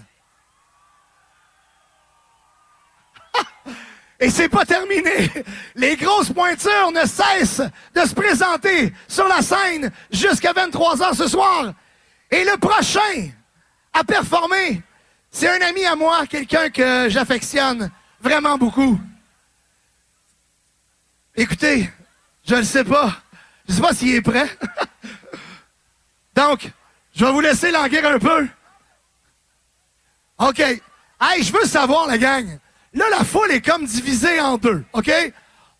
Et 4.19 4.29
c'est 4.29 4.49
pas 4.49 4.63
terminé. 4.63 5.31
Les 5.73 5.95
grosses 5.95 6.31
pointures 6.31 6.91
ne 6.91 7.07
cessent 7.07 7.63
de 7.95 8.01
se 8.01 8.13
présenter 8.13 8.93
sur 9.07 9.27
la 9.27 9.41
scène 9.41 9.91
jusqu'à 10.11 10.53
23 10.53 10.97
h 10.97 11.15
ce 11.15 11.27
soir. 11.27 11.73
Et 12.29 12.43
le 12.43 12.57
prochain 12.57 13.31
à 13.97 14.03
performer, 14.03 14.83
c'est 15.31 15.49
un 15.49 15.61
ami 15.67 15.83
à 15.85 15.95
moi, 15.95 16.27
quelqu'un 16.27 16.69
que 16.69 17.09
j'affectionne 17.09 17.89
vraiment 18.21 18.57
beaucoup. 18.57 18.99
Écoutez, 21.35 21.89
je 22.45 22.55
ne 22.55 22.63
sais 22.63 22.83
pas. 22.83 23.15
Je 23.67 23.73
sais 23.73 23.81
pas 23.81 23.93
s'il 23.93 24.15
est 24.15 24.21
prêt. 24.21 24.49
Donc, 26.35 26.71
je 27.15 27.25
vais 27.25 27.31
vous 27.31 27.41
laisser 27.41 27.71
languir 27.71 28.05
un 28.05 28.19
peu. 28.19 28.47
OK. 30.39 30.59
Hey, 30.59 31.43
je 31.43 31.51
veux 31.51 31.65
savoir, 31.65 32.05
la 32.07 32.19
gang. 32.19 32.59
Là, 32.93 33.05
la 33.09 33.23
foule 33.23 33.51
est 33.51 33.65
comme 33.65 33.85
divisée 33.85 34.39
en 34.39 34.57
deux, 34.57 34.83
OK? 34.93 35.11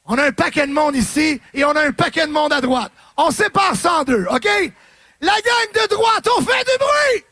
On 0.06 0.18
a 0.18 0.26
un 0.26 0.32
paquet 0.32 0.66
de 0.66 0.74
monde 0.74 0.96
ici 0.96 1.40
et 1.54 1.64
on 1.64 1.72
a 1.72 1.86
un 1.86 1.92
paquet 1.92 2.26
de 2.26 2.32
monde 2.32 2.52
à 2.52 2.62
droite. 2.62 2.92
On 3.16 3.30
sépare 3.30 3.76
ça 3.76 4.00
en 4.00 4.04
deux, 4.04 4.26
OK? 4.32 4.48
La 5.22 5.34
gang 5.34 5.84
de 5.84 5.88
droite, 5.90 6.28
on 6.38 6.42
fait 6.42 6.64
du 6.64 6.78
bruit! 6.80 7.26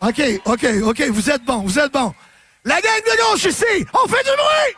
OK, 0.00 0.20
OK, 0.44 0.64
OK, 0.82 1.00
vous 1.08 1.30
êtes 1.30 1.44
bons, 1.44 1.62
vous 1.62 1.78
êtes 1.78 1.92
bons. 1.92 2.14
La 2.64 2.80
gang 2.80 3.00
de 3.00 3.30
gauche 3.30 3.44
ici, 3.44 3.86
on 3.94 4.08
fait 4.08 4.24
du 4.24 4.30
bruit! 4.36 4.76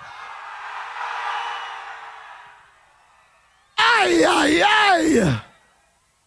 Aïe, 3.77 4.25
aïe, 4.25 4.63
aïe! 4.63 5.33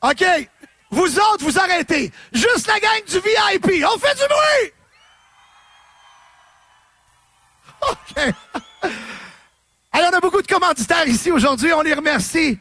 OK, 0.01 0.49
vous 0.89 1.19
autres, 1.19 1.43
vous 1.43 1.59
arrêtez. 1.59 2.11
Juste 2.33 2.67
la 2.67 2.79
gang 2.79 3.03
du 3.07 3.19
VIP, 3.19 3.85
on 3.85 3.97
fait 3.97 4.15
du 4.15 4.27
bruit! 4.27 4.73
OK. 7.89 8.33
Alors, 9.93 10.09
on 10.13 10.17
a 10.17 10.19
beaucoup 10.19 10.41
de 10.41 10.47
commanditaires 10.47 11.07
ici 11.07 11.31
aujourd'hui. 11.31 11.73
On 11.73 11.81
les 11.81 11.93
remercie. 11.93 12.59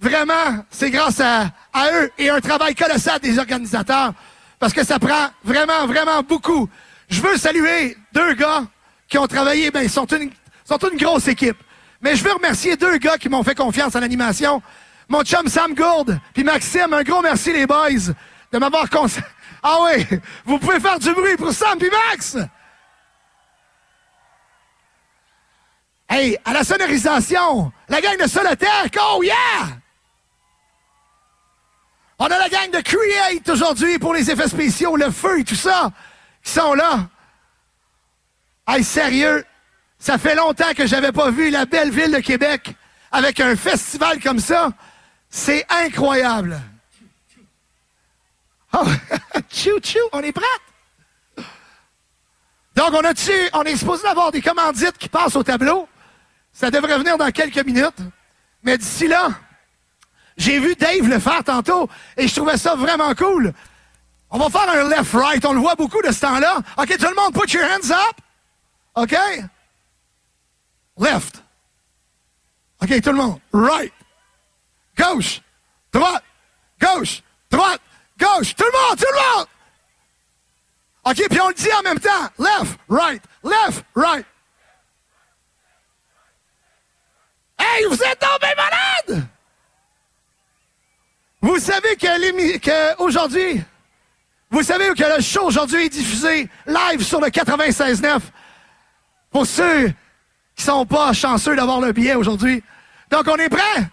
Vraiment, 0.00 0.64
c'est 0.70 0.90
grâce 0.90 1.20
à, 1.20 1.50
à 1.72 1.92
eux 1.92 2.10
et 2.16 2.30
un 2.30 2.40
travail 2.40 2.74
colossal 2.74 3.20
des 3.20 3.38
organisateurs 3.38 4.14
parce 4.60 4.74
que 4.74 4.84
ça 4.84 5.00
prend 5.00 5.30
vraiment, 5.42 5.86
vraiment 5.86 6.22
beaucoup. 6.22 6.68
Je 7.08 7.20
veux 7.20 7.36
saluer 7.36 7.96
deux 8.12 8.34
gars 8.34 8.64
qui 9.08 9.18
ont 9.18 9.26
travaillé, 9.26 9.72
ben, 9.72 9.82
ils 9.82 9.90
sont 9.90 10.06
une, 10.06 10.30
sont 10.64 10.78
une 10.78 10.98
grosse 10.98 11.26
équipe. 11.26 11.56
Mais 12.00 12.14
je 12.14 12.22
veux 12.22 12.32
remercier 12.32 12.76
deux 12.76 12.98
gars 12.98 13.18
qui 13.18 13.28
m'ont 13.28 13.42
fait 13.42 13.54
confiance 13.54 13.96
en 13.96 14.02
animation. 14.02 14.62
Mon 15.08 15.24
chum 15.24 15.48
Sam 15.48 15.74
Gourde, 15.74 16.20
puis 16.34 16.44
Maxime, 16.44 16.92
un 16.92 17.02
gros 17.02 17.22
merci 17.22 17.52
les 17.52 17.66
boys 17.66 18.12
de 18.52 18.58
m'avoir 18.58 18.88
conseillé. 18.88 19.26
Ah 19.62 19.76
oui, 19.82 20.06
vous 20.46 20.58
pouvez 20.58 20.80
faire 20.80 20.98
du 20.98 21.12
bruit 21.12 21.36
pour 21.36 21.52
Sam 21.52 21.78
puis 21.78 21.90
Max! 21.90 22.38
Hey, 26.08 26.38
à 26.46 26.54
la 26.54 26.64
sonorisation, 26.64 27.70
la 27.86 28.00
gang 28.00 28.16
de 28.16 28.26
Solitaire, 28.26 28.86
oh 29.02 29.22
yeah! 29.22 29.79
On 32.22 32.26
a 32.26 32.38
la 32.38 32.50
gang 32.50 32.70
de 32.70 32.80
Create 32.82 33.48
aujourd'hui 33.48 33.98
pour 33.98 34.12
les 34.12 34.30
effets 34.30 34.46
spéciaux, 34.46 34.94
le 34.94 35.10
feu 35.10 35.40
et 35.40 35.44
tout 35.44 35.54
ça, 35.54 35.90
qui 36.44 36.52
sont 36.52 36.74
là. 36.74 37.08
Hey, 38.68 38.84
sérieux, 38.84 39.42
ça 39.98 40.18
fait 40.18 40.34
longtemps 40.34 40.74
que 40.76 40.86
j'avais 40.86 41.12
pas 41.12 41.30
vu 41.30 41.48
la 41.48 41.64
belle 41.64 41.90
ville 41.90 42.12
de 42.12 42.18
Québec 42.18 42.74
avec 43.10 43.40
un 43.40 43.56
festival 43.56 44.20
comme 44.20 44.38
ça. 44.38 44.70
C'est 45.30 45.66
incroyable. 45.70 46.60
Oh, 48.72 48.86
tchou 49.50 49.80
tchou, 49.80 49.98
on 50.12 50.20
est 50.20 50.30
prêts? 50.30 51.42
Donc, 52.76 52.92
on 52.92 53.04
a 53.04 53.12
on 53.54 53.62
est 53.64 53.76
supposé 53.76 54.06
avoir 54.06 54.30
des 54.30 54.40
commandites 54.40 54.96
qui 54.96 55.08
passent 55.08 55.34
au 55.34 55.42
tableau. 55.42 55.88
Ça 56.52 56.70
devrait 56.70 56.98
venir 56.98 57.18
dans 57.18 57.32
quelques 57.32 57.66
minutes. 57.66 57.98
Mais 58.62 58.78
d'ici 58.78 59.08
là, 59.08 59.30
j'ai 60.40 60.58
vu 60.58 60.74
Dave 60.74 61.06
le 61.06 61.18
faire 61.18 61.44
tantôt 61.44 61.88
et 62.16 62.26
je 62.26 62.34
trouvais 62.34 62.56
ça 62.56 62.74
vraiment 62.74 63.14
cool. 63.14 63.52
On 64.30 64.38
va 64.38 64.48
faire 64.48 64.70
un 64.70 64.88
left-right. 64.88 65.44
On 65.44 65.52
le 65.52 65.60
voit 65.60 65.74
beaucoup 65.74 66.00
de 66.00 66.10
ce 66.10 66.20
temps-là. 66.20 66.58
OK, 66.78 66.96
tout 66.96 67.08
le 67.08 67.14
monde, 67.14 67.34
put 67.34 67.52
your 67.52 67.64
hands 67.64 67.90
up. 67.90 68.16
OK? 68.94 69.14
Left. 70.98 71.42
OK, 72.82 73.02
tout 73.02 73.10
le 73.10 73.16
monde. 73.16 73.40
Right. 73.52 73.92
Gauche. 74.96 75.42
Droite. 75.92 76.24
Gauche. 76.80 77.22
Droite. 77.50 77.80
Gauche. 78.18 78.54
Tout 78.54 78.64
le 78.64 78.88
monde, 78.88 78.98
tout 78.98 79.12
le 79.12 79.36
monde. 79.36 79.46
OK, 81.04 81.28
puis 81.28 81.40
on 81.40 81.48
le 81.48 81.54
dit 81.54 81.72
en 81.72 81.82
même 81.82 82.00
temps. 82.00 82.28
Left, 82.38 82.78
right. 82.88 83.22
Left, 83.42 83.84
right. 83.94 84.24
Hey, 87.58 87.84
vous 87.84 88.02
êtes 88.02 88.18
tombés 88.18 88.54
malades! 88.56 88.79
Vous 91.42 91.58
savez 91.58 91.96
que, 91.96 93.02
aujourd'hui, 93.02 93.62
vous 94.50 94.62
savez 94.62 94.88
que 94.94 95.16
le 95.16 95.22
show 95.22 95.44
aujourd'hui 95.44 95.86
est 95.86 95.88
diffusé 95.88 96.48
live 96.66 97.02
sur 97.02 97.20
le 97.20 97.28
96.9 97.28 98.20
pour 99.30 99.46
ceux 99.46 99.92
qui 100.54 100.64
sont 100.64 100.84
pas 100.84 101.12
chanceux 101.12 101.56
d'avoir 101.56 101.80
le 101.80 101.92
billet 101.92 102.14
aujourd'hui. 102.14 102.62
Donc, 103.10 103.26
on 103.26 103.36
est 103.36 103.48
prêts? 103.48 103.88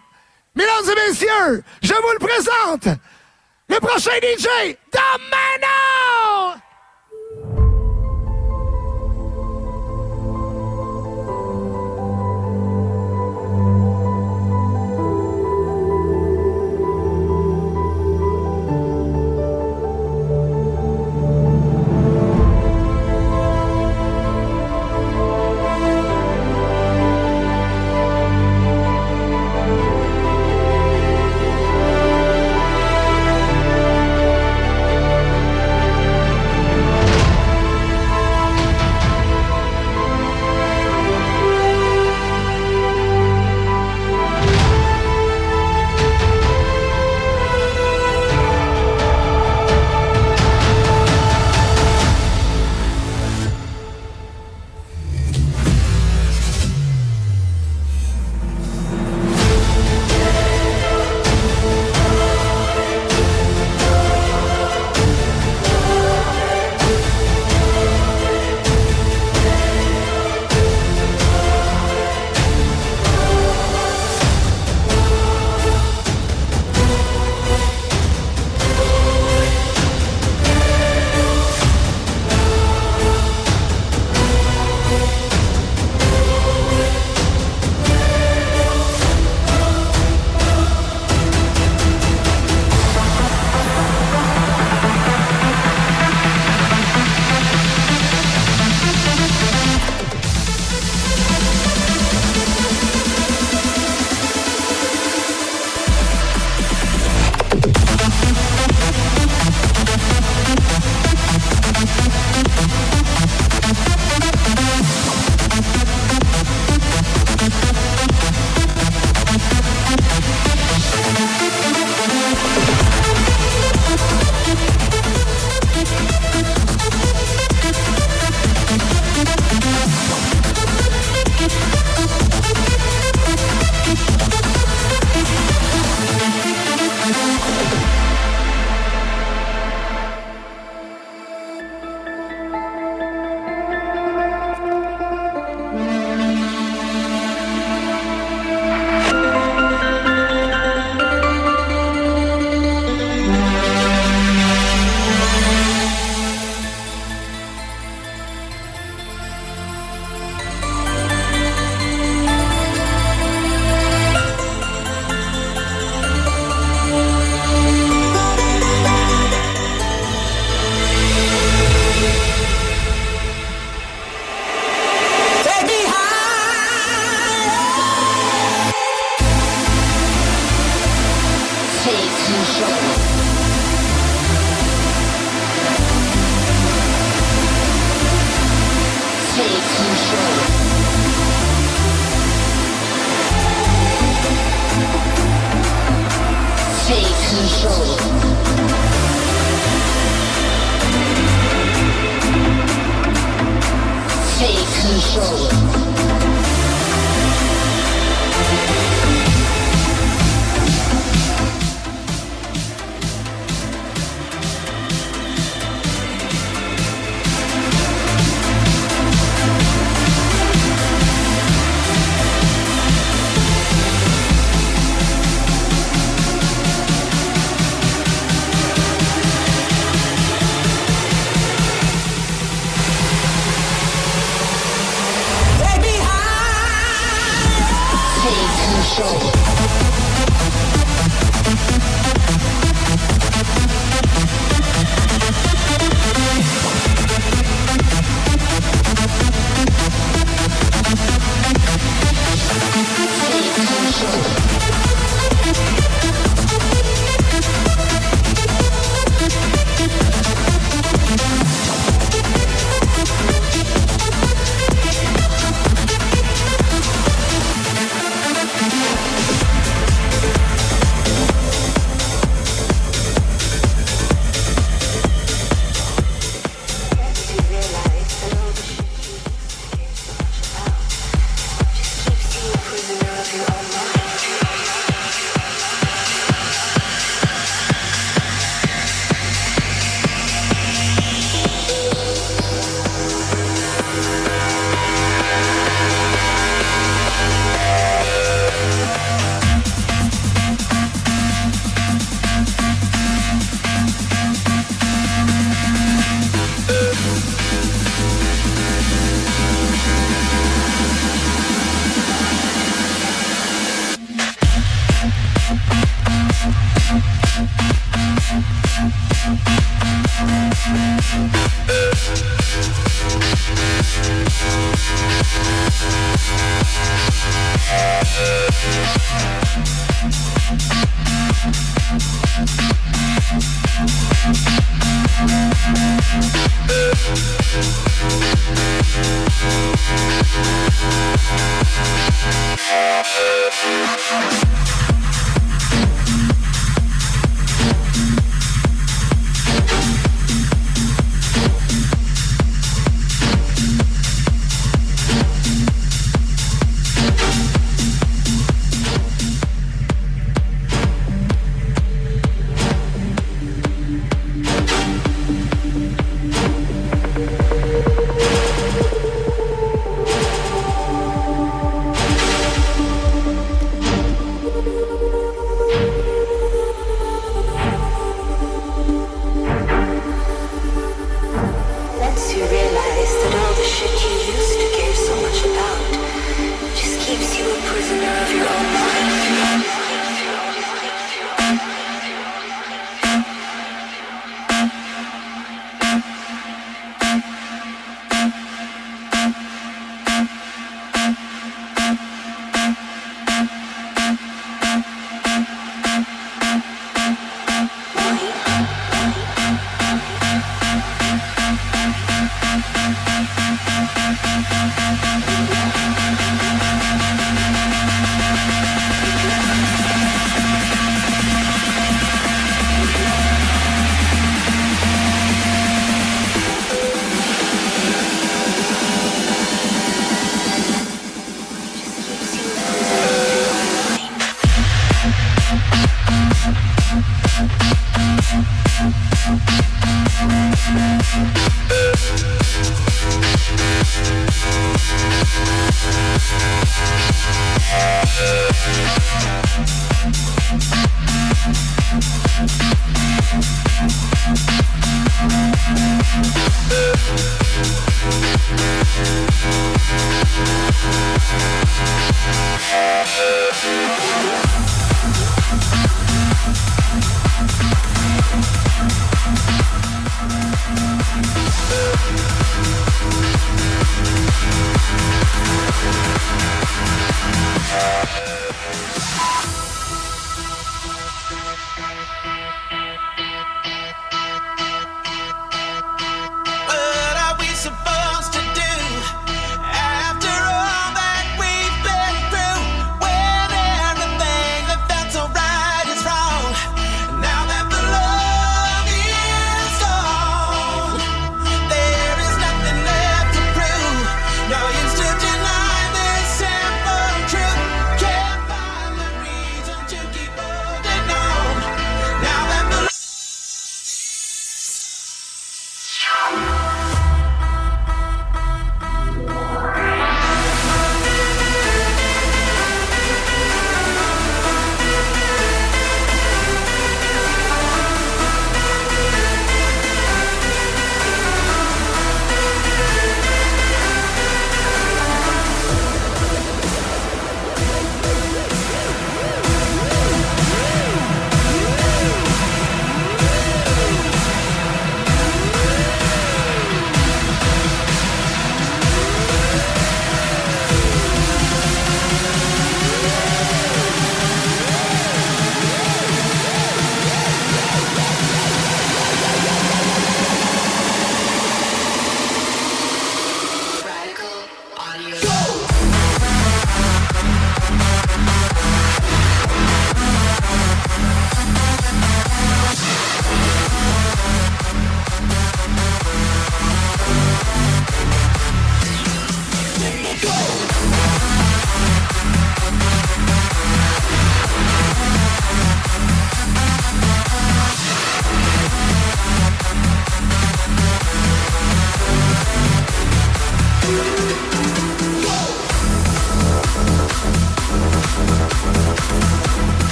Mesdames 0.55 0.85
et 0.91 1.09
messieurs, 1.09 1.63
je 1.81 1.93
vous 1.93 2.11
le 2.13 2.19
présente, 2.19 2.97
le 3.69 3.79
prochain 3.79 4.11
DJ, 4.21 4.75
Domano! 4.91 6.16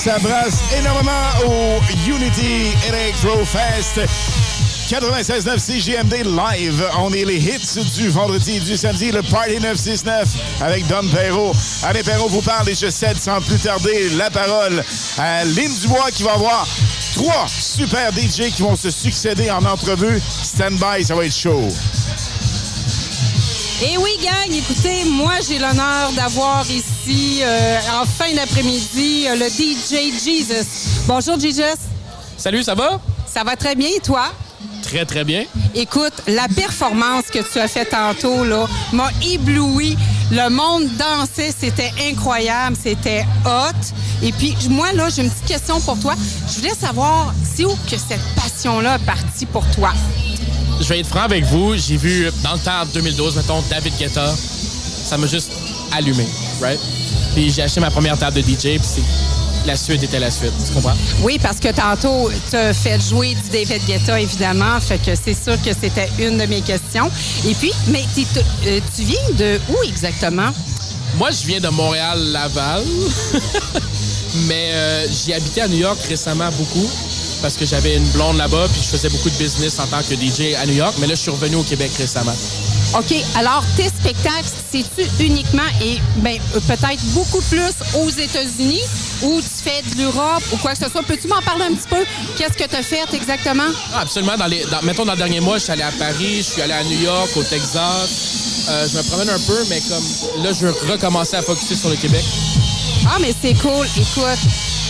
Gang 0.00 0.20
s'abrace 0.20 0.62
énormément 0.78 1.28
au 1.46 1.80
Unity 2.08 2.72
Electro 2.88 3.44
Fest. 3.44 4.00
96.9 4.88 5.58
CGMD 5.58 6.24
Live. 6.24 6.84
On 6.98 7.12
est 7.12 7.24
les 7.24 7.36
hits 7.36 7.78
du 7.94 8.08
vendredi 8.08 8.56
et 8.56 8.60
du 8.60 8.76
samedi, 8.76 9.10
le 9.10 9.22
Party 9.22 9.60
969 9.60 10.28
avec 10.62 10.86
Don 10.86 11.06
Perrault. 11.12 11.52
Allez, 11.82 12.02
Perrault 12.02 12.28
vous 12.28 12.42
parle 12.42 12.68
et 12.68 12.74
je 12.74 12.88
cède 12.88 13.18
sans 13.18 13.40
plus 13.40 13.58
tarder 13.58 14.10
la 14.10 14.30
parole 14.30 14.82
à 15.18 15.44
Lynn 15.44 15.72
Dubois 15.80 16.10
qui 16.12 16.22
va 16.22 16.32
avoir 16.32 16.66
trois 17.14 17.46
super 17.48 18.12
DJ 18.12 18.52
qui 18.54 18.62
vont 18.62 18.76
se 18.76 18.90
succéder 18.90 19.50
en 19.50 19.64
entrevue. 19.64 20.20
Stand 20.42 20.74
by, 20.74 21.04
ça 21.04 21.14
va 21.14 21.24
être 21.24 21.36
chaud. 21.36 21.68
Et 23.82 23.96
oui, 23.96 24.10
gang, 24.22 24.54
écoutez, 24.54 25.04
moi, 25.06 25.34
j'ai 25.46 25.58
l'honneur 25.58 26.12
d'avoir 26.12 26.70
ici, 26.70 26.84
euh, 27.12 27.78
en 28.00 28.06
fin 28.06 28.32
d'après-midi, 28.34 29.26
euh, 29.26 29.34
le 29.34 29.48
DJ 29.48 30.12
Jesus. 30.12 30.66
Bonjour, 31.06 31.38
Jesus. 31.38 31.78
Salut, 32.36 32.62
ça 32.62 32.74
va? 32.74 33.00
Ça 33.26 33.42
va 33.42 33.56
très 33.56 33.74
bien, 33.74 33.88
et 33.96 34.00
toi? 34.00 34.32
Très, 34.82 35.04
très 35.04 35.24
bien. 35.24 35.44
Écoute, 35.74 36.12
la 36.26 36.46
performance 36.48 37.24
que 37.32 37.38
tu 37.40 37.58
as 37.58 37.68
faite 37.68 37.90
tantôt, 37.90 38.44
là, 38.44 38.66
m'a 38.92 39.10
ébloui. 39.22 39.96
Le 40.30 40.48
monde 40.50 40.84
dansait, 40.96 41.52
c'était 41.58 41.90
incroyable, 42.08 42.76
c'était 42.80 43.24
hot. 43.44 44.22
Et 44.22 44.32
puis, 44.32 44.56
moi, 44.68 44.92
là, 44.92 45.08
j'ai 45.08 45.22
une 45.22 45.30
petite 45.30 45.46
question 45.46 45.80
pour 45.80 45.98
toi. 45.98 46.14
Je 46.48 46.60
voulais 46.60 46.74
savoir, 46.74 47.34
c'est 47.42 47.64
où 47.64 47.74
que 47.90 47.96
cette 47.96 48.24
passion-là 48.36 48.96
est 48.96 49.04
partie 49.04 49.46
pour 49.46 49.66
toi? 49.70 49.92
Je 50.80 50.86
vais 50.86 51.00
être 51.00 51.08
franc 51.08 51.22
avec 51.22 51.44
vous. 51.44 51.76
J'ai 51.76 51.96
vu 51.96 52.28
dans 52.42 52.52
le 52.52 52.60
temps 52.60 52.86
2012, 52.94 53.36
mettons, 53.36 53.62
David 53.68 53.96
Guetta. 53.98 54.32
Ça 54.36 55.18
m'a 55.18 55.26
juste 55.26 55.50
allumé, 55.92 56.26
right? 56.60 56.78
Puis 57.40 57.50
j'ai 57.50 57.62
acheté 57.62 57.80
ma 57.80 57.90
première 57.90 58.18
table 58.18 58.36
de 58.36 58.42
DJ, 58.42 58.76
puis 58.76 58.80
c'est- 58.82 59.66
la 59.66 59.74
suite 59.74 60.02
était 60.02 60.18
la 60.18 60.30
suite. 60.30 60.52
Tu 60.66 60.74
comprends? 60.74 60.92
Oui, 61.22 61.38
parce 61.42 61.58
que 61.58 61.68
tantôt, 61.72 62.30
tu 62.50 62.54
as 62.54 62.74
fait 62.74 63.00
jouer 63.00 63.34
du 63.34 63.48
David 63.48 63.82
Guetta, 63.86 64.20
évidemment. 64.20 64.78
Fait 64.78 64.98
que 64.98 65.12
c'est 65.14 65.32
sûr 65.32 65.56
que 65.62 65.70
c'était 65.70 66.10
une 66.18 66.36
de 66.36 66.44
mes 66.44 66.60
questions. 66.60 67.10
Et 67.46 67.54
puis, 67.54 67.72
mais 67.86 68.04
euh, 68.66 68.80
tu 68.94 69.04
viens 69.04 69.30
de 69.38 69.58
où 69.70 69.76
exactement? 69.88 70.50
Moi, 71.16 71.30
je 71.30 71.46
viens 71.46 71.60
de 71.60 71.68
Montréal-Laval. 71.68 72.84
Mais 74.46 74.70
euh, 74.74 75.06
j'y 75.10 75.32
habitais 75.32 75.62
à 75.62 75.68
New 75.68 75.78
York 75.78 75.98
récemment 76.08 76.50
beaucoup 76.56 76.88
parce 77.42 77.54
que 77.56 77.64
j'avais 77.66 77.96
une 77.96 78.06
blonde 78.10 78.36
là-bas 78.36 78.66
puis 78.72 78.80
je 78.80 78.86
faisais 78.86 79.08
beaucoup 79.08 79.28
de 79.30 79.34
business 79.36 79.78
en 79.80 79.86
tant 79.86 80.02
que 80.02 80.14
DJ 80.14 80.54
à 80.54 80.66
New 80.66 80.74
York. 80.74 80.94
Mais 81.00 81.08
là, 81.08 81.14
je 81.16 81.20
suis 81.22 81.30
revenu 81.32 81.56
au 81.56 81.62
Québec 81.64 81.90
récemment. 81.98 82.34
OK, 82.96 83.14
alors 83.36 83.64
tes 83.76 83.89
spectacles, 84.10 84.48
c'est-tu 84.72 85.24
uniquement 85.24 85.62
et 85.82 85.98
ben, 86.16 86.38
peut-être 86.52 87.02
beaucoup 87.12 87.40
plus 87.42 87.72
aux 87.96 88.10
États-Unis 88.10 88.80
ou 89.22 89.40
tu 89.40 89.62
fais 89.62 89.82
de 89.82 90.02
l'Europe 90.02 90.42
ou 90.52 90.56
quoi 90.56 90.72
que 90.74 90.84
ce 90.84 90.90
soit? 90.90 91.02
Peux-tu 91.02 91.28
m'en 91.28 91.40
parler 91.42 91.64
un 91.66 91.74
petit 91.74 91.88
peu? 91.88 92.04
Qu'est-ce 92.36 92.54
que 92.56 92.68
tu 92.68 92.74
as 92.76 92.82
fait 92.82 93.04
exactement? 93.14 93.68
Ah, 93.94 94.00
absolument. 94.00 94.36
Dans 94.36 94.46
les, 94.46 94.64
dans- 94.64 94.82
mettons, 94.82 95.04
dans 95.04 95.12
le 95.12 95.18
dernier 95.18 95.40
mois, 95.40 95.58
je 95.58 95.64
suis 95.64 95.72
allé 95.72 95.82
à 95.82 95.92
Paris, 95.92 96.38
je 96.38 96.42
suis 96.52 96.62
allé 96.62 96.72
à 96.72 96.82
New 96.84 97.00
York, 97.00 97.30
au 97.36 97.42
Texas. 97.44 98.66
Euh, 98.68 98.88
je 98.90 98.96
me 98.98 99.02
promène 99.04 99.30
un 99.30 99.38
peu, 99.38 99.64
mais 99.68 99.80
comme 99.88 100.04
là, 100.42 100.52
je 100.52 100.66
veux 100.66 100.74
recommencer 100.90 101.36
à 101.36 101.42
focuser 101.42 101.76
sur 101.76 101.88
le 101.90 101.96
Québec. 101.96 102.24
Ah, 103.06 103.18
mais 103.20 103.34
c'est 103.40 103.54
cool. 103.54 103.86
Écoute, 103.96 104.38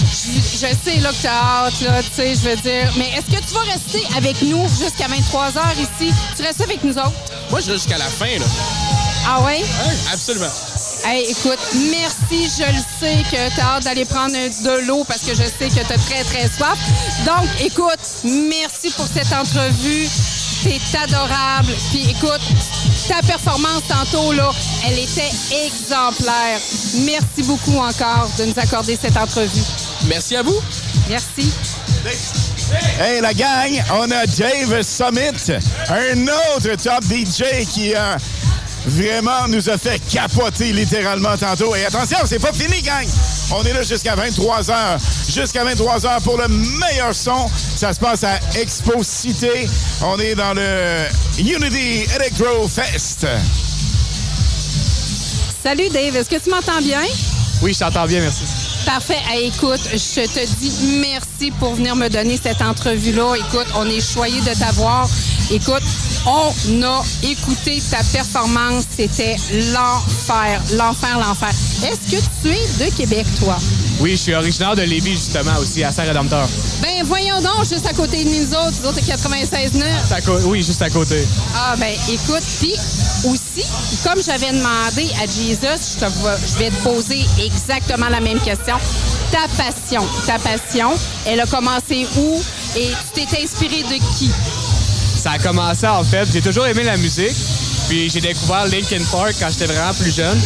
je, 0.01 0.67
je 0.67 0.91
sais 0.91 1.01
là, 1.01 1.11
que 1.11 1.21
tu 1.21 1.27
as 1.27 1.33
hâte, 1.67 1.81
là, 1.83 2.03
tu 2.03 2.09
sais, 2.15 2.35
je 2.35 2.49
veux 2.49 2.57
dire. 2.57 2.91
Mais 2.97 3.11
est-ce 3.11 3.37
que 3.37 3.41
tu 3.47 3.53
vas 3.55 3.61
rester 3.73 4.03
avec 4.17 4.41
nous 4.43 4.67
jusqu'à 4.69 5.09
23 5.09 5.51
h 5.51 5.61
ici? 5.79 6.15
Tu 6.37 6.43
restes 6.43 6.61
avec 6.63 6.83
nous 6.85 6.93
autres? 6.95 7.13
Moi, 7.51 7.61
je 7.61 7.71
reste 7.73 7.83
jusqu'à 7.85 7.99
la 7.99 8.07
fin, 8.07 8.39
là. 8.39 8.47
Ah 9.32 9.43
ouais? 9.43 9.62
Absolument. 10.12 10.51
Hey, 11.05 11.31
écoute, 11.31 11.61
merci. 11.89 12.51
Je 12.59 12.66
le 12.66 12.82
sais 12.98 13.23
que 13.31 13.55
tu 13.55 13.61
as 13.61 13.65
hâte 13.65 13.85
d'aller 13.85 14.05
prendre 14.05 14.32
de 14.35 14.86
l'eau 14.89 15.05
parce 15.05 15.20
que 15.20 15.36
je 15.36 15.44
sais 15.44 15.69
que 15.69 15.86
tu 15.86 15.93
as 15.93 15.98
très, 15.98 16.24
très 16.24 16.48
soif. 16.48 16.77
Donc, 17.24 17.47
écoute, 17.61 18.01
merci 18.24 18.90
pour 18.90 19.07
cette 19.07 19.32
entrevue. 19.32 20.09
T'es 20.65 20.81
adorable. 20.98 21.73
Puis, 21.90 22.11
écoute, 22.11 22.40
ta 23.07 23.23
performance 23.23 23.82
tantôt, 23.86 24.32
là, 24.32 24.51
elle 24.89 24.98
était 24.98 25.31
exemplaire. 25.65 26.59
Merci 27.05 27.44
beaucoup 27.44 27.78
encore 27.78 28.28
de 28.36 28.47
nous 28.47 28.59
accorder 28.59 28.98
cette 29.01 29.16
entrevue. 29.16 29.62
Merci 30.09 30.35
à 30.35 30.43
vous. 30.43 30.59
Merci. 31.09 31.52
Hey 32.98 33.20
la 33.20 33.35
gang, 33.35 33.82
on 33.93 34.11
a 34.11 34.27
Dave 34.27 34.82
Summit, 34.82 35.52
un 35.89 36.27
autre 36.28 36.77
top 36.82 37.05
DJ 37.05 37.66
qui 37.69 37.94
euh, 37.94 38.16
vraiment 38.86 39.48
nous 39.48 39.69
a 39.69 39.78
fait 39.78 40.01
capoter 40.11 40.73
littéralement 40.73 41.36
tantôt. 41.36 41.74
Et 41.74 41.85
attention, 41.85 42.19
c'est 42.27 42.39
pas 42.39 42.52
fini 42.52 42.82
gang. 42.82 43.07
On 43.52 43.65
est 43.65 43.73
là 43.73 43.82
jusqu'à 43.82 44.15
23h. 44.16 44.98
Jusqu'à 45.32 45.65
23h 45.65 46.23
pour 46.23 46.39
le 46.39 46.48
meilleur 46.48 47.15
son. 47.15 47.48
Ça 47.77 47.93
se 47.93 48.01
passe 48.01 48.24
à 48.24 48.39
Expo 48.59 49.02
Cité. 49.02 49.69
On 50.02 50.19
est 50.19 50.35
dans 50.35 50.55
le 50.55 51.07
Unity 51.39 52.07
Electro 52.15 52.69
Fest. 52.69 53.27
Salut, 55.62 55.89
Dave. 55.90 56.16
Est-ce 56.16 56.31
que 56.31 56.43
tu 56.43 56.51
m'entends 56.51 56.81
bien? 56.81 57.02
Oui, 57.62 57.74
je 57.74 57.81
t'entends 57.81 58.07
bien, 58.07 58.20
merci. 58.20 58.44
Parfait. 58.86 59.19
Hey, 59.28 59.48
écoute, 59.48 59.81
je 59.93 60.27
te 60.27 60.47
dis 60.59 60.98
merci 61.01 61.51
pour 61.59 61.74
venir 61.74 61.94
me 61.94 62.09
donner 62.09 62.40
cette 62.43 62.62
entrevue-là. 62.62 63.35
Écoute, 63.36 63.66
on 63.77 63.86
est 63.86 64.01
choyé 64.01 64.40
de 64.40 64.59
t'avoir. 64.59 65.09
Écoute, 65.51 65.82
on 66.27 66.83
a 66.83 67.03
écouté 67.23 67.83
ta 67.91 68.03
performance. 68.05 68.85
C'était 68.97 69.37
l'enfer, 69.73 70.61
l'enfer, 70.75 71.19
l'enfer. 71.19 71.51
Est-ce 71.83 72.17
que 72.17 72.23
tu 72.43 72.49
es 72.49 72.85
de 72.87 72.95
Québec, 72.95 73.27
toi? 73.39 73.57
Oui, 74.01 74.13
je 74.13 74.17
suis 74.17 74.35
originaire 74.35 74.75
de 74.75 74.83
Lévis, 74.83 75.13
justement, 75.13 75.57
aussi, 75.61 75.85
à 75.85 75.93
Saint-Rédempteur. 75.93 76.49
Ben, 76.81 77.05
voyons 77.05 77.41
donc, 77.41 77.69
juste 77.69 77.87
à 77.87 77.93
côté 77.93 78.25
de 78.25 78.31
nous 78.31 78.55
autres, 78.55 78.73
nous 78.83 78.89
autres, 78.89 79.01
96.9. 79.01 80.47
Oui, 80.47 80.63
juste 80.63 80.83
à 80.83 80.91
côté. 80.91 81.27
Ah, 81.55 81.75
ben, 81.77 81.95
écoute, 82.09 82.43
puis 82.61 82.75
aussi, 83.25 83.67
comme 84.03 84.23
j'avais 84.23 84.53
demandé 84.53 85.09
à 85.23 85.27
Jesus, 85.27 85.97
je, 85.99 86.05
te 86.05 86.11
je 86.11 86.59
vais 86.59 86.71
te 86.71 86.83
poser 86.83 87.25
exactement 87.39 88.09
la 88.09 88.21
même 88.21 88.41
question. 88.41 88.77
Ta 89.31 89.47
passion, 89.57 90.03
ta 90.27 90.39
passion, 90.39 90.91
elle 91.27 91.41
a 91.41 91.47
commencé 91.47 92.07
où? 92.17 92.43
Et 92.77 92.91
tu 93.15 93.27
t'es 93.27 93.43
inspiré 93.43 93.83
de 93.83 93.99
qui? 94.17 94.31
Ça 95.21 95.33
a 95.33 95.39
commencé 95.39 95.87
en 95.87 96.03
fait, 96.03 96.27
j'ai 96.33 96.41
toujours 96.41 96.67
aimé 96.67 96.83
la 96.83 96.97
musique. 96.97 97.37
Puis 97.89 98.09
j'ai 98.09 98.23
découvert 98.23 98.65
Linkin 98.67 99.05
Park 99.13 99.35
quand 99.39 99.51
j'étais 99.51 99.67
vraiment 99.67 99.93
plus 99.93 100.15
jeune. 100.15 100.41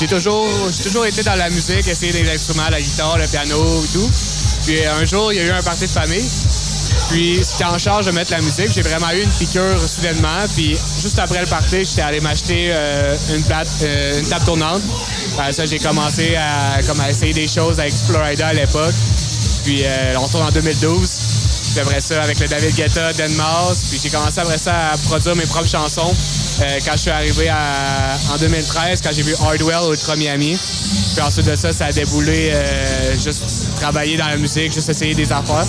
J'ai 0.00 0.08
toujours, 0.08 0.48
j'ai 0.76 0.82
toujours 0.82 1.06
été 1.06 1.22
dans 1.22 1.36
la 1.36 1.48
musique, 1.48 1.86
essayer 1.86 2.10
des 2.10 2.28
instruments, 2.28 2.68
la 2.68 2.80
guitare, 2.80 3.18
le 3.18 3.26
piano 3.28 3.84
et 3.84 3.92
tout. 3.92 4.10
Puis 4.64 4.84
un 4.84 5.04
jour, 5.04 5.32
il 5.32 5.36
y 5.36 5.40
a 5.42 5.44
eu 5.44 5.50
un 5.50 5.62
party 5.62 5.82
de 5.82 5.90
famille. 5.90 6.28
Puis 7.10 7.36
j'étais 7.36 7.66
en 7.66 7.78
charge 7.78 8.06
de 8.06 8.10
mettre 8.10 8.32
la 8.32 8.40
musique. 8.40 8.72
J'ai 8.74 8.82
vraiment 8.82 9.12
eu 9.12 9.22
une 9.22 9.30
piqûre 9.30 9.78
soudainement. 9.78 10.44
Puis 10.56 10.76
juste 11.00 11.20
après 11.20 11.40
le 11.40 11.46
party, 11.46 11.84
j'étais 11.84 12.02
allé 12.02 12.18
m'acheter 12.20 12.70
euh, 12.72 13.16
une, 13.32 13.44
plate, 13.44 13.68
euh, 13.82 14.18
une 14.18 14.26
table 14.28 14.44
tournante. 14.44 14.82
Après 15.38 15.52
ça, 15.52 15.66
j'ai 15.66 15.78
commencé 15.78 16.34
à, 16.34 16.82
comme 16.82 17.00
essayer 17.08 17.32
des 17.32 17.46
choses 17.46 17.78
avec 17.78 17.94
Florida 17.94 18.48
à 18.48 18.54
l'époque. 18.54 18.94
Puis 19.62 19.82
euh, 19.84 20.18
on 20.18 20.26
tourne 20.26 20.48
en 20.48 20.50
2012. 20.50 21.15
Ça, 21.84 22.22
avec 22.22 22.38
le 22.40 22.48
David 22.48 22.74
Guetta, 22.74 23.12
Denmas. 23.12 23.84
Puis 23.90 24.00
j'ai 24.02 24.08
commencé 24.08 24.40
après 24.40 24.56
ça 24.56 24.92
à 24.92 24.96
produire 24.96 25.36
mes 25.36 25.44
propres 25.44 25.68
chansons. 25.68 26.10
euh, 26.62 26.78
quand 26.86 26.92
je 26.92 26.98
suis 27.00 27.10
arrivé 27.10 27.50
à- 27.50 28.16
en 28.32 28.38
2013, 28.38 29.00
quand 29.02 29.10
j'ai 29.12 29.20
vu 29.22 29.34
Hardwell 29.38 29.90
Ultra 29.90 30.16
Miami. 30.16 30.56
Puis 31.14 31.22
ensuite 31.22 31.44
de 31.44 31.54
ça, 31.54 31.74
ça 31.74 31.86
a 31.86 31.92
déboulé 31.92 32.50
euh, 32.54 33.12
juste 33.22 33.42
travailler 33.78 34.16
dans 34.16 34.26
la 34.26 34.38
musique, 34.38 34.72
juste 34.72 34.88
essayer 34.88 35.14
des 35.14 35.30
affaires. 35.30 35.66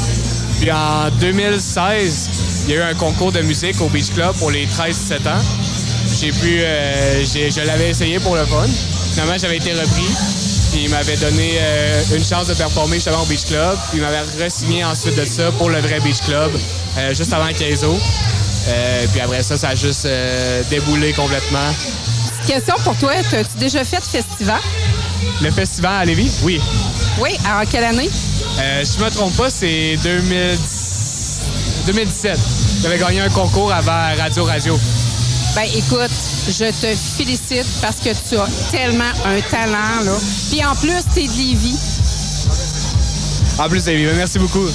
Puis 0.62 0.72
en 0.72 1.10
2016, 1.20 2.30
il 2.68 2.74
y 2.74 2.78
a 2.78 2.80
eu 2.80 2.90
un 2.92 2.94
concours 2.96 3.34
de 3.34 3.42
musique 3.42 3.80
au 3.82 3.90
Beach 3.90 4.14
Club 4.14 4.34
pour 4.38 4.50
les 4.52 4.66
13-17 4.66 5.28
ans. 5.28 5.42
J'ai 6.22 6.32
pu, 6.32 6.62
euh, 6.62 7.26
je 7.26 7.66
l'avais 7.68 7.90
essayé 7.90 8.20
pour 8.20 8.36
le 8.38 8.46
fun. 8.46 8.66
Finalement, 9.12 9.38
j'avais 9.38 9.58
été 9.58 9.74
repris. 9.74 10.08
Puis 10.78 10.84
il 10.86 10.92
m'avait 10.92 11.18
donné 11.18 11.58
euh, 11.60 12.04
une 12.14 12.24
chance 12.24 12.50
de 12.50 12.54
performer 12.54 12.98
justement 12.98 13.24
au 13.24 13.26
Beach 13.26 13.46
Club. 13.46 13.76
Puis 13.90 13.98
il 13.98 14.02
m'avait 14.04 14.22
re-signé 14.22 14.86
ensuite 14.86 15.16
de 15.16 15.26
ça 15.26 15.52
pour 15.54 15.72
le 15.72 15.80
vrai 15.80 16.00
Beach 16.02 16.22
Club, 16.22 16.52
euh, 17.00 17.16
juste 17.16 17.34
avant 17.34 17.52
Kaizo. 17.52 17.98
Euh, 18.68 19.06
puis 19.12 19.20
après 19.20 19.42
ça, 19.42 19.58
ça 19.58 19.70
a 19.70 19.76
juste 19.76 20.08
déboulé 20.70 21.14
complètement. 21.14 21.74
Petite 22.30 22.54
question 22.54 22.76
pour 22.84 22.96
toi, 22.98 23.14
as-tu 23.14 23.58
déjà 23.58 23.84
fait 23.84 23.98
de 23.98 24.04
festival? 24.04 24.60
Le 25.42 25.50
festival 25.50 26.02
à 26.02 26.06
Lévis? 26.06 26.42
Oui. 26.44 26.62
Oui, 27.20 27.32
en 27.50 27.66
quelle 27.66 27.86
année? 27.86 28.12
Si 28.84 29.00
je 29.00 29.04
me 29.04 29.10
trompe 29.10 29.36
pas, 29.36 29.50
c'est 29.50 29.98
2010 30.04 31.40
2017. 31.88 32.40
J'avais 32.84 33.00
gagné 33.00 33.22
un 33.22 33.30
concours 33.30 33.74
avant 33.74 34.16
Radio 34.16 34.44
Radio. 34.44 34.80
Ben 35.56 35.66
écoute, 35.74 36.12
je 36.48 36.66
te 36.66 36.96
félicite 37.18 37.66
parce 37.82 37.98
que 37.98 38.10
tu 38.30 38.38
as 38.38 38.48
tellement 38.72 39.12
un 39.26 39.42
talent, 39.50 40.04
là. 40.04 40.14
Puis 40.50 40.64
en 40.66 40.76
plus, 40.76 41.04
t'es 41.14 41.28
de 41.28 41.34
Lévis. 41.34 41.78
En 43.60 43.68
plus, 43.70 43.86
Lévis, 43.86 44.16
merci 44.16 44.40
beaucoup. 44.40 44.68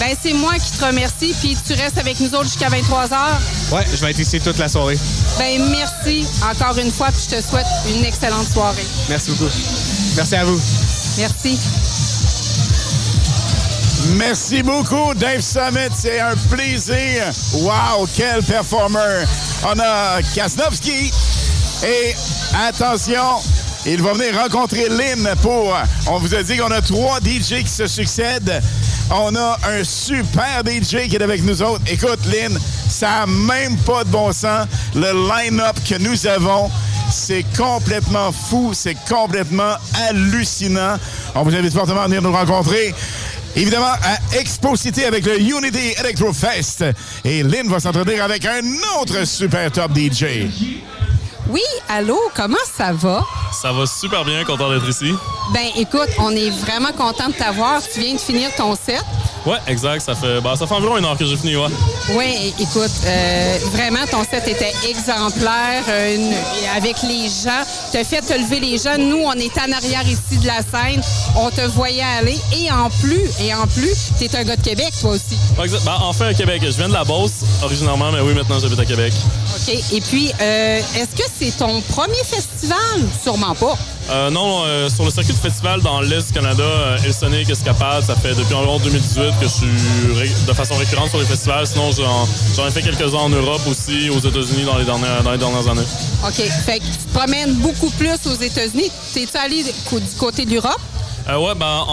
Ben 0.00 0.16
c'est 0.20 0.32
moi 0.32 0.54
qui 0.54 0.76
te 0.76 0.84
remercie, 0.84 1.34
puis 1.40 1.56
tu 1.66 1.72
restes 1.74 1.98
avec 1.98 2.18
nous 2.18 2.28
autres 2.34 2.44
jusqu'à 2.44 2.68
23 2.68 3.12
heures. 3.12 3.40
Ouais, 3.70 3.86
je 3.94 4.00
vais 4.00 4.10
être 4.10 4.18
ici 4.18 4.40
toute 4.40 4.58
la 4.58 4.68
soirée. 4.68 4.98
Ben 5.38 5.62
merci 5.70 6.26
encore 6.42 6.76
une 6.78 6.90
fois, 6.90 7.10
puis 7.12 7.22
je 7.30 7.36
te 7.36 7.42
souhaite 7.42 7.66
une 7.96 8.04
excellente 8.04 8.48
soirée. 8.52 8.84
Merci 9.08 9.30
beaucoup. 9.30 9.50
Merci 10.16 10.34
à 10.34 10.44
vous. 10.44 10.60
Merci. 11.18 11.58
Merci 14.12 14.62
beaucoup, 14.62 15.14
Dave 15.14 15.40
Summit. 15.40 15.90
C'est 15.94 16.20
un 16.20 16.34
plaisir. 16.50 17.24
Wow, 17.54 18.06
quel 18.14 18.42
performeur. 18.42 19.26
On 19.64 19.78
a 19.78 20.20
Kasnovski. 20.34 21.10
Et 21.84 22.14
attention, 22.66 23.40
il 23.86 24.00
va 24.02 24.12
venir 24.12 24.38
rencontrer 24.38 24.88
Lynn 24.88 25.28
pour. 25.42 25.74
On 26.06 26.18
vous 26.18 26.34
a 26.34 26.42
dit 26.42 26.56
qu'on 26.56 26.70
a 26.70 26.80
trois 26.80 27.18
DJ 27.20 27.62
qui 27.62 27.68
se 27.68 27.86
succèdent. 27.86 28.62
On 29.10 29.34
a 29.36 29.58
un 29.64 29.84
super 29.84 30.62
DJ 30.64 31.08
qui 31.08 31.16
est 31.16 31.22
avec 31.22 31.42
nous 31.42 31.62
autres. 31.62 31.82
Écoute, 31.86 32.20
Lynn, 32.26 32.58
ça 32.88 33.08
n'a 33.20 33.26
même 33.26 33.76
pas 33.78 34.04
de 34.04 34.10
bon 34.10 34.32
sens. 34.32 34.66
Le 34.94 35.12
line-up 35.28 35.76
que 35.88 35.98
nous 35.98 36.26
avons, 36.26 36.70
c'est 37.10 37.44
complètement 37.56 38.32
fou, 38.32 38.72
c'est 38.74 38.96
complètement 39.08 39.74
hallucinant. 40.08 40.96
On 41.34 41.42
vous 41.42 41.54
invite 41.54 41.72
fortement 41.72 42.00
à 42.00 42.06
venir 42.06 42.22
nous 42.22 42.32
rencontrer. 42.32 42.94
Évidemment, 43.56 43.92
à 44.02 44.36
Expo 44.36 44.74
avec 45.06 45.26
le 45.26 45.40
Unity 45.40 45.94
Electro 45.98 46.32
Fest. 46.32 46.84
Et 47.24 47.42
Lynn 47.42 47.68
va 47.68 47.78
s'entretenir 47.78 48.24
avec 48.24 48.44
un 48.44 48.62
autre 49.00 49.24
super 49.24 49.70
top 49.70 49.92
DJ. 49.96 50.24
Oui, 51.48 51.60
allô, 51.88 52.18
comment 52.34 52.56
ça 52.76 52.92
va? 52.92 53.22
Ça 53.52 53.70
va 53.72 53.84
super 53.86 54.24
bien, 54.24 54.44
content 54.44 54.70
d'être 54.70 54.88
ici. 54.88 55.12
Ben 55.52 55.66
écoute, 55.76 56.08
on 56.18 56.30
est 56.30 56.48
vraiment 56.50 56.90
content 56.92 57.28
de 57.28 57.34
t'avoir. 57.34 57.82
Tu 57.92 58.00
viens 58.00 58.14
de 58.14 58.18
finir 58.20 58.50
ton 58.56 58.74
set. 58.74 59.04
Ouais, 59.44 59.58
exact. 59.68 60.00
Ça 60.00 60.14
fait, 60.14 60.40
bah, 60.40 60.54
ça 60.58 60.66
fait 60.66 60.74
environ 60.74 60.96
une 60.96 61.04
heure 61.04 61.18
que 61.18 61.26
j'ai 61.26 61.36
fini, 61.36 61.54
ouais. 61.54 61.68
Oui, 62.14 62.54
écoute, 62.58 62.90
euh, 63.04 63.58
vraiment, 63.72 64.06
ton 64.10 64.24
set 64.24 64.48
était 64.48 64.72
exemplaire 64.88 65.84
euh, 65.86 66.16
une- 66.16 66.34
avec 66.74 66.96
les 67.02 67.28
gens. 67.28 67.62
Tu 67.92 67.98
as 67.98 68.04
fait 68.04 68.22
te 68.22 68.32
lever 68.32 68.60
les 68.60 68.78
gens. 68.78 68.96
Nous, 68.98 69.18
on 69.22 69.32
est 69.34 69.56
en 69.58 69.70
arrière 69.70 70.08
ici 70.08 70.38
de 70.38 70.46
la 70.46 70.60
scène. 70.62 71.02
On 71.36 71.50
te 71.50 71.60
voyait 71.60 72.02
aller. 72.18 72.38
Et 72.58 72.72
en 72.72 72.88
plus, 72.88 73.20
et 73.38 73.54
en 73.54 73.66
plus, 73.66 74.12
tu 74.18 74.24
es 74.24 74.34
un 74.36 74.44
gars 74.44 74.56
de 74.56 74.62
Québec, 74.62 74.94
toi 74.98 75.10
aussi. 75.10 75.36
Ouais, 75.58 75.66
exact. 75.66 75.84
Bah, 75.84 75.98
enfin, 76.00 76.28
à 76.28 76.34
Québec. 76.34 76.62
Je 76.64 76.70
viens 76.70 76.88
de 76.88 76.94
la 76.94 77.04
Beauce, 77.04 77.42
originairement, 77.62 78.10
mais 78.12 78.20
oui, 78.20 78.32
maintenant, 78.32 78.58
j'habite 78.58 78.80
à 78.80 78.86
Québec. 78.86 79.12
OK. 79.56 79.74
Et 79.92 80.00
puis, 80.00 80.32
euh, 80.40 80.78
est-ce 80.96 81.14
que 81.22 81.28
c'est 81.38 81.56
ton 81.56 81.80
premier 81.82 82.22
festival? 82.24 82.78
Sûrement 83.22 83.54
pas. 83.54 83.76
Euh, 84.10 84.30
non, 84.30 84.62
euh, 84.64 84.88
sur 84.88 85.04
le 85.04 85.10
circuit 85.10 85.32
de 85.32 85.38
festival 85.38 85.80
dans 85.80 86.00
l'Est 86.00 86.28
du 86.28 86.32
Canada, 86.34 86.62
euh, 86.62 86.98
Elsonic, 87.04 87.48
Escapade, 87.48 88.04
ça 88.04 88.14
fait 88.14 88.34
depuis 88.34 88.54
environ 88.54 88.78
2018 88.78 89.32
que 89.40 89.46
je 89.46 89.52
suis 89.52 90.46
de 90.46 90.52
façon 90.52 90.74
récurrente 90.74 91.08
sur 91.08 91.18
les 91.18 91.24
festivals. 91.24 91.66
Sinon, 91.66 91.90
j'en 91.92 92.66
ai 92.66 92.70
fait 92.70 92.82
quelques-uns 92.82 93.18
en 93.18 93.28
Europe 93.30 93.62
aussi, 93.66 94.10
aux 94.10 94.18
États-Unis 94.18 94.64
dans 94.64 94.76
les 94.78 94.84
dernières, 94.84 95.22
dans 95.22 95.32
les 95.32 95.38
dernières 95.38 95.68
années. 95.68 95.86
OK. 96.24 96.34
Fait 96.34 96.78
que 96.78 96.84
tu 96.84 96.90
te 96.90 97.18
promènes 97.18 97.54
beaucoup 97.54 97.90
plus 97.90 98.18
aux 98.26 98.40
États-Unis. 98.42 98.90
T'es-tu 99.12 99.36
allé 99.36 99.62
du 99.64 100.16
côté 100.18 100.44
de 100.44 100.52
l'Europe? 100.52 100.80
Euh, 101.28 101.38
ouais, 101.38 101.54
ben, 101.54 101.84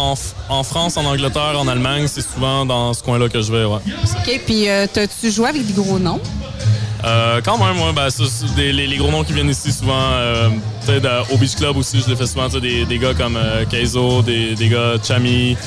en 0.49 0.63
France, 0.63 0.97
en 0.97 1.05
Angleterre, 1.05 1.55
en 1.57 1.67
Allemagne, 1.67 2.07
c'est 2.07 2.21
souvent 2.21 2.65
dans 2.65 2.93
ce 2.93 3.01
coin-là 3.01 3.29
que 3.29 3.41
je 3.41 3.51
vais, 3.51 3.63
ouais. 3.63 3.79
OK. 4.03 4.41
Puis, 4.45 4.69
euh, 4.69 4.87
t'as-tu 4.91 5.31
joué 5.31 5.47
avec 5.47 5.65
des 5.65 5.73
gros 5.73 5.99
noms? 5.99 6.19
Euh, 7.03 7.41
quand 7.43 7.57
même, 7.57 7.81
ouais, 7.81 7.93
ben, 7.93 8.09
ça, 8.09 8.23
des- 8.55 8.71
les, 8.71 8.97
gros 8.97 9.09
noms 9.09 9.23
qui 9.23 9.33
viennent 9.33 9.49
ici 9.49 9.71
souvent, 9.71 9.93
euh, 10.13 10.49
peut-être 10.85 11.31
au 11.31 11.37
Beach 11.37 11.55
Club 11.55 11.77
aussi, 11.77 11.99
je 11.99 12.09
les 12.09 12.15
fais 12.15 12.27
souvent, 12.27 12.47
des, 12.47 12.85
des 12.85 12.97
gars 12.99 13.13
comme 13.13 13.37
euh, 13.37 13.65
Keizo, 13.65 14.21
des, 14.21 14.55
gars 14.69 14.93
Chami, 15.03 15.57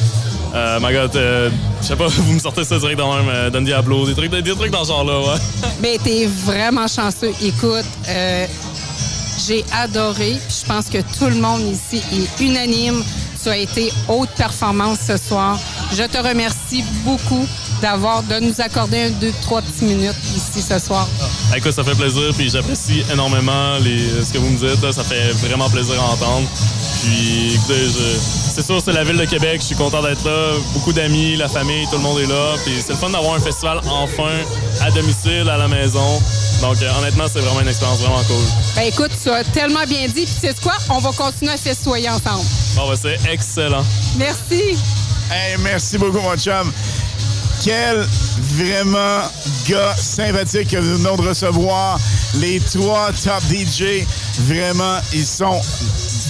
euh, 0.54 0.78
my 0.80 0.92
God, 0.92 1.16
euh, 1.16 1.50
je 1.82 1.86
sais 1.88 1.96
pas, 1.96 2.06
vous 2.08 2.32
me 2.34 2.38
sortez 2.38 2.64
ça 2.64 2.78
direct 2.78 2.98
dans 2.98 3.14
même, 3.16 3.28
euh, 3.28 3.50
Don 3.50 3.62
Diablo, 3.62 4.06
des 4.06 4.14
trucs, 4.14 4.30
des, 4.30 4.42
trucs 4.54 4.70
dans 4.70 4.84
ce 4.84 4.88
genre-là, 4.90 5.20
ouais. 5.20 5.40
Ben, 5.80 5.98
t'es 6.02 6.26
vraiment 6.26 6.86
chanceux. 6.86 7.32
Écoute, 7.42 7.84
euh, 8.08 8.46
j'ai 9.46 9.64
adoré. 9.72 10.34
Je 10.48 10.66
pense 10.66 10.86
que 10.86 10.98
tout 11.18 11.26
le 11.26 11.34
monde 11.36 11.62
ici 11.62 12.00
est 12.12 12.42
unanime. 12.42 13.02
Tu 13.42 13.48
as 13.50 13.56
été 13.58 13.92
haute 14.08 14.30
performance 14.30 14.98
ce 15.06 15.16
soir. 15.16 15.58
Je 15.92 16.04
te 16.04 16.16
remercie 16.16 16.82
beaucoup 17.04 17.46
d'avoir 17.84 18.22
de 18.22 18.40
nous 18.40 18.54
accorder 18.62 19.02
un, 19.02 19.10
deux, 19.10 19.30
trois 19.42 19.60
petites 19.60 19.82
minutes 19.82 20.16
ici 20.34 20.62
ce 20.66 20.78
soir. 20.78 21.06
Ah, 21.52 21.58
Écoute, 21.58 21.72
ça 21.72 21.84
fait 21.84 21.94
plaisir, 21.94 22.32
puis 22.34 22.48
j'apprécie 22.48 23.02
énormément 23.12 23.76
les, 23.76 24.24
ce 24.24 24.32
que 24.32 24.38
vous 24.38 24.48
me 24.48 24.56
dites, 24.56 24.82
là, 24.82 24.90
ça 24.90 25.04
fait 25.04 25.32
vraiment 25.46 25.68
plaisir 25.68 25.94
à 26.00 26.12
entendre. 26.14 26.48
Puis, 27.02 27.52
écoutez, 27.54 27.84
je- 27.84 28.18
c'est 28.54 28.62
sûr, 28.64 28.80
c'est 28.82 28.94
la 28.94 29.04
ville 29.04 29.18
de 29.18 29.26
Québec, 29.26 29.58
je 29.60 29.66
suis 29.66 29.76
content 29.76 30.00
d'être 30.02 30.24
là. 30.24 30.54
Beaucoup 30.72 30.94
d'amis, 30.94 31.36
la 31.36 31.46
famille, 31.46 31.84
tout 31.90 31.96
le 31.96 32.02
monde 32.02 32.20
est 32.20 32.26
là. 32.26 32.54
Puis 32.64 32.72
c'est 32.80 32.94
le 32.94 32.98
fun 32.98 33.10
d'avoir 33.10 33.34
un 33.34 33.40
festival 33.40 33.80
enfin 33.86 34.32
à 34.80 34.90
domicile, 34.90 35.46
à 35.50 35.58
la 35.58 35.68
maison. 35.68 36.22
Donc, 36.62 36.80
euh, 36.80 36.88
honnêtement, 37.00 37.24
c'est 37.30 37.40
vraiment 37.40 37.60
une 37.60 37.68
expérience 37.68 37.98
vraiment 37.98 38.22
cool. 38.22 38.44
Ben 38.76 38.82
écoute, 38.84 39.10
tu 39.22 39.28
as 39.28 39.44
tellement 39.44 39.84
bien 39.86 40.06
dit. 40.06 40.24
Puis 40.24 40.34
c'est 40.40 40.58
quoi? 40.60 40.74
On 40.88 41.00
va 41.00 41.10
continuer 41.12 41.52
à 41.52 41.58
festoyer 41.58 42.08
ensemble. 42.08 42.44
Bon, 42.76 42.88
ben, 42.88 42.96
c'est 42.96 43.18
excellent. 43.30 43.84
Merci. 44.16 44.78
Hey, 45.30 45.56
merci 45.62 45.96
beaucoup, 45.98 46.20
mon 46.20 46.36
chum. 46.36 46.70
Quel 47.64 48.06
vraiment 48.58 49.22
gars 49.66 49.96
sympathique 49.96 50.68
que 50.68 50.76
nous 50.76 50.98
venons 50.98 51.16
de 51.16 51.28
recevoir. 51.28 51.98
Les 52.34 52.60
trois 52.60 53.10
top 53.12 53.42
DJ, 53.48 54.04
vraiment, 54.40 54.98
ils 55.14 55.24
sont 55.24 55.60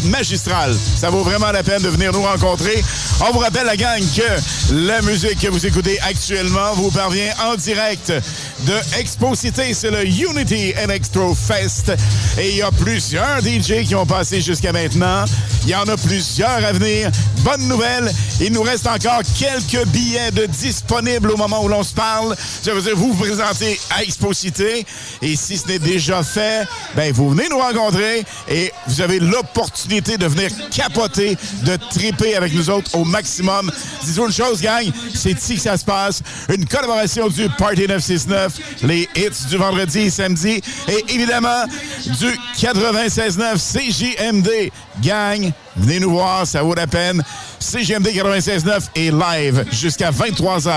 magistrales. 0.05 0.77
Ça 0.97 1.11
vaut 1.11 1.25
vraiment 1.25 1.51
la 1.51 1.65
peine 1.65 1.83
de 1.83 1.89
venir 1.89 2.13
nous 2.13 2.23
rencontrer. 2.23 2.85
On 3.21 3.33
vous 3.33 3.41
rappelle, 3.41 3.67
la 3.67 3.77
gang, 3.77 4.01
que 4.15 4.75
la 4.75 5.03
musique 5.03 5.41
que 5.41 5.49
vous 5.49 5.67
écoutez 5.67 5.99
actuellement 6.03 6.75
vous 6.75 6.91
parvient 6.91 7.33
en 7.45 7.57
direct 7.57 8.13
de 8.61 8.99
Expo 8.99 9.35
Cité. 9.35 9.75
C'est 9.75 9.91
le 9.91 10.07
Unity 10.07 10.73
Electro 10.83 11.35
Fest. 11.35 11.93
Et 12.39 12.51
il 12.51 12.57
y 12.59 12.63
a 12.63 12.71
plusieurs 12.71 13.41
DJ 13.41 13.85
qui 13.85 13.95
ont 13.95 14.07
passé 14.07 14.41
jusqu'à 14.41 14.73
maintenant. 14.73 15.25
Il 15.65 15.71
y 15.71 15.75
en 15.75 15.89
a 15.89 15.97
plusieurs 15.97 16.65
à 16.65 16.73
venir. 16.73 17.11
Bonne 17.39 17.67
nouvelle, 17.69 18.11
il 18.41 18.53
nous 18.53 18.63
reste 18.63 18.87
encore 18.87 19.21
quelques 19.39 19.87
billets 19.89 20.31
de 20.31 20.47
disponibles 20.47 21.24
au 21.33 21.37
moment 21.37 21.63
où 21.63 21.69
l'on 21.69 21.83
se 21.83 21.95
parle. 21.95 22.37
Je 22.65 22.71
veux 22.71 22.83
dire, 22.83 22.97
vous 22.97 23.13
vous 23.13 23.25
présentez 23.25 23.79
à 23.91 24.03
Expo 24.03 24.33
Cité. 24.33 24.87
Et 25.23 25.37
si 25.37 25.57
ce 25.57 25.67
n'est 25.69 25.79
déjà 25.79 26.23
fait, 26.23 26.67
ben 26.95 27.13
vous 27.13 27.31
venez 27.31 27.49
nous 27.49 27.59
rencontrer 27.59 28.25
et 28.49 28.73
vous 28.87 29.01
avez 29.01 29.21
l'opportunité 29.21 30.17
de 30.17 30.27
venir 30.27 30.51
capoter, 30.71 31.37
de 31.63 31.77
triper 31.91 32.37
avec 32.37 32.53
nous 32.55 32.71
autres 32.71 32.95
au 32.97 33.05
maximum. 33.05 33.71
Dis-vous 34.05 34.27
une 34.27 34.33
chose, 34.33 34.61
gang, 34.61 34.85
c'est 35.15 35.33
ici 35.33 35.57
que 35.57 35.61
ça 35.61 35.77
se 35.77 35.85
passe. 35.85 36.23
Une 36.49 36.67
collaboration 36.67 37.29
du 37.29 37.49
Party 37.51 37.87
969, 37.89 38.53
les 38.83 39.09
hits 39.17 39.49
du 39.49 39.57
vendredi 39.57 40.01
et 40.01 40.11
samedi 40.11 40.61
et 40.89 41.05
évidemment 41.09 41.65
du 42.07 42.39
96.9 42.59 43.57
CJMD. 43.57 44.71
Gang, 45.03 45.53
venez 45.77 46.01
nous 46.01 46.11
voir, 46.11 46.47
ça 46.47 46.63
vaut 46.63 46.75
la 46.75 46.87
peine. 46.87 47.23
CJMD 47.65 48.09
96.9 48.09 48.89
est 48.95 49.11
live 49.11 49.65
jusqu'à 49.73 50.11
23 50.11 50.69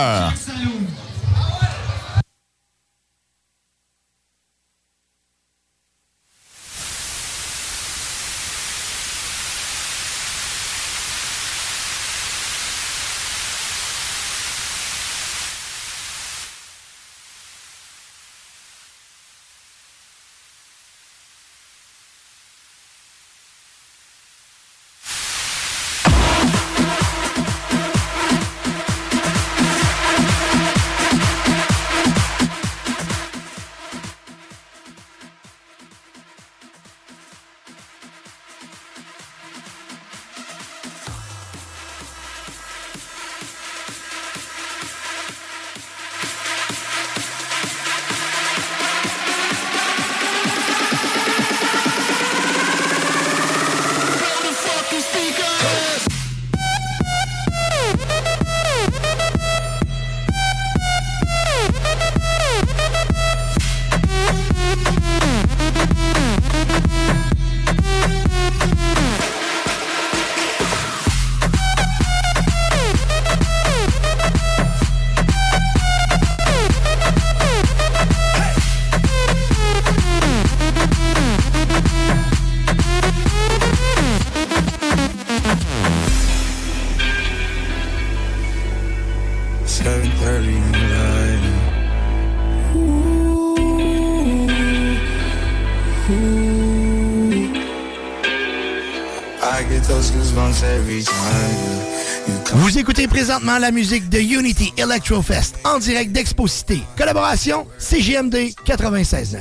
Vous 102.54 102.78
écoutez 102.78 103.10
présentement 103.10 103.58
la 103.58 103.72
musique 103.72 104.08
de 104.10 104.20
Unity 104.20 104.74
Electrofest 104.78 105.56
en 105.66 105.80
direct 105.80 106.14
d'Exposité. 106.14 106.82
Collaboration 106.98 107.68
CGMD 107.78 108.54
96.9. 108.66 109.38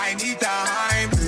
I 0.00 0.14
need 0.14 0.38
the 0.38 1.27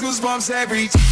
goosebumps 0.00 0.50
every 0.50 0.88
time. 0.88 1.04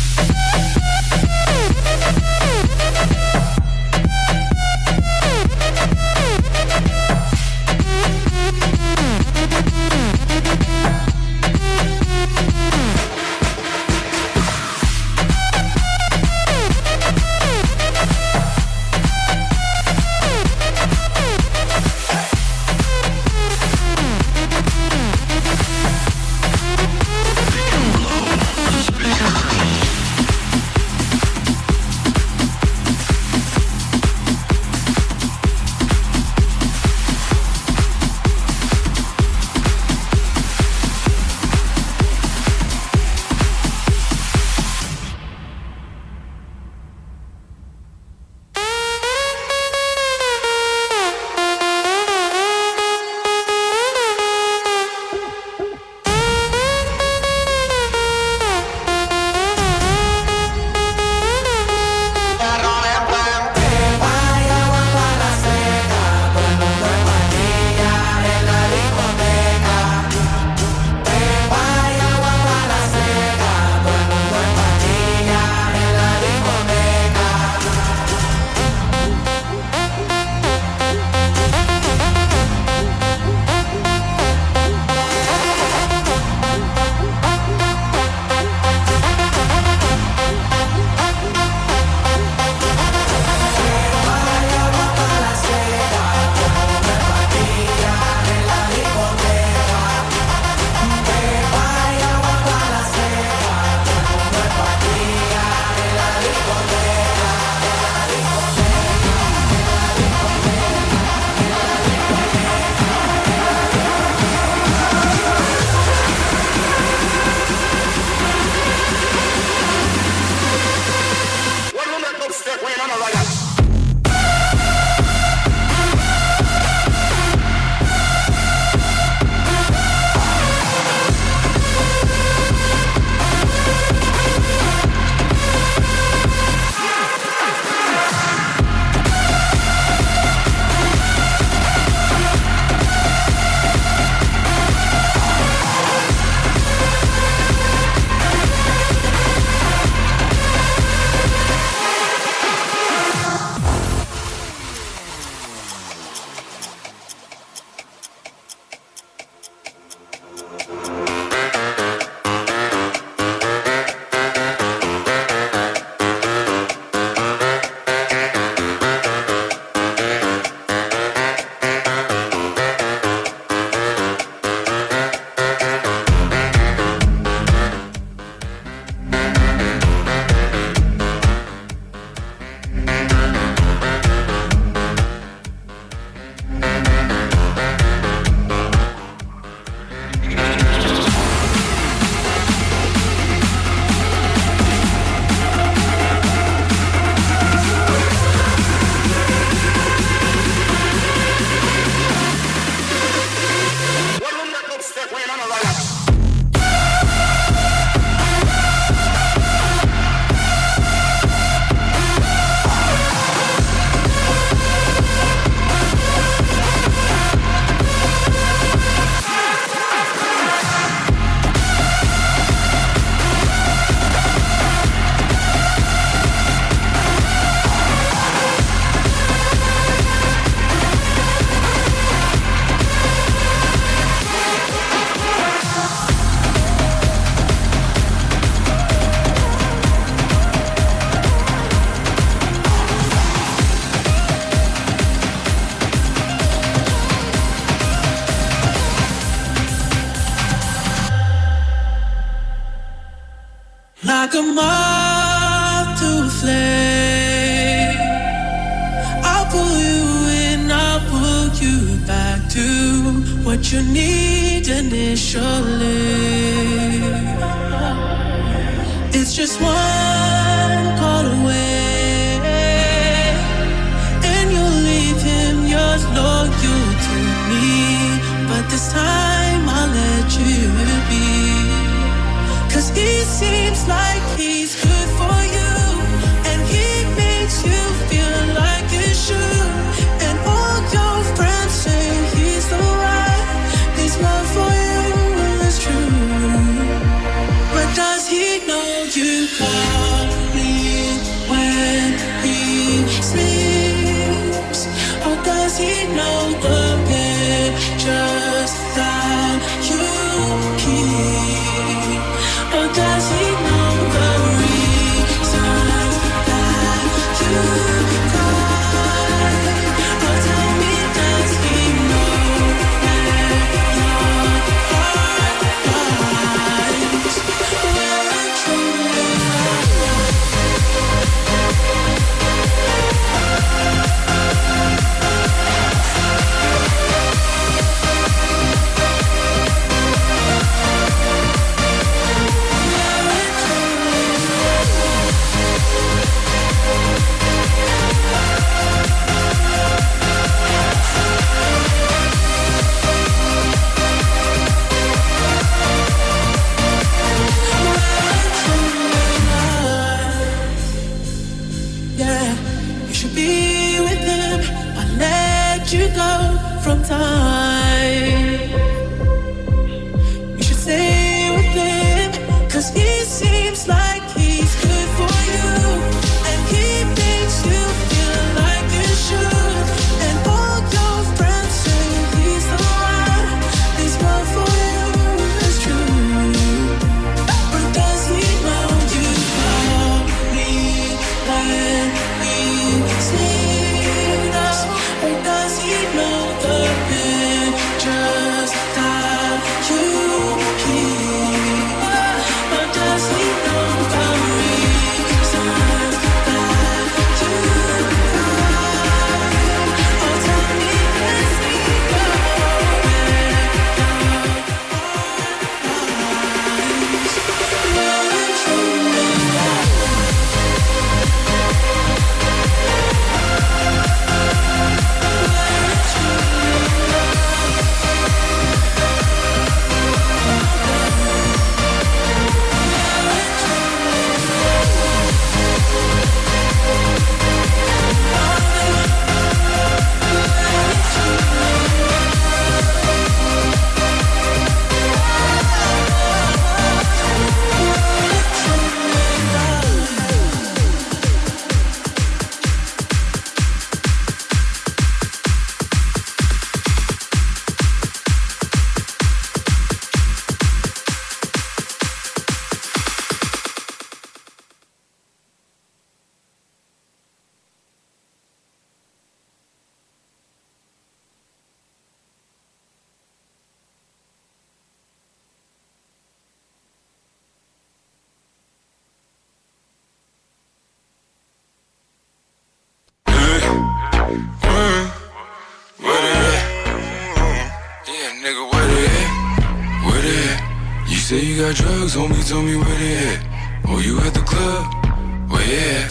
hoes, 492.14 492.30
homie, 492.30 492.48
tell 492.48 492.62
me 492.62 492.76
where 492.76 492.98
they 492.98 493.16
at. 493.16 493.46
Oh, 493.86 493.98
you 493.98 494.18
at 494.20 494.34
the 494.34 494.40
club? 494.40 495.50
Where 495.50 495.66
yeah. 495.66 496.08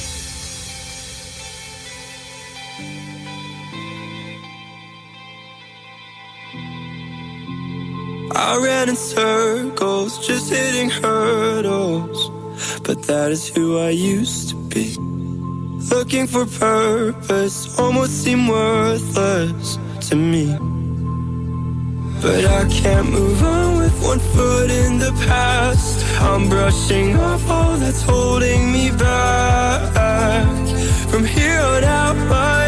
I 8.34 8.60
ran 8.64 8.90
in 8.90 8.96
circles, 8.96 10.26
just 10.26 10.52
hitting 10.52 10.90
hurdles. 10.90 12.30
But 12.84 13.04
that 13.04 13.32
is 13.32 13.48
who 13.50 13.80
I 13.80 13.90
used 13.90 14.50
to 14.50 14.56
be. 14.56 14.96
Looking 15.94 16.28
for 16.28 16.46
purpose 16.46 17.80
almost 17.80 18.24
seemed 18.24 18.50
worthless 18.50 19.78
to 20.10 20.16
me. 20.16 20.71
But 22.22 22.46
I 22.46 22.70
can't 22.70 23.10
move 23.10 23.42
on 23.42 23.80
with 23.80 24.04
one 24.04 24.20
foot 24.20 24.70
in 24.70 25.00
the 25.00 25.12
past. 25.26 26.06
I'm 26.22 26.48
brushing 26.50 27.16
off 27.16 27.50
all 27.50 27.78
that's 27.78 28.04
holding 28.04 28.72
me 28.72 28.92
back. 28.92 30.52
From 31.10 31.26
here 31.26 31.60
on 31.60 31.84
out 31.84 32.16
my 32.30 32.61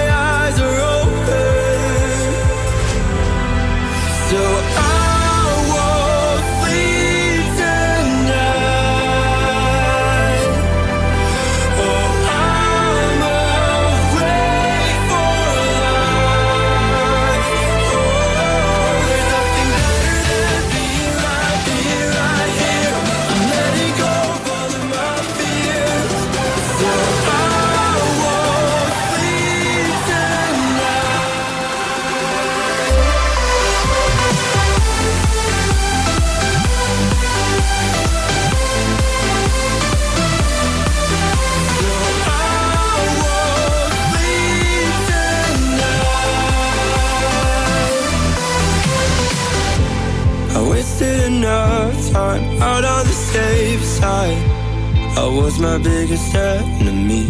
I 55.15 55.27
was 55.27 55.59
my 55.59 55.77
biggest 55.77 56.33
enemy. 56.33 57.27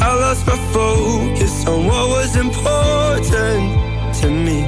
I 0.00 0.14
lost 0.14 0.46
my 0.46 0.56
focus 0.72 1.66
on 1.66 1.86
what 1.86 2.08
was 2.08 2.36
important 2.36 4.14
to 4.20 4.28
me. 4.28 4.60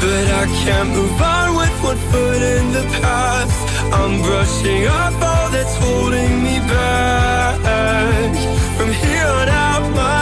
But 0.00 0.26
I 0.42 0.44
can't 0.62 0.90
move 0.90 1.20
on 1.20 1.56
with 1.56 1.76
one 1.82 1.96
foot 2.10 2.42
in 2.42 2.72
the 2.72 2.84
past. 3.00 3.58
I'm 3.92 4.22
brushing 4.22 4.86
off 4.86 5.14
all 5.22 5.50
that's 5.50 5.76
holding 5.76 6.42
me 6.44 6.58
back. 6.60 8.32
From 8.76 8.92
here 8.92 9.26
on 9.26 9.48
out, 9.48 9.90
my 9.96 10.21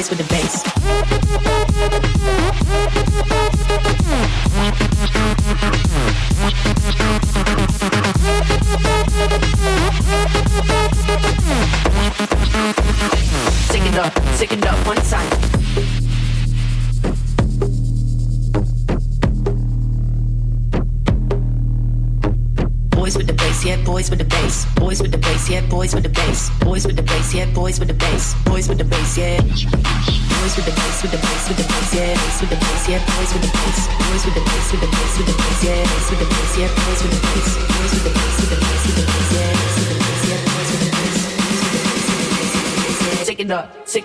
bass, 0.00 0.08
yeah, 0.08 0.08
boys 0.08 0.10
with 0.10 0.18
the 0.18 0.24
bass. 0.24 0.69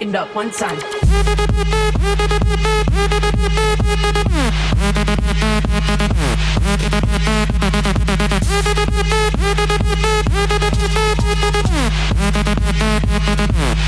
It 0.10 0.16
up 0.16 0.36
one 0.36 0.52
time. 0.52 0.78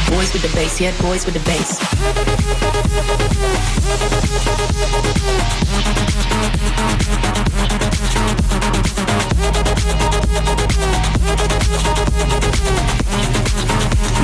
Boys 0.10 0.34
with 0.34 0.42
the 0.42 0.52
bass, 0.56 0.82
yeah, 0.82 1.02
boys 1.02 1.26
with 1.26 1.34
the 1.34 1.42
bass. 1.46 1.78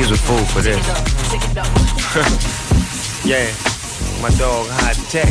He's 0.04 0.12
a 0.12 0.18
fool 0.18 0.44
for 0.48 0.60
this. 0.60 0.76
yeah, 3.26 3.50
my 4.22 4.30
dog 4.38 4.68
high 4.70 4.92
tech. 5.10 5.30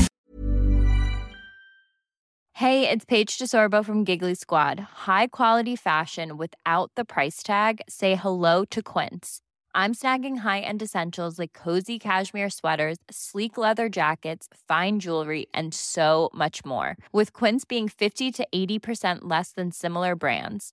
Hey, 2.55 2.89
it's 2.89 3.05
Paige 3.05 3.37
DeSorbo 3.37 3.85
from 3.85 4.05
Giggly 4.05 4.35
Squad. 4.35 4.81
High 4.81 5.27
quality 5.27 5.77
fashion 5.77 6.39
without 6.39 6.91
the 6.97 7.05
price 7.05 7.43
tag. 7.43 7.83
Say 7.87 8.15
hello 8.15 8.65
to 8.71 8.81
Quince. 8.81 9.43
I'm 9.75 9.93
snagging 9.93 10.39
high-end 10.39 10.81
essentials 10.81 11.39
like 11.39 11.53
cozy 11.53 11.99
cashmere 11.99 12.49
sweaters, 12.49 12.97
sleek 13.11 13.59
leather 13.59 13.91
jackets, 13.91 14.49
fine 14.69 15.01
jewelry, 15.01 15.49
and 15.53 15.75
so 15.75 16.31
much 16.33 16.65
more. 16.65 16.97
With 17.13 17.35
Quince 17.35 17.67
being 17.67 17.91
50 17.91 18.33
to 18.33 18.49
80% 18.55 19.19
less 19.23 19.53
than 19.53 19.71
similar 19.71 20.17
brands. 20.17 20.73